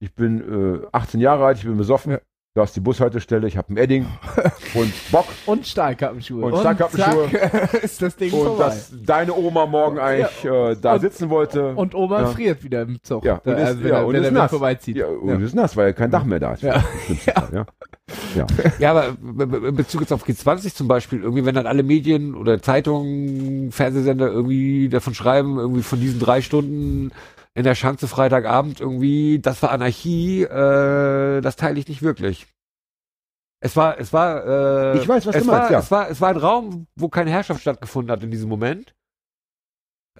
[0.00, 2.12] Ich bin äh, 18 Jahre alt, ich bin besoffen.
[2.12, 2.20] Ja.
[2.58, 4.04] Da ist die Bushaltestelle, ich habe ein Edding
[4.74, 5.26] und Bock.
[5.46, 6.44] Und Stahlkappenschuhe.
[6.44, 7.28] Und Stahlkappenschuhe.
[7.30, 8.64] zack, ist das Ding Und vorbei.
[8.64, 11.68] dass deine Oma morgen eigentlich äh, da Und- sitzen wollte.
[11.76, 12.26] und Oma Ja.
[12.26, 14.50] friert wieder im Zug, Ja, und ist- äh, wenn ja, er, und wenn ist nass.
[14.50, 14.96] vorbeizieht.
[14.96, 15.46] ja, und Ja.
[15.46, 16.64] ist nass, weil kein Dach mehr da ist.
[16.64, 16.82] Ja.
[17.26, 17.66] Ja.
[18.34, 18.46] Ja.
[18.80, 21.84] Ja, aber be- be- in Bezug jetzt auf G20 zum Beispiel, irgendwie, wenn dann alle
[21.84, 27.12] Medien oder Zeitungen, Fernsehsender irgendwie davon schreiben, irgendwie von diesen drei Stunden
[27.58, 32.46] in der Schanze Freitagabend irgendwie, das war Anarchie, äh, das teile ich nicht wirklich.
[33.60, 35.80] Es war, es war, äh, Ich weiß, was es du war, meinst, ja.
[35.80, 38.94] Es war, es war ein Raum, wo keine Herrschaft stattgefunden hat in diesem Moment.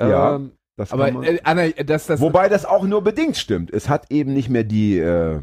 [0.01, 0.35] Ja.
[0.35, 3.71] Ähm, Das Aber äh, Anna, das, das, Wobei das auch nur bedingt stimmt.
[3.73, 5.41] Es hat eben nicht mehr die äh,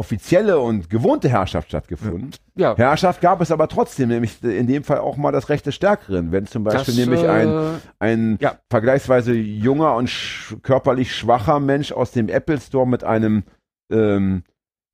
[0.00, 2.30] offizielle und gewohnte Herrschaft stattgefunden.
[2.54, 2.74] ja.
[2.74, 6.32] Herrschaft gab es aber trotzdem, nämlich in dem Fall auch mal das Recht des Stärkeren.
[6.32, 8.58] Wenn zum Beispiel das, nämlich äh, ein, ein ja.
[8.70, 13.44] vergleichsweise junger und sch körperlich schwacher Mensch aus dem Apple Store mit einem
[13.92, 14.42] ähm,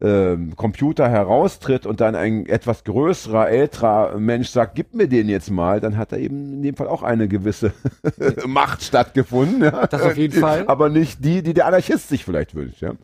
[0.02, 5.50] ähm, Computer heraustritt und dann ein etwas größerer, älterer Mensch sagt, gib mir den jetzt
[5.50, 7.72] mal, dann hat da eben in dem Fall auch eine gewisse
[8.46, 9.62] Macht stattgefunden.
[9.62, 9.86] Ja?
[9.86, 10.64] Das auf jeden Fall.
[10.66, 12.82] Aber nicht die, die der Anarchist sich vielleicht wünscht.
[12.82, 12.94] Ja?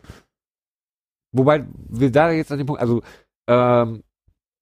[1.33, 3.01] Wobei wir da jetzt an dem Punkt, also
[3.49, 4.03] ähm,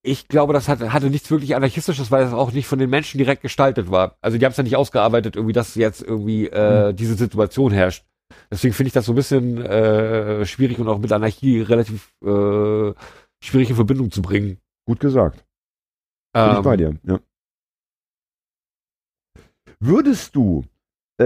[0.03, 3.19] ich glaube, das hatte, hatte nichts wirklich anarchistisches, weil es auch nicht von den Menschen
[3.19, 4.17] direkt gestaltet war.
[4.21, 8.05] Also die haben es ja nicht ausgearbeitet, irgendwie, dass jetzt irgendwie äh, diese Situation herrscht.
[8.49, 12.93] Deswegen finde ich das so ein bisschen äh, schwierig und auch mit Anarchie relativ äh,
[13.43, 14.57] schwierig in Verbindung zu bringen.
[14.87, 15.45] Gut gesagt.
[16.33, 16.95] Bin ich Ähm, bei dir.
[17.03, 17.19] Ja.
[19.79, 20.63] Würdest du,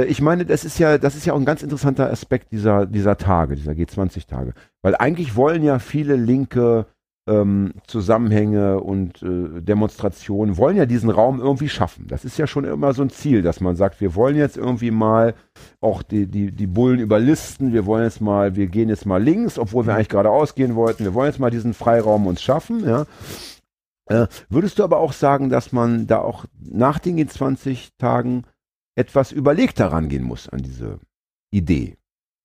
[0.04, 3.18] ich meine, das ist ja, das ist ja auch ein ganz interessanter Aspekt dieser, dieser
[3.18, 4.54] Tage, dieser G20-Tage.
[4.82, 6.88] Weil eigentlich wollen ja viele linke
[7.28, 12.06] ähm, Zusammenhänge und äh, Demonstrationen, wollen ja diesen Raum irgendwie schaffen.
[12.08, 14.91] Das ist ja schon immer so ein Ziel, dass man sagt, wir wollen jetzt irgendwie
[14.91, 15.34] mal
[15.82, 19.58] auch die, die, die Bullen überlisten, wir wollen jetzt mal, wir gehen jetzt mal links,
[19.58, 23.06] obwohl wir eigentlich geradeaus gehen wollten, wir wollen jetzt mal diesen Freiraum uns schaffen, ja.
[24.08, 28.43] Äh, würdest du aber auch sagen, dass man da auch nach den G20-Tagen
[28.96, 31.00] etwas überlegter rangehen muss an diese
[31.52, 31.98] Idee?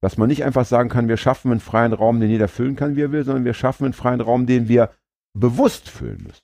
[0.02, 2.96] Dass man nicht einfach sagen kann, wir schaffen einen freien Raum, den jeder füllen kann,
[2.96, 4.90] wie er will, sondern wir schaffen einen freien Raum, den wir
[5.34, 6.40] bewusst füllen müssen.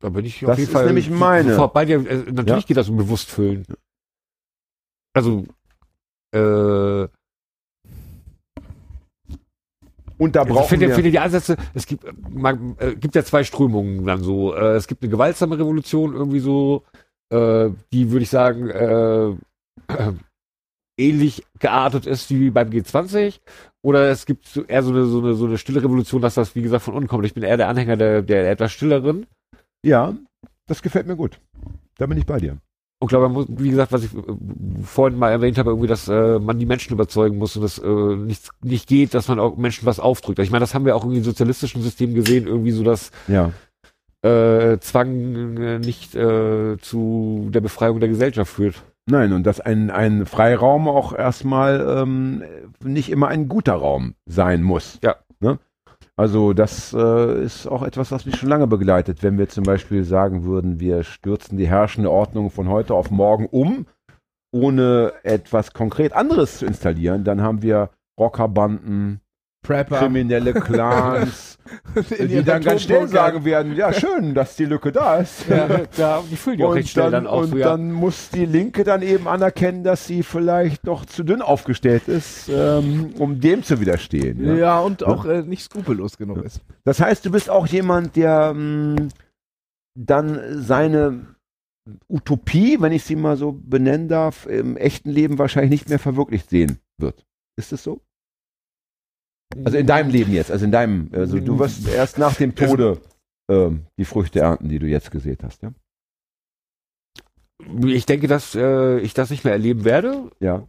[0.00, 1.68] Da bin ich Das auf jeden ist Fall nämlich meine.
[1.68, 2.06] bei dir.
[2.08, 2.68] Äh, natürlich Ja.
[2.68, 3.64] geht das um Bewusstfüllen.
[5.14, 5.44] Also
[6.34, 7.08] äh,
[10.18, 10.94] Und da Also ich brauchen finde, wir...
[10.94, 14.54] finde die Ansätze, es gibt, man, äh, gibt ja zwei Strömungen dann so.
[14.54, 16.84] Äh, es gibt eine gewaltsame Revolution irgendwie so,
[17.32, 20.12] äh, die würde ich sagen, äh, äh,
[20.98, 23.40] ähnlich geartet ist wie beim G20.
[23.82, 26.62] Oder es gibt eher so eine, so, eine, so eine stille Revolution, dass das, wie
[26.62, 27.24] gesagt, von unten kommt.
[27.24, 29.26] Ich bin eher der Anhänger der, der etwas stilleren.
[29.84, 30.14] ja,
[30.66, 31.40] das gefällt mir gut.
[31.98, 32.58] Da bin ich bei dir.
[33.00, 34.20] Und glaube, man muss, wie gesagt, was ich äh,
[34.84, 37.88] vorhin mal erwähnt habe, irgendwie, dass äh, man die Menschen überzeugen muss und es äh,
[37.88, 40.38] nicht, nicht geht, dass man auch Menschen was aufdrückt.
[40.38, 43.50] Ich meine, das haben wir auch irgendwie in sozialistischen Systemen gesehen, irgendwie so, dass Ja.
[44.22, 48.82] Äh, Zwang äh, nicht äh, zu der Befreiung der Gesellschaft führt.
[49.06, 52.44] Nein, und dass ein, ein Freiraum auch erstmal ähm,
[52.84, 55.00] nicht immer ein guter Raum sein muss.
[55.02, 55.16] Ja.
[55.40, 55.58] Ne?
[56.16, 59.22] Also das äh, ist auch etwas, was mich schon lange begleitet.
[59.22, 63.46] Wenn wir zum Beispiel sagen würden, wir stürzen die herrschende Ordnung von heute auf morgen
[63.46, 63.86] um,
[64.52, 69.20] ohne etwas konkret anderes zu installieren, dann haben wir Rockerbanden,
[69.62, 69.98] Prepper.
[69.98, 71.56] kriminelle Clans,
[72.18, 75.48] die dann ganz schnell sagen werden, ja schön, dass die Lücke da ist.
[75.48, 77.68] Ja, da, die füllen die auch recht schnell dann, dann auch und ja.
[77.70, 82.48] dann muss die Linke dann eben anerkennen, dass sie vielleicht doch zu dünn aufgestellt ist,
[82.48, 84.44] ähm, um dem zu widerstehen.
[84.44, 84.80] Ja, Ja?
[84.80, 86.60] und auch äh, nicht skrupellos genug ist.
[86.84, 89.08] Das heißt, du bist auch jemand, der mh,
[89.94, 91.26] dann seine
[92.08, 96.48] Utopie, wenn ich sie mal so benennen darf, im echten Leben wahrscheinlich nicht mehr verwirklicht
[96.50, 97.24] sehen wird.
[97.56, 98.00] Ist es so?
[99.64, 102.98] Also in deinem Leben jetzt, also in deinem, also du wirst erst nach dem Tode
[103.50, 105.72] ähm, die Früchte ernten, die du jetzt gesehen hast, ja?
[107.84, 110.30] Ich denke, dass äh, ich das nicht mehr erleben werde.
[110.40, 110.66] Ja.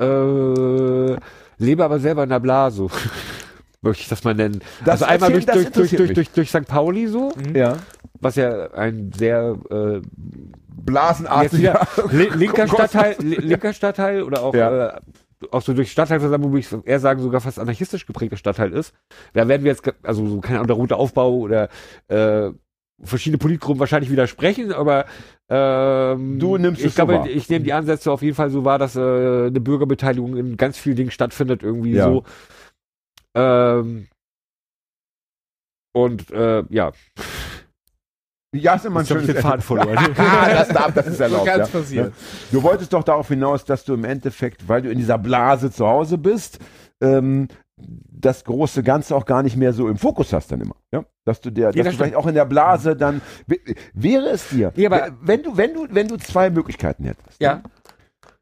[0.00, 1.16] Äh,
[1.58, 2.86] lebe aber selber in der Blase.
[3.82, 4.60] möchte ich das mal nennen.
[4.84, 6.66] Das also einmal durch, durch, durch, durch, durch, durch St.
[6.66, 7.78] Pauli so, Ja.
[8.20, 10.06] was ja ein sehr äh, jetzt
[10.84, 11.58] Blasenartig.
[11.60, 12.90] wieder li- linker Gott.
[12.90, 14.88] Stadtteil, li- linker Stadtteil oder auch, Ja.
[14.88, 15.00] äh,
[15.50, 18.94] auch so durch Stadtteilversammlung, würde ich eher sagen, sogar fast anarchistisch geprägter Stadtteil ist.
[19.32, 21.68] Da werden wir jetzt, also so, keine Ahnung, der rote Aufbau oder
[22.08, 22.50] äh,
[23.02, 25.06] verschiedene Politgruppen wahrscheinlich widersprechen, aber
[25.48, 27.26] ähm, Du nimmst ich es so glaube, wahr.
[27.26, 29.00] ich nehme die Ansätze auf jeden Fall so wahr, dass äh,
[29.46, 32.04] eine Bürgerbeteiligung in ganz vielen Dingen stattfindet, irgendwie Ja.
[32.04, 32.24] so.
[33.34, 34.08] Ähm,
[35.92, 36.92] und äh, ja,
[38.52, 39.96] Ja, ist immer ein schönes den Faden verloren.
[40.16, 41.46] Das darf, das ist So erlaubt.
[41.46, 41.64] kann ja.
[41.64, 42.12] es passieren.
[42.50, 45.86] Du wolltest doch darauf hinaus, dass du im Endeffekt, weil du in dieser Blase zu
[45.86, 46.58] Hause bist,
[47.00, 47.46] ähm,
[47.76, 50.74] das große Ganze auch gar nicht mehr so im Fokus hast dann immer.
[50.92, 51.04] Ja?
[51.24, 53.22] Dass du dir, dass das du vielleicht auch in der Blase dann
[53.94, 57.40] wäre es dir, Ja, aber- wenn du, wenn du, wenn du zwei Möglichkeiten hättest.
[57.40, 57.54] Ja.
[57.56, 57.62] ne?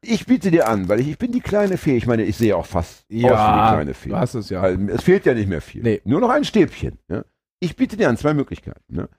[0.01, 1.97] Ich biete dir an, weil ich, ich bin die kleine Fee.
[1.97, 4.09] Ich meine, ich sehe auch fast aus wie die Ja, kleine Fee.
[4.09, 4.65] du hast es ja.
[4.67, 5.83] Es fehlt ja nicht mehr viel.
[5.83, 6.01] Nee.
[6.05, 6.97] Nur noch ein Stäbchen.
[7.09, 7.23] Ja?
[7.59, 8.81] Ich biete dir an zwei Möglichkeiten.
[8.87, 9.09] Ne?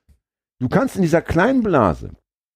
[0.60, 2.10] Du kannst in dieser kleinen Blase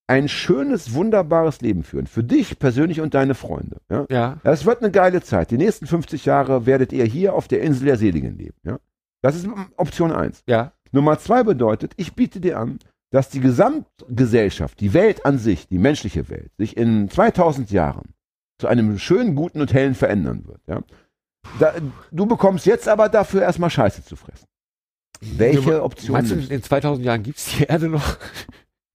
[0.07, 2.07] ein schönes, wunderbares Leben führen.
[2.07, 3.79] Für dich persönlich und deine Freunde.
[3.91, 4.07] Ja?
[4.11, 4.41] ja.
[4.45, 5.51] Es wird eine geile Zeit.
[5.51, 8.57] Die nächsten 50 Jahre werdet ihr hier auf der Insel der Seligen leben.
[8.65, 8.79] Ja?
[9.23, 10.43] Das ist Option 1.
[10.47, 10.73] Ja.
[10.93, 12.79] Nummer 2 bedeutet, ich biete dir an,
[13.11, 18.15] dass die Gesamtgesellschaft, die Welt an sich, die menschliche Welt, sich in 2000 Jahren
[18.61, 20.61] zu einem schönen, guten und hellen verändern wird.
[20.67, 20.83] Ja?
[21.59, 21.73] Da,
[22.11, 24.47] du bekommst jetzt aber dafür erstmal Scheiße zu fressen.
[25.21, 28.17] Welche Option Meinst du, in 2000 Jahren gibt's die Erde noch?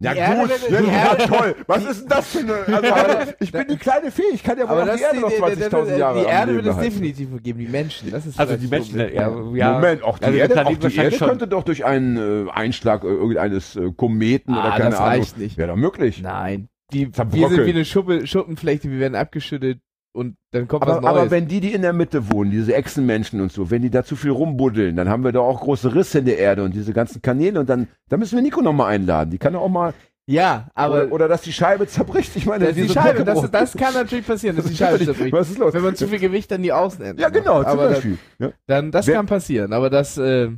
[0.01, 1.55] Ja Die Erde, gut, die ja, Erde- toll.
[1.67, 2.53] Was ist denn das für eine...
[2.93, 5.41] Also, ich bin die kleine Fee, ich kann ja wohl die Erde noch die, die,
[5.65, 8.09] 20.000 Jahre die Erde wird es definitiv geben, die Menschen.
[8.09, 9.71] Das ist Also die so- Menschen, ja, ja.
[9.73, 13.07] Moment, auch die Also Erde, auch die Erde könnte doch durch einen äh, Einschlag äh,
[13.07, 15.09] irgendeines äh, Kometen oder Ah, keine das Ahnung.
[15.09, 15.57] reicht nicht.
[15.57, 16.21] Wäre doch möglich.
[16.21, 16.69] Nein.
[16.93, 19.81] Die, wir sind wie eine Schuppe, Schuppenfläche, wir werden abgeschüttet
[20.19, 21.21] und dann kommt was Aber, Neues.
[21.21, 24.03] aber wenn die, die in der Mitte wohnen, diese Echsenmenschen und so, wenn die da
[24.03, 26.93] zu viel rumbuddeln, dann haben wir doch auch große Risse in der Erde und diese
[26.93, 29.31] ganzen Kanäle und dann, dann müssen wir Nico nochmal einladen.
[29.31, 29.93] Die kann ja auch mal,
[30.29, 32.35] ja, aber oder, oder dass die Scheibe zerbricht.
[32.35, 35.33] Ich meine, das, die Scheibe, das, das kann natürlich passieren, dass die Scheibe zerbricht.
[35.33, 35.73] Was ist los?
[35.73, 37.69] Wenn man zu viel Gewicht an die Außenenden ja, genau, macht.
[37.71, 38.17] zum aber das, Beispiel.
[38.37, 38.51] Ja.
[38.67, 40.51] dann, das Wer- kann passieren, aber das, äh,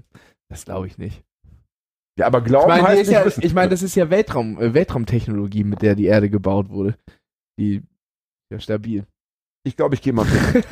[0.49, 1.23] das glaube ich nicht.
[2.17, 3.43] ja, aber Ich Glauben meine, die heißt nicht ja, wissen.
[3.45, 6.95] ich meine, das ist ja Weltraum, äh, Weltraumtechnologie, mit der die Erde gebaut wurde.
[7.57, 7.81] Die
[8.51, 9.05] ja stabil.
[9.63, 10.65] Ich glaube, ich gehe mal mit.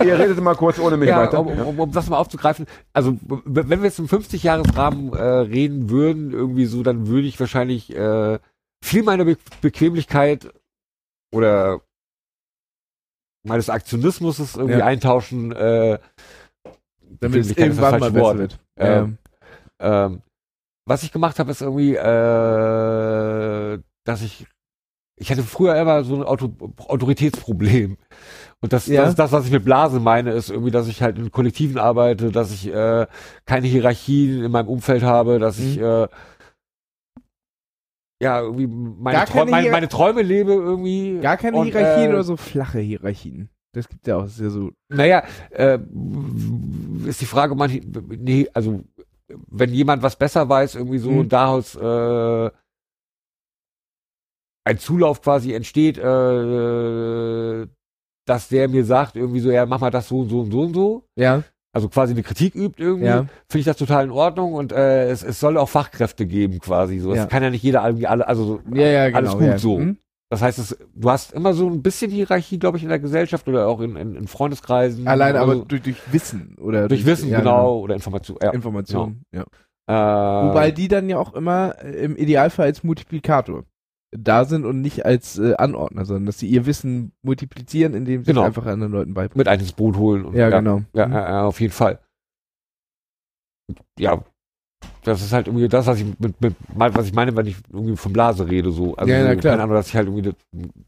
[0.04, 1.40] Ihr redet mal kurz ohne mich ja, weiter.
[1.40, 6.32] um, um, um das mal aufzugreifen, also wenn wir jetzt im 50-Jahres-Rahmen äh, reden würden,
[6.32, 8.38] irgendwie so, dann würde ich wahrscheinlich äh,
[8.84, 10.52] viel meiner Be Bequemlichkeit
[11.34, 11.80] oder
[13.44, 14.86] meines Aktionismus irgendwie Ja.
[14.86, 15.98] eintauschen, äh,
[17.20, 18.58] Damit es irgendwann mal besser wird.
[18.76, 19.18] Ähm,
[19.80, 20.22] Ähm,
[20.86, 24.46] was ich gemacht habe, ist irgendwie, äh, dass ich,
[25.18, 26.52] ich hatte früher immer so ein Auto,
[26.88, 27.96] Autoritätsproblem.
[28.60, 29.02] Und das, Ja.
[29.02, 31.78] das ist das, was ich mit Blase meine, ist irgendwie, dass ich halt in Kollektiven
[31.78, 33.06] arbeite, dass ich äh,
[33.46, 35.84] keine Hierarchien in meinem Umfeld habe, dass ich Mhm.
[35.84, 36.08] äh,
[38.22, 41.18] ja irgendwie meine, keine meine, meine Träume lebe irgendwie.
[41.20, 43.48] Gar keine Und, Hierarchien äh, oder so flache Hierarchien.
[43.74, 44.70] Das gibt ja auch, ja so.
[44.88, 45.78] Naja, äh,
[47.06, 47.70] ist die Frage, man,
[48.18, 48.82] nee, also,
[49.48, 51.28] wenn jemand was besser weiß, irgendwie so, Mhm.
[51.28, 52.50] daraus äh,
[54.68, 57.66] ein Zulauf quasi entsteht, äh,
[58.26, 60.60] dass der mir sagt, irgendwie so, ja, mach mal das so und so und so
[60.62, 61.42] und so, Ja,
[61.74, 63.26] also quasi eine Kritik übt irgendwie, ja.
[63.48, 66.98] finde ich das total in Ordnung und äh, es, es soll auch Fachkräfte geben quasi
[66.98, 67.14] so.
[67.14, 67.24] Ja.
[67.24, 69.18] Es kann ja nicht jeder irgendwie alle, also so, Ja, ja, genau.
[69.18, 69.58] alles gut ja.
[69.58, 69.78] so.
[69.78, 69.98] Hm?
[70.30, 73.48] Das heißt, es, du hast immer so ein bisschen Hierarchie, glaube ich, in der Gesellschaft
[73.48, 75.08] oder auch in, in, in Freundeskreisen.
[75.08, 78.36] Allein aber Also, durch, durch Wissen oder durch Wissen, ja, genau, oder Information.
[78.42, 78.50] Ja.
[78.50, 79.22] Informationen.
[79.34, 79.44] Ja.
[79.88, 83.64] Äh, Wobei die dann ja auch immer äh, im Idealfall als Multiplikator
[84.10, 88.28] da sind und nicht als äh, Anordner, sondern dass sie ihr Wissen multiplizieren, indem sie
[88.30, 88.40] Genau.
[88.42, 89.38] es einfach anderen Leuten beibringen.
[89.38, 90.24] mit einem ins Boot holen.
[90.24, 90.82] Und, Ja, genau.
[90.94, 91.12] Ja, Mhm.
[91.12, 91.98] ja, ja, auf jeden Fall.
[93.98, 94.22] Ja,
[95.04, 97.96] das ist halt irgendwie das, was ich mit, mit was ich meine, wenn ich irgendwie
[97.96, 98.94] von Blase rede, so.
[98.96, 99.52] Also Ja, so, klar.
[99.52, 100.34] keine Ahnung, dass ich halt irgendwie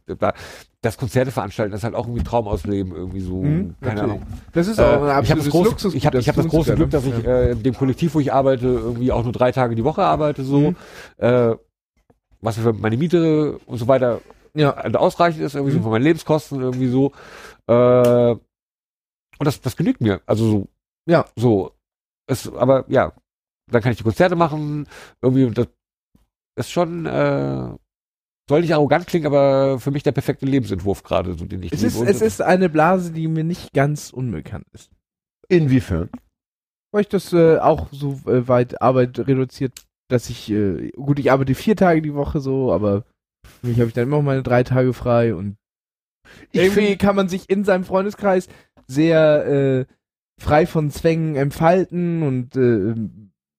[0.07, 0.35] das,
[0.81, 4.03] das, Konzerte veranstalten, das ist halt auch irgendwie Traum ausleben, irgendwie so, Mhm, keine natürlich.
[4.23, 4.27] Ahnung.
[4.53, 6.91] Das ist Äh, auch ein ich habe das große, Luxusgut, ich hab, das große Glück,
[6.91, 7.31] dass können, ich ja.
[7.39, 10.43] äh, in dem Kollektiv, wo ich arbeite, irgendwie auch nur drei Tage die Woche arbeite,
[10.45, 10.71] so.
[10.71, 10.77] Mhm.
[11.19, 11.55] Äh,
[12.41, 14.21] was für meine Miete und so weiter
[14.55, 14.75] Ja.
[14.95, 15.83] ausreichend ist, irgendwie so Mhm.
[15.85, 17.13] von meinen Lebenskosten irgendwie so.
[17.67, 18.33] Äh,
[19.39, 20.21] und das, das genügt mir.
[20.27, 20.69] Also so.
[21.09, 21.25] Ja.
[21.37, 21.73] So.
[22.27, 23.13] Es, aber ja,
[23.71, 24.87] dann kann ich die Konzerte machen.
[25.23, 25.69] Irgendwie, das
[26.57, 27.71] ist schon, äh,
[28.49, 31.83] soll nicht arrogant klingen, aber für mich der perfekte Lebensentwurf gerade, so den ich Es
[31.83, 34.91] ist, es ist eine Blase, die mir nicht ganz unbekannt ist.
[35.49, 36.11] Inwiefern?
[36.93, 41.31] Weil ich das äh, auch so äh, weit Arbeit reduziert, dass ich, äh, gut, ich
[41.33, 43.05] arbeite vier Tage die Woche so, aber
[43.61, 45.57] für mich habe ich dann immer meine drei Tage frei und
[46.53, 48.49] irgendwie find- kann man sich in seinem Freundeskreis
[48.87, 49.85] sehr äh,
[50.41, 52.95] frei von Zwängen entfalten und äh,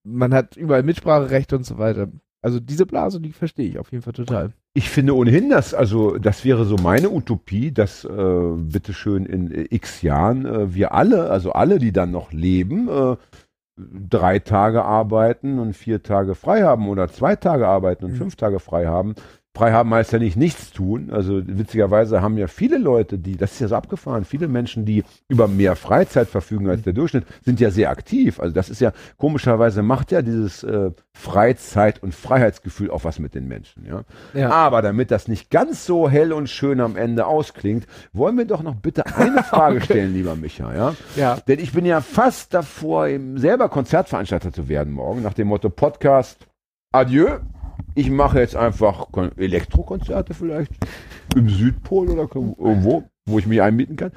[0.07, 2.07] man hat überall Mitspracherecht und so weiter.
[2.43, 4.53] Also diese Blase, die verstehe ich auf jeden Fall total.
[4.73, 9.67] Ich finde ohnehin, dass, also, das wäre so meine Utopie, dass, äh, bitteschön in äh,
[9.69, 13.15] x Jahren äh, wir alle, also alle, die dann noch leben, äh,
[14.09, 18.15] drei Tage arbeiten und vier Tage frei haben oder zwei Tage arbeiten und Mhm.
[18.17, 19.15] fünf Tage frei haben.
[19.53, 21.09] Frei haben heißt ja nicht nichts tun.
[21.11, 25.03] Also witzigerweise haben ja viele Leute, die, das ist ja so abgefahren, viele Menschen, die
[25.27, 28.39] über mehr Freizeit verfügen als der Durchschnitt, sind ja sehr aktiv.
[28.39, 33.35] Also das ist ja, komischerweise macht ja dieses äh, Freizeit- und Freiheitsgefühl auch was mit
[33.35, 33.85] den Menschen.
[33.85, 34.03] Ja?
[34.33, 34.51] Ja.
[34.51, 38.63] Aber damit das nicht ganz so hell und schön am Ende ausklingt, wollen wir doch
[38.63, 40.73] noch bitte eine Frage stellen, lieber Micha.
[40.73, 40.95] Ja?
[41.17, 41.37] Ja.
[41.47, 45.69] Denn ich bin ja fast davor, eben selber Konzertveranstalter zu werden morgen, nach dem Motto
[45.69, 46.47] Podcast,
[46.93, 47.39] adieu.
[47.95, 50.71] Ich mache jetzt einfach Kon- Elektrokonzerte vielleicht
[51.35, 54.11] im Südpol oder irgendwo, wo ich mich einmieten kann.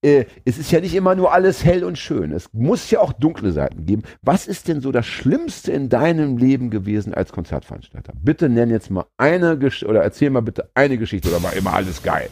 [0.00, 2.30] Äh, es ist ja nicht immer nur alles hell und schön.
[2.30, 4.02] Es muss ja auch dunkle Seiten geben.
[4.22, 8.12] Was ist denn so das Schlimmste in deinem Leben gewesen als Konzertveranstalter?
[8.22, 11.74] Bitte nenn jetzt mal eine Geschichte oder erzähl mal bitte eine Geschichte oder war immer
[11.74, 12.28] alles geil.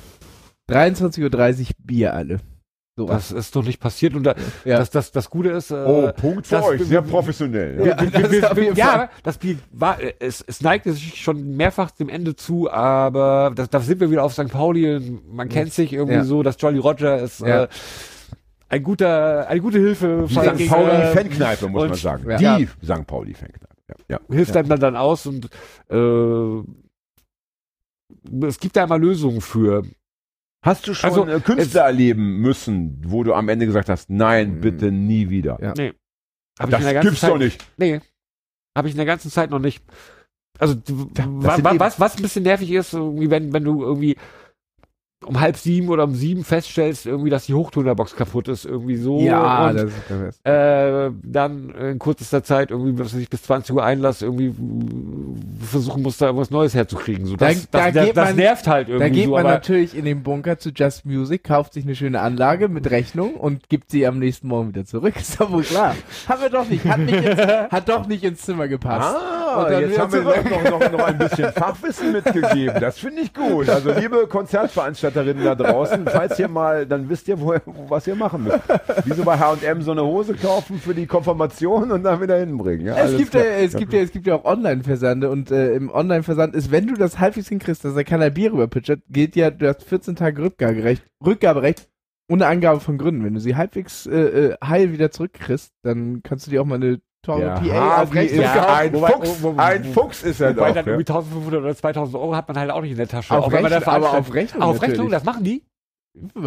[0.70, 2.38] 23.30 Uhr Bier alle.
[2.99, 4.34] So Das ist doch nicht passiert und da,
[4.64, 4.78] Ja.
[4.78, 6.82] das, das, das Gute ist, äh, Oh, Punkt für euch.
[6.82, 7.78] Sehr professionell.
[7.86, 8.03] Ja.
[8.03, 12.70] Ja, das ja, Bier war, äh, es, es neigte sich schon mehrfach dem Ende zu,
[12.70, 14.49] aber das, da sind wir wieder auf St.
[14.49, 15.20] Pauli.
[15.30, 16.24] Man kennt sich irgendwie Ja.
[16.24, 17.64] so, dass Jolly Roger ist Ja.
[17.64, 17.68] äh,
[18.70, 20.24] ein guter, eine gute Hilfe.
[20.26, 20.57] Die St.
[20.57, 22.30] gegen, Pauli äh, Fankneipe, muss und- man sagen.
[22.40, 22.57] Ja.
[22.57, 23.07] Die St.
[23.07, 23.66] Pauli Fankneipe.
[24.09, 24.16] Ja.
[24.16, 24.34] ja.
[24.34, 25.51] hilft einem dann, dann aus und
[25.90, 26.62] äh,
[28.47, 29.82] es gibt da immer Lösungen für.
[30.66, 34.56] Hast du schon Also, äh, Künstler erleben müssen, wo du am Ende gesagt hast, nein,
[34.56, 34.60] Mhm.
[34.60, 35.58] bitte nie wieder?
[35.62, 35.72] Ja.
[35.76, 35.92] Nee.
[36.58, 37.64] Hab Das in der ganzen gibt's Zeit, doch nicht.
[37.76, 38.00] Nee.
[38.76, 39.82] Habe ich in der ganzen Zeit noch nicht.
[40.58, 43.64] Also d- wa, sind wa, eben- was, was ein bisschen nervig ist, irgendwie, wenn, wenn
[43.64, 44.16] du irgendwie
[45.24, 49.18] um halb sieben oder um sieben feststellst, irgendwie, dass die Hochtonerbox kaputt ist, irgendwie so.
[49.20, 53.74] Ja, und, das ist der äh, dann in kürzester Zeit irgendwie, was ich bis 20
[53.74, 54.54] Uhr Einlass irgendwie
[55.64, 57.24] versuchen muss, da irgendwas Neues herzukriegen.
[57.26, 59.30] So, Da- das, da das, das, geht das man- nervt halt irgendwie Da geht so,
[59.32, 62.90] man aber natürlich in den Bunker zu Just Music, kauft sich eine schöne Anlage mit
[62.90, 65.16] Rechnung und gibt sie am nächsten Morgen wieder zurück.
[65.20, 65.94] Ist doch wohl klar.
[66.28, 66.84] Haben wir doch nicht.
[66.84, 67.38] Hat, nicht ins,
[67.70, 69.16] hat doch nicht ins Zimmer gepasst.
[69.16, 70.50] Ah, Und dann jetzt haben wir zurück.
[70.50, 72.78] noch, noch, noch ein bisschen Fachwissen mitgegeben.
[72.80, 73.68] Das finde ich gut.
[73.70, 74.26] Also liebe
[75.16, 77.54] Konzertveranstalterinnen da draußen, falls ihr mal, dann wisst ihr, wo,
[77.88, 78.60] was ihr machen müsst.
[79.04, 82.86] Wie so bei H&M so eine Hose kaufen für die Konfirmation und dann wieder hinbringen.
[82.86, 85.90] Ja, Es gibt, ja, es, gibt ja, es gibt ja auch Online-Versande und äh, im
[85.90, 89.68] Online-Versand ist, wenn du das halbwegs hinkriegst, dass er keiner Bier rüberpitchert, gilt ja, du
[89.68, 91.88] hast 14 Tage Rückgaberecht, Rückgaberecht
[92.28, 93.24] ohne Angabe von Gründen.
[93.24, 96.76] Wenn du sie halbwegs äh, äh, heil wieder zurückkriegst, dann kannst du dir auch mal
[96.76, 98.41] eine teure PA aufrechnen.
[98.41, 99.43] ist Ja, ein wobei- Fuchs.
[99.43, 100.64] wo- wo- ein Fuchs ist er doch.
[100.66, 100.83] dann Ja.
[100.87, 103.35] irgendwie 1500 oder 2000 Euro hat man halt auch nicht in der Tasche.
[103.35, 105.11] Auf auch wenn man da Rechnung, aber auf Rechnung auf Rechnung, natürlich.
[105.12, 105.62] das machen die?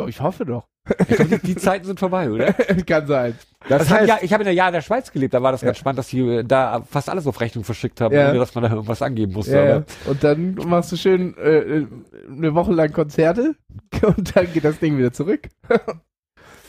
[0.07, 0.65] Ich hoffe doch.
[1.07, 2.53] Ich glaub, die, die Zeiten sind vorbei, oder?
[2.87, 3.37] Kann sein.
[3.67, 5.43] Das Das hat heißt, ja, ich habe in der Jahr in der Schweiz gelebt, da
[5.43, 5.81] war das ganz Ja.
[5.81, 8.29] spannend, dass die äh, da fast alles auf Rechnung verschickt haben, Ja.
[8.31, 9.85] ohne dass man da irgendwas angeben musste.
[10.07, 11.87] Und dann machst du schön äh, äh,
[12.31, 13.53] eine Woche lang Konzerte
[14.01, 15.41] und dann geht das Ding wieder zurück.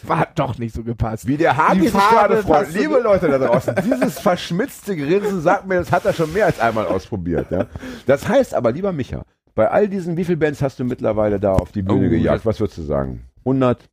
[0.07, 1.26] War doch nicht so gepasst.
[1.26, 2.72] Wie der Die sich gerade freut.
[2.72, 6.59] Liebe Leute da draußen, dieses verschmitzte Grinsen sagt mir, das hat er schon mehr als
[6.61, 7.51] einmal ausprobiert.
[7.51, 7.66] Ja?
[8.07, 9.24] Das heißt aber, lieber Micha,
[9.55, 12.46] bei all diesen, wie viele Bands hast du mittlerweile da auf die Bühne Oh, gejagt?
[12.46, 13.24] Was würdest du sagen?
[13.40, 13.88] 100?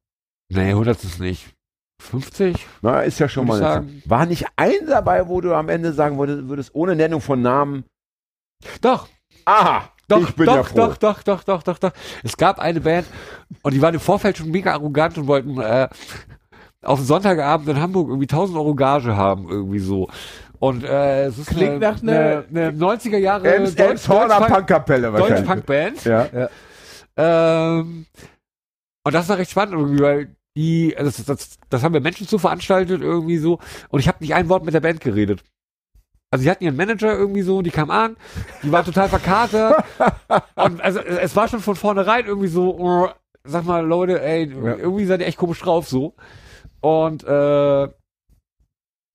[0.49, 1.53] nee, 100 ist nicht.
[1.99, 2.65] 50?
[2.81, 4.01] Na, ist ja schon mal sagen.
[4.05, 7.85] War nicht ein dabei, wo du am Ende sagen würdest, würdest ohne Nennung von Namen,
[8.81, 9.07] Doch,
[9.45, 10.75] aha, doch, ich bin doch, ja froh.
[10.77, 11.91] doch, doch, doch, doch, doch, doch.
[12.23, 13.07] Es gab eine Band
[13.61, 15.87] und die waren im Vorfeld schon mega arrogant und wollten äh,
[16.83, 20.09] auf Sonntagabend in Hamburg irgendwie 1000 Euro Gage haben, irgendwie so.
[20.59, 25.13] Und äh, es ist Klingt nach eine, einer- eine 90er Jahre Ems, Ems Horner Punkkapelle
[25.13, 25.39] wahrscheinlich.
[25.39, 26.03] Deutsch-Punk-Band.
[26.05, 26.49] Ja.
[27.15, 28.05] Ähm,
[29.03, 32.27] und das war recht spannend irgendwie, weil die, also das, das, das haben wir Menschen
[32.27, 35.43] zu veranstaltet irgendwie so und ich habe nicht ein Wort mit der Band geredet.
[36.29, 38.17] Also sie hatten ihren Manager irgendwie so, die kam an,
[38.61, 39.83] die war total verkatert.
[40.55, 43.09] Und also es war schon von vornherein irgendwie so, oh,
[43.45, 46.15] sag mal Leute, ey, irgendwie seid ihr echt komisch drauf so.
[46.81, 47.87] Und äh,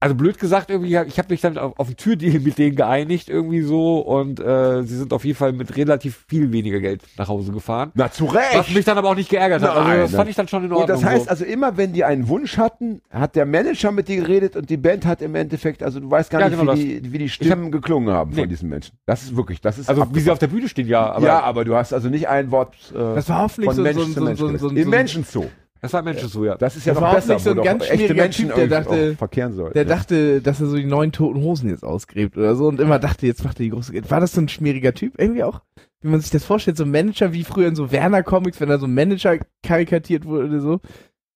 [0.03, 3.29] also blöd gesagt irgendwie, ich habe mich dann auf, auf einen Türdeal mit denen geeinigt
[3.29, 7.29] irgendwie so und äh, sie sind auf jeden Fall mit relativ viel weniger Geld nach
[7.29, 7.93] Hause gefahren.
[7.95, 8.75] Na, zu Was Recht.
[8.75, 9.75] mich dann aber auch nicht geärgert hat.
[9.75, 10.17] Nein, also das nein.
[10.19, 11.01] fand ich dann schon in Und Ordnung.
[11.01, 11.31] das heißt so.
[11.31, 14.77] also immer, wenn die einen Wunsch hatten, hat der Manager mit dir geredet und die
[14.77, 17.29] Band hat im Endeffekt, also du weißt gar Ja, nicht, genau wie, die, wie die
[17.29, 18.41] Stimmen geklungen haben Nee.
[18.41, 18.97] von diesen Menschen.
[19.07, 20.25] Das ist wirklich, das ist also wie abgefahren.
[20.25, 21.13] sie auf der Bühne stehen, ja.
[21.13, 23.83] Aber ja, aber du hast also nicht ein Wort äh, Das war hoffentlich von so,
[23.83, 25.47] Mensch so, zu so, Mensch so, so, so, Im Menschenzoo.
[25.83, 26.55] Das war Menschen so, ja.
[26.57, 28.55] Das ist ja Das noch war besser, hoffentlich so ein ganz echte schwieriger Menschen Typ,
[28.55, 29.75] der dachte- verkehren sollten.
[29.75, 29.89] Der ja.
[29.89, 33.27] dachte, dass er so die neuen toten Hosen jetzt ausgräbt oder so und immer dachte,
[33.27, 33.93] jetzt macht er die große.
[34.11, 35.61] War das so ein schmieriger Typ irgendwie auch?
[36.01, 38.79] Wie man sich das vorstellt, so ein Manager wie früher in so Werner-Comics, wenn da
[38.79, 40.81] so ein Manager karikatiert wurde oder so.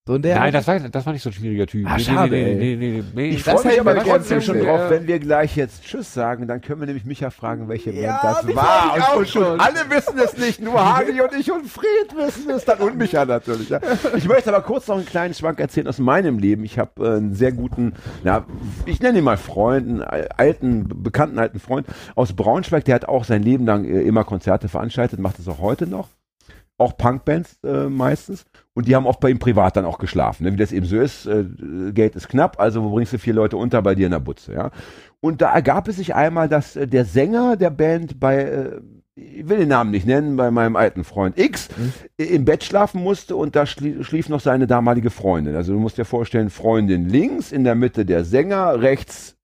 [0.09, 1.89] So in der Nein, das war, das war nicht so ein schwieriger Typ.
[1.99, 2.55] Schade, nee, ey.
[2.55, 3.29] nee, nee, nee, nee.
[3.31, 4.91] Ich freue mich aber trotzdem schon drauf, Ja.
[4.91, 8.49] wenn wir gleich jetzt Tschüss sagen, dann können wir nämlich Micha fragen, welche Ja, Band
[8.51, 8.95] das war.
[8.95, 9.45] Und, auch und, schon.
[9.55, 12.97] und alle wissen es nicht, nur Hagi und ich und Fred wissen es dann und
[12.97, 13.69] Micha natürlich.
[13.69, 13.81] Ja.
[14.17, 16.65] Ich möchte aber kurz noch einen kleinen Schwank erzählen aus meinem Leben.
[16.65, 18.47] Ich habe äh, einen sehr guten, na,
[18.85, 21.85] ich nenne ihn mal Freund, einen al- alten, bekannten alten Freund
[22.15, 25.59] aus Braunschweig, der hat auch sein Leben lang äh, immer Konzerte veranstaltet, macht es auch
[25.59, 26.07] heute noch.
[26.79, 28.45] Auch Punkbands äh, meistens.
[28.77, 30.45] Und die haben oft bei ihm privat dann auch geschlafen.
[30.45, 30.53] Ne?
[30.53, 31.47] Wie das eben so ist, äh,
[31.93, 34.53] Geld ist knapp, also wo bringst du vier Leute unter bei dir in der Butze.
[34.53, 34.71] Ja?
[35.21, 38.81] Und da ergab es sich einmal, dass äh, der Sänger der Band bei, äh,
[39.15, 41.71] ich will den Namen nicht nennen, bei meinem alten Freund X
[42.19, 45.57] äh, im Bett schlafen musste und da schlie schlief noch seine damalige Freundin.
[45.57, 49.39] Also du musst dir vorstellen, Freundin links, in der Mitte der Sänger, rechts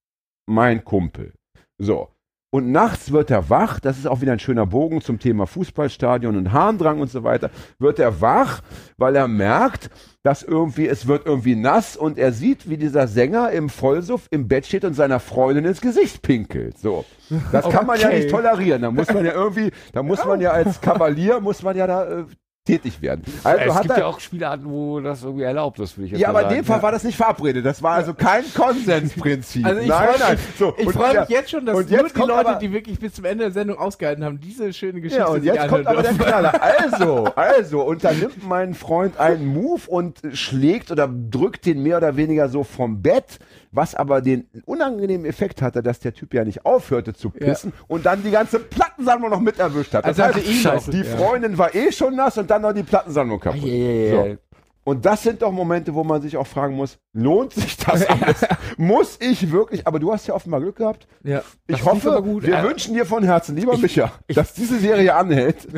[0.46, 1.32] mein Kumpel.
[1.78, 2.10] So.
[2.55, 6.37] Und nachts wird er wach, das ist auch wieder ein schöner Bogen zum Thema Fußballstadion
[6.37, 7.49] und Harndrang und so weiter,
[7.79, 8.61] wird er wach,
[8.99, 9.89] weil er merkt,
[10.23, 14.49] dass irgendwie, es wird irgendwie nass und er sieht, wie dieser Sänger im Vollsuff im
[14.49, 16.79] Bett steht und seiner Freundin ins Gesicht pinkelt.
[16.79, 17.07] So.
[17.53, 18.19] Das kann man ja Okay.
[18.19, 18.83] nicht tolerieren.
[18.83, 22.05] Da muss man ja irgendwie, da muss man ja als Kavalier, muss man ja da
[22.20, 22.24] äh,
[22.64, 23.24] tätig werden.
[23.43, 26.12] Also es hat gibt er, ja auch Spielarten, wo das irgendwie erlaubt ist, würde ich
[26.12, 27.66] jetzt ja, aber in dem Fall war das nicht verabredet.
[27.66, 29.66] Das war also kein Konsensprinzip.
[29.66, 30.39] Also ich nein, freu- nein.
[30.56, 32.55] So, Ich und freue ja, mich jetzt schon, dass und nur jetzt die Leute, aber-
[32.60, 35.66] die wirklich bis zum Ende der Sendung ausgehalten haben, diese schöne Geschichte Ja, und jetzt
[35.68, 36.12] kommt aber der.
[36.12, 36.52] Knaller.
[36.62, 42.48] Also, also, unternimmt mein Freund einen Move und schlägt oder drückt den mehr oder weniger
[42.48, 43.39] so vom Bett,
[43.73, 47.47] was aber den unangenehmen Effekt hatte, dass der Typ ja nicht aufhörte zu Ja.
[47.47, 50.05] pissen und dann die ganze Plattensammlung noch mit erwischt hat.
[50.07, 50.93] Das Also heißt, noch.
[50.93, 51.16] die Ja.
[51.16, 53.62] Freundin war eh schon nass und dann noch die Plattensammlung kaputt.
[53.62, 54.36] So.
[54.85, 58.44] Und das sind doch Momente, wo man sich auch fragen muss, lohnt sich das alles?
[58.77, 61.07] muss ich wirklich, aber du hast ja offenbar Glück gehabt.
[61.23, 61.43] Ja.
[61.69, 65.15] Ich hoffe, wir Äh, wünschen dir von Herzen, lieber ich- Micha, ich- dass diese Serie
[65.15, 65.69] anhält.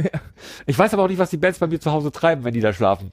[0.65, 2.61] Ich weiß aber auch nicht, was die Bands bei mir zu Hause treiben, wenn die
[2.61, 3.12] da schlafen.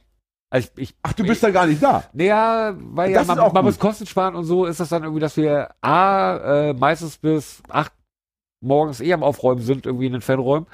[0.52, 2.04] Also ich, ich, Ach, du bist da gar nicht da.
[2.14, 5.04] Naja, weil ja, Das ist man, man muss Kosten sparen und so ist das dann
[5.04, 7.94] irgendwie, dass wir A, äh, meistens bis acht
[8.64, 10.68] morgens eh am Aufräumen sind, irgendwie in den Fanräumen.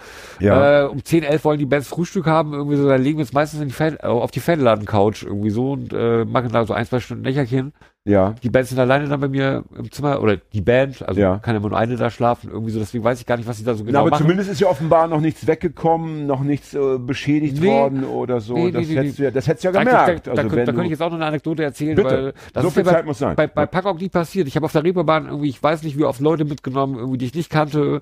[0.81, 3.33] Äh, um 10, 11 wollen die Bands Frühstück haben, irgendwie so, dann legen wir uns
[3.33, 6.85] meistens die Fan, äh, auf die Fanladen-Couch irgendwie so und äh, machen da so ein,
[6.85, 7.73] zwei Stunden Lächerchen.
[8.07, 8.33] Ja.
[8.41, 11.37] Die Bands sind alleine dann bei mir im Zimmer, oder die Band, also Ja.
[11.39, 13.63] kann ja nur eine da schlafen, irgendwie so, deswegen weiß ich gar nicht, was sie
[13.63, 14.21] da so Na, genau aber machen.
[14.23, 17.67] zumindest ist ja offenbar noch nichts weggekommen, noch nichts äh, beschädigt Nee.
[17.67, 18.55] worden oder so.
[18.55, 20.27] Nee, das, nee, hättest du ja, das hättest du ja Da, da, gemerkt.
[20.27, 22.09] da, also da, da könnte ich jetzt auch noch eine Anekdote erzählen, Bitte.
[22.09, 23.35] weil das so ist viel ja bei, Zeit muss sein.
[23.35, 24.47] bei, bei Pack auch nie passiert.
[24.47, 27.25] Ich habe auf der Reeperbahn irgendwie, ich weiß nicht, wie oft Leute mitgenommen, irgendwie, die
[27.25, 28.01] ich nicht kannte,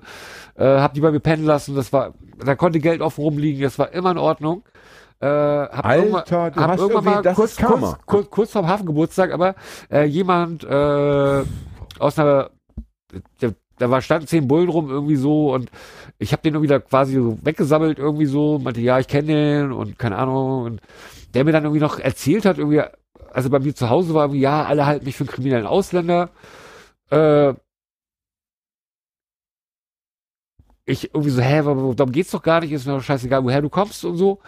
[0.56, 1.74] äh, habe die bei mir pennen lassen.
[1.74, 2.14] Das war,
[2.44, 4.62] da konnte Geld offen rumliegen, das war immer in Ordnung.
[5.20, 9.32] Äh, hab Alter, irgendwann, du hab hast irgendwann mal kurz, kurz, kurz, kurz vorm Hafengeburtstag,
[9.32, 9.54] aber
[9.90, 11.42] äh, jemand äh,
[11.98, 12.50] aus einer,
[13.40, 15.70] der, da war standen zehn Bullen rum irgendwie so und
[16.18, 19.72] ich habe den irgendwie da quasi so weggesammelt irgendwie so, meinte, ja, ich kenne den
[19.72, 20.80] und keine Ahnung und
[21.34, 22.82] der mir dann irgendwie noch erzählt hat, irgendwie,
[23.32, 26.30] also bei mir zu Hause war irgendwie, ja, alle halten mich für einen kriminellen Ausländer.
[27.10, 27.54] Äh,
[30.84, 33.60] ich irgendwie so, hä, warum- darum geht's doch gar nicht, ist mir doch scheißegal, woher
[33.62, 34.40] du kommst und so.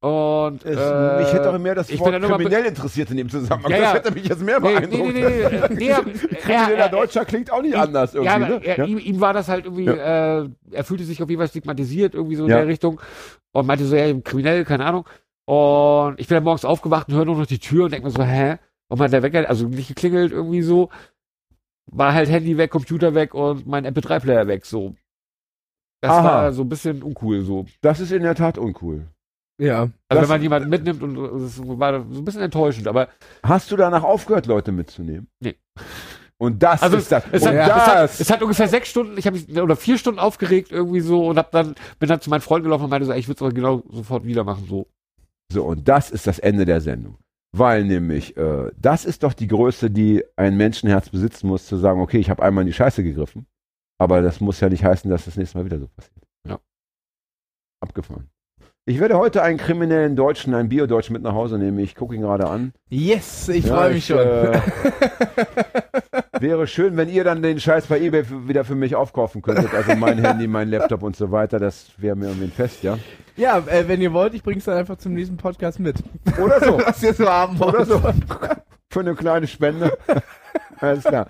[0.00, 3.70] Und es, äh, ich hätte auch mehr das ich Wort kriminell interessiert in dem Zusammenhang.
[3.72, 3.94] Ja, das ja.
[3.94, 5.14] hätte mich jetzt mehr Nee, nee, beeindruckt.
[5.14, 8.30] nee, nee, nee, nee, er- Krimineller er- Deutscher klingt auch nicht anders irgendwie.
[8.32, 8.60] ja, ne?
[8.62, 8.84] er.
[8.86, 12.36] Ihm, ihm war das halt irgendwie, äh, er fühlte sich auf jeden Fall stigmatisiert, irgendwie
[12.36, 13.00] so in der Richtung.
[13.52, 15.08] Und meinte so, ja, kriminell, keine Ahnung.
[15.46, 18.12] Und ich bin dann morgens aufgewacht und höre nur noch die Tür und denke mir
[18.12, 18.58] so, hä?
[18.88, 20.90] Und man hat der Wecker, also nicht geklingelt irgendwie so.
[21.90, 24.94] War halt Handy weg, Computer weg und mein MP3-Player weg, so.
[26.02, 26.24] Das Aha.
[26.24, 27.64] war so ein bisschen uncool, so.
[27.80, 29.06] Das ist in der Tat uncool.
[29.58, 29.88] Ja.
[30.08, 33.08] Also wenn man jemanden mitnimmt und das war so ein bisschen enttäuschend, aber
[33.42, 35.28] Hast du danach aufgehört, Leute mitzunehmen?
[35.40, 35.56] Nee.
[36.38, 37.24] Und das Also ist das.
[37.32, 39.96] es, hat, es, das, hat, es hat ungefähr sechs Stunden, ich habe mich oder vier
[39.96, 43.06] Stunden aufgeregt irgendwie so und hab dann bin dann zu meinem Freund gelaufen und meinte
[43.06, 44.86] so, ey, ich würde es aber genau sofort wieder machen so.
[45.50, 47.16] So, und das ist das Ende der Sendung.
[47.56, 52.00] Weil nämlich, äh, das ist doch die Größe, die ein Menschenherz besitzen muss, zu sagen,
[52.00, 53.46] okay, ich habe einmal in die Scheiße gegriffen,
[53.98, 56.26] aber das muss ja nicht heißen, dass das nächste Mal wieder so passiert.
[56.46, 56.58] Ja.
[57.80, 58.28] Abgefahren.
[58.88, 61.80] Ich werde heute einen kriminellen Deutschen, einen Bio-Deutschen mit nach Hause nehmen.
[61.80, 62.72] Ich gucke ihn gerade an.
[62.88, 64.18] Yes, ich Ja, freue mich schon.
[64.18, 64.60] Äh,
[66.40, 69.74] wäre schön, wenn ihr dann den Scheiß bei eBay wieder für mich aufkaufen könntet.
[69.74, 71.58] Also mein Handy, mein Laptop und so weiter.
[71.58, 72.96] Das wäre mir irgendwie ein Fest, ja.
[73.36, 75.96] ja, äh, wenn ihr wollt, ich bring's dann einfach zum nächsten Podcast mit.
[76.40, 76.78] Oder so.
[76.86, 77.74] Was ihr so haben wollt.
[77.74, 78.00] Oder so.
[78.88, 79.98] Für eine kleine Spende.
[80.78, 81.26] Alles klar.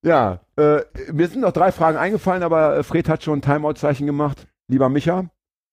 [0.00, 0.80] Ja, äh,
[1.12, 4.46] mir sind noch drei Fragen eingefallen, aber Fred hat schon ein Timeout-Zeichen gemacht.
[4.68, 5.26] Lieber Micha,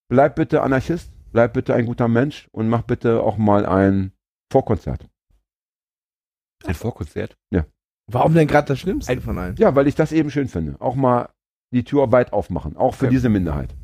[0.10, 4.12] bleib bitte Anarchist, bleib bitte ein guter Mensch und mach bitte auch mal ein
[4.52, 5.08] Vorkonzert.
[6.66, 7.38] Ein Vorkonzert?
[7.52, 7.66] Ja.
[8.08, 9.56] Warum denn gerade das Schlimmste ein, von allen?
[9.58, 10.76] Ja, weil ich das eben schön finde.
[10.80, 11.30] Auch mal
[11.72, 13.16] die Tür weit aufmachen, auch für okay.
[13.16, 13.76] diese Minderheit.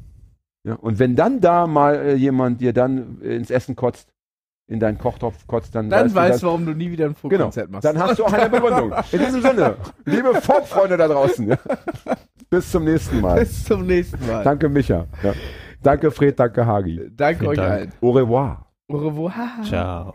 [0.63, 4.13] Ja, und wenn dann da mal äh, jemand dir dann äh, ins Essen kotzt,
[4.67, 7.15] in deinen Kochtopf kotzt, dann, dann weißt, weißt du, dann, warum du nie wieder ein
[7.23, 7.29] genau.
[7.29, 7.85] Vorkonzert genau, machst.
[7.85, 8.93] Dann hast du auch eine Begründung.
[9.11, 9.75] In diesem Sinne,
[10.05, 11.57] liebe Funkfreunde da draußen,
[12.49, 13.39] bis zum nächsten Mal.
[13.39, 14.43] Bis zum nächsten Mal.
[14.43, 15.07] Danke, Micha.
[15.23, 15.33] Ja.
[15.83, 16.39] Danke, Fred.
[16.39, 16.99] Danke, Hagi.
[17.15, 17.71] Danke Vielen euch Dank.
[17.71, 17.93] allen.
[18.01, 18.65] Au revoir.
[18.87, 19.63] Au revoir.
[19.63, 20.13] Ciao.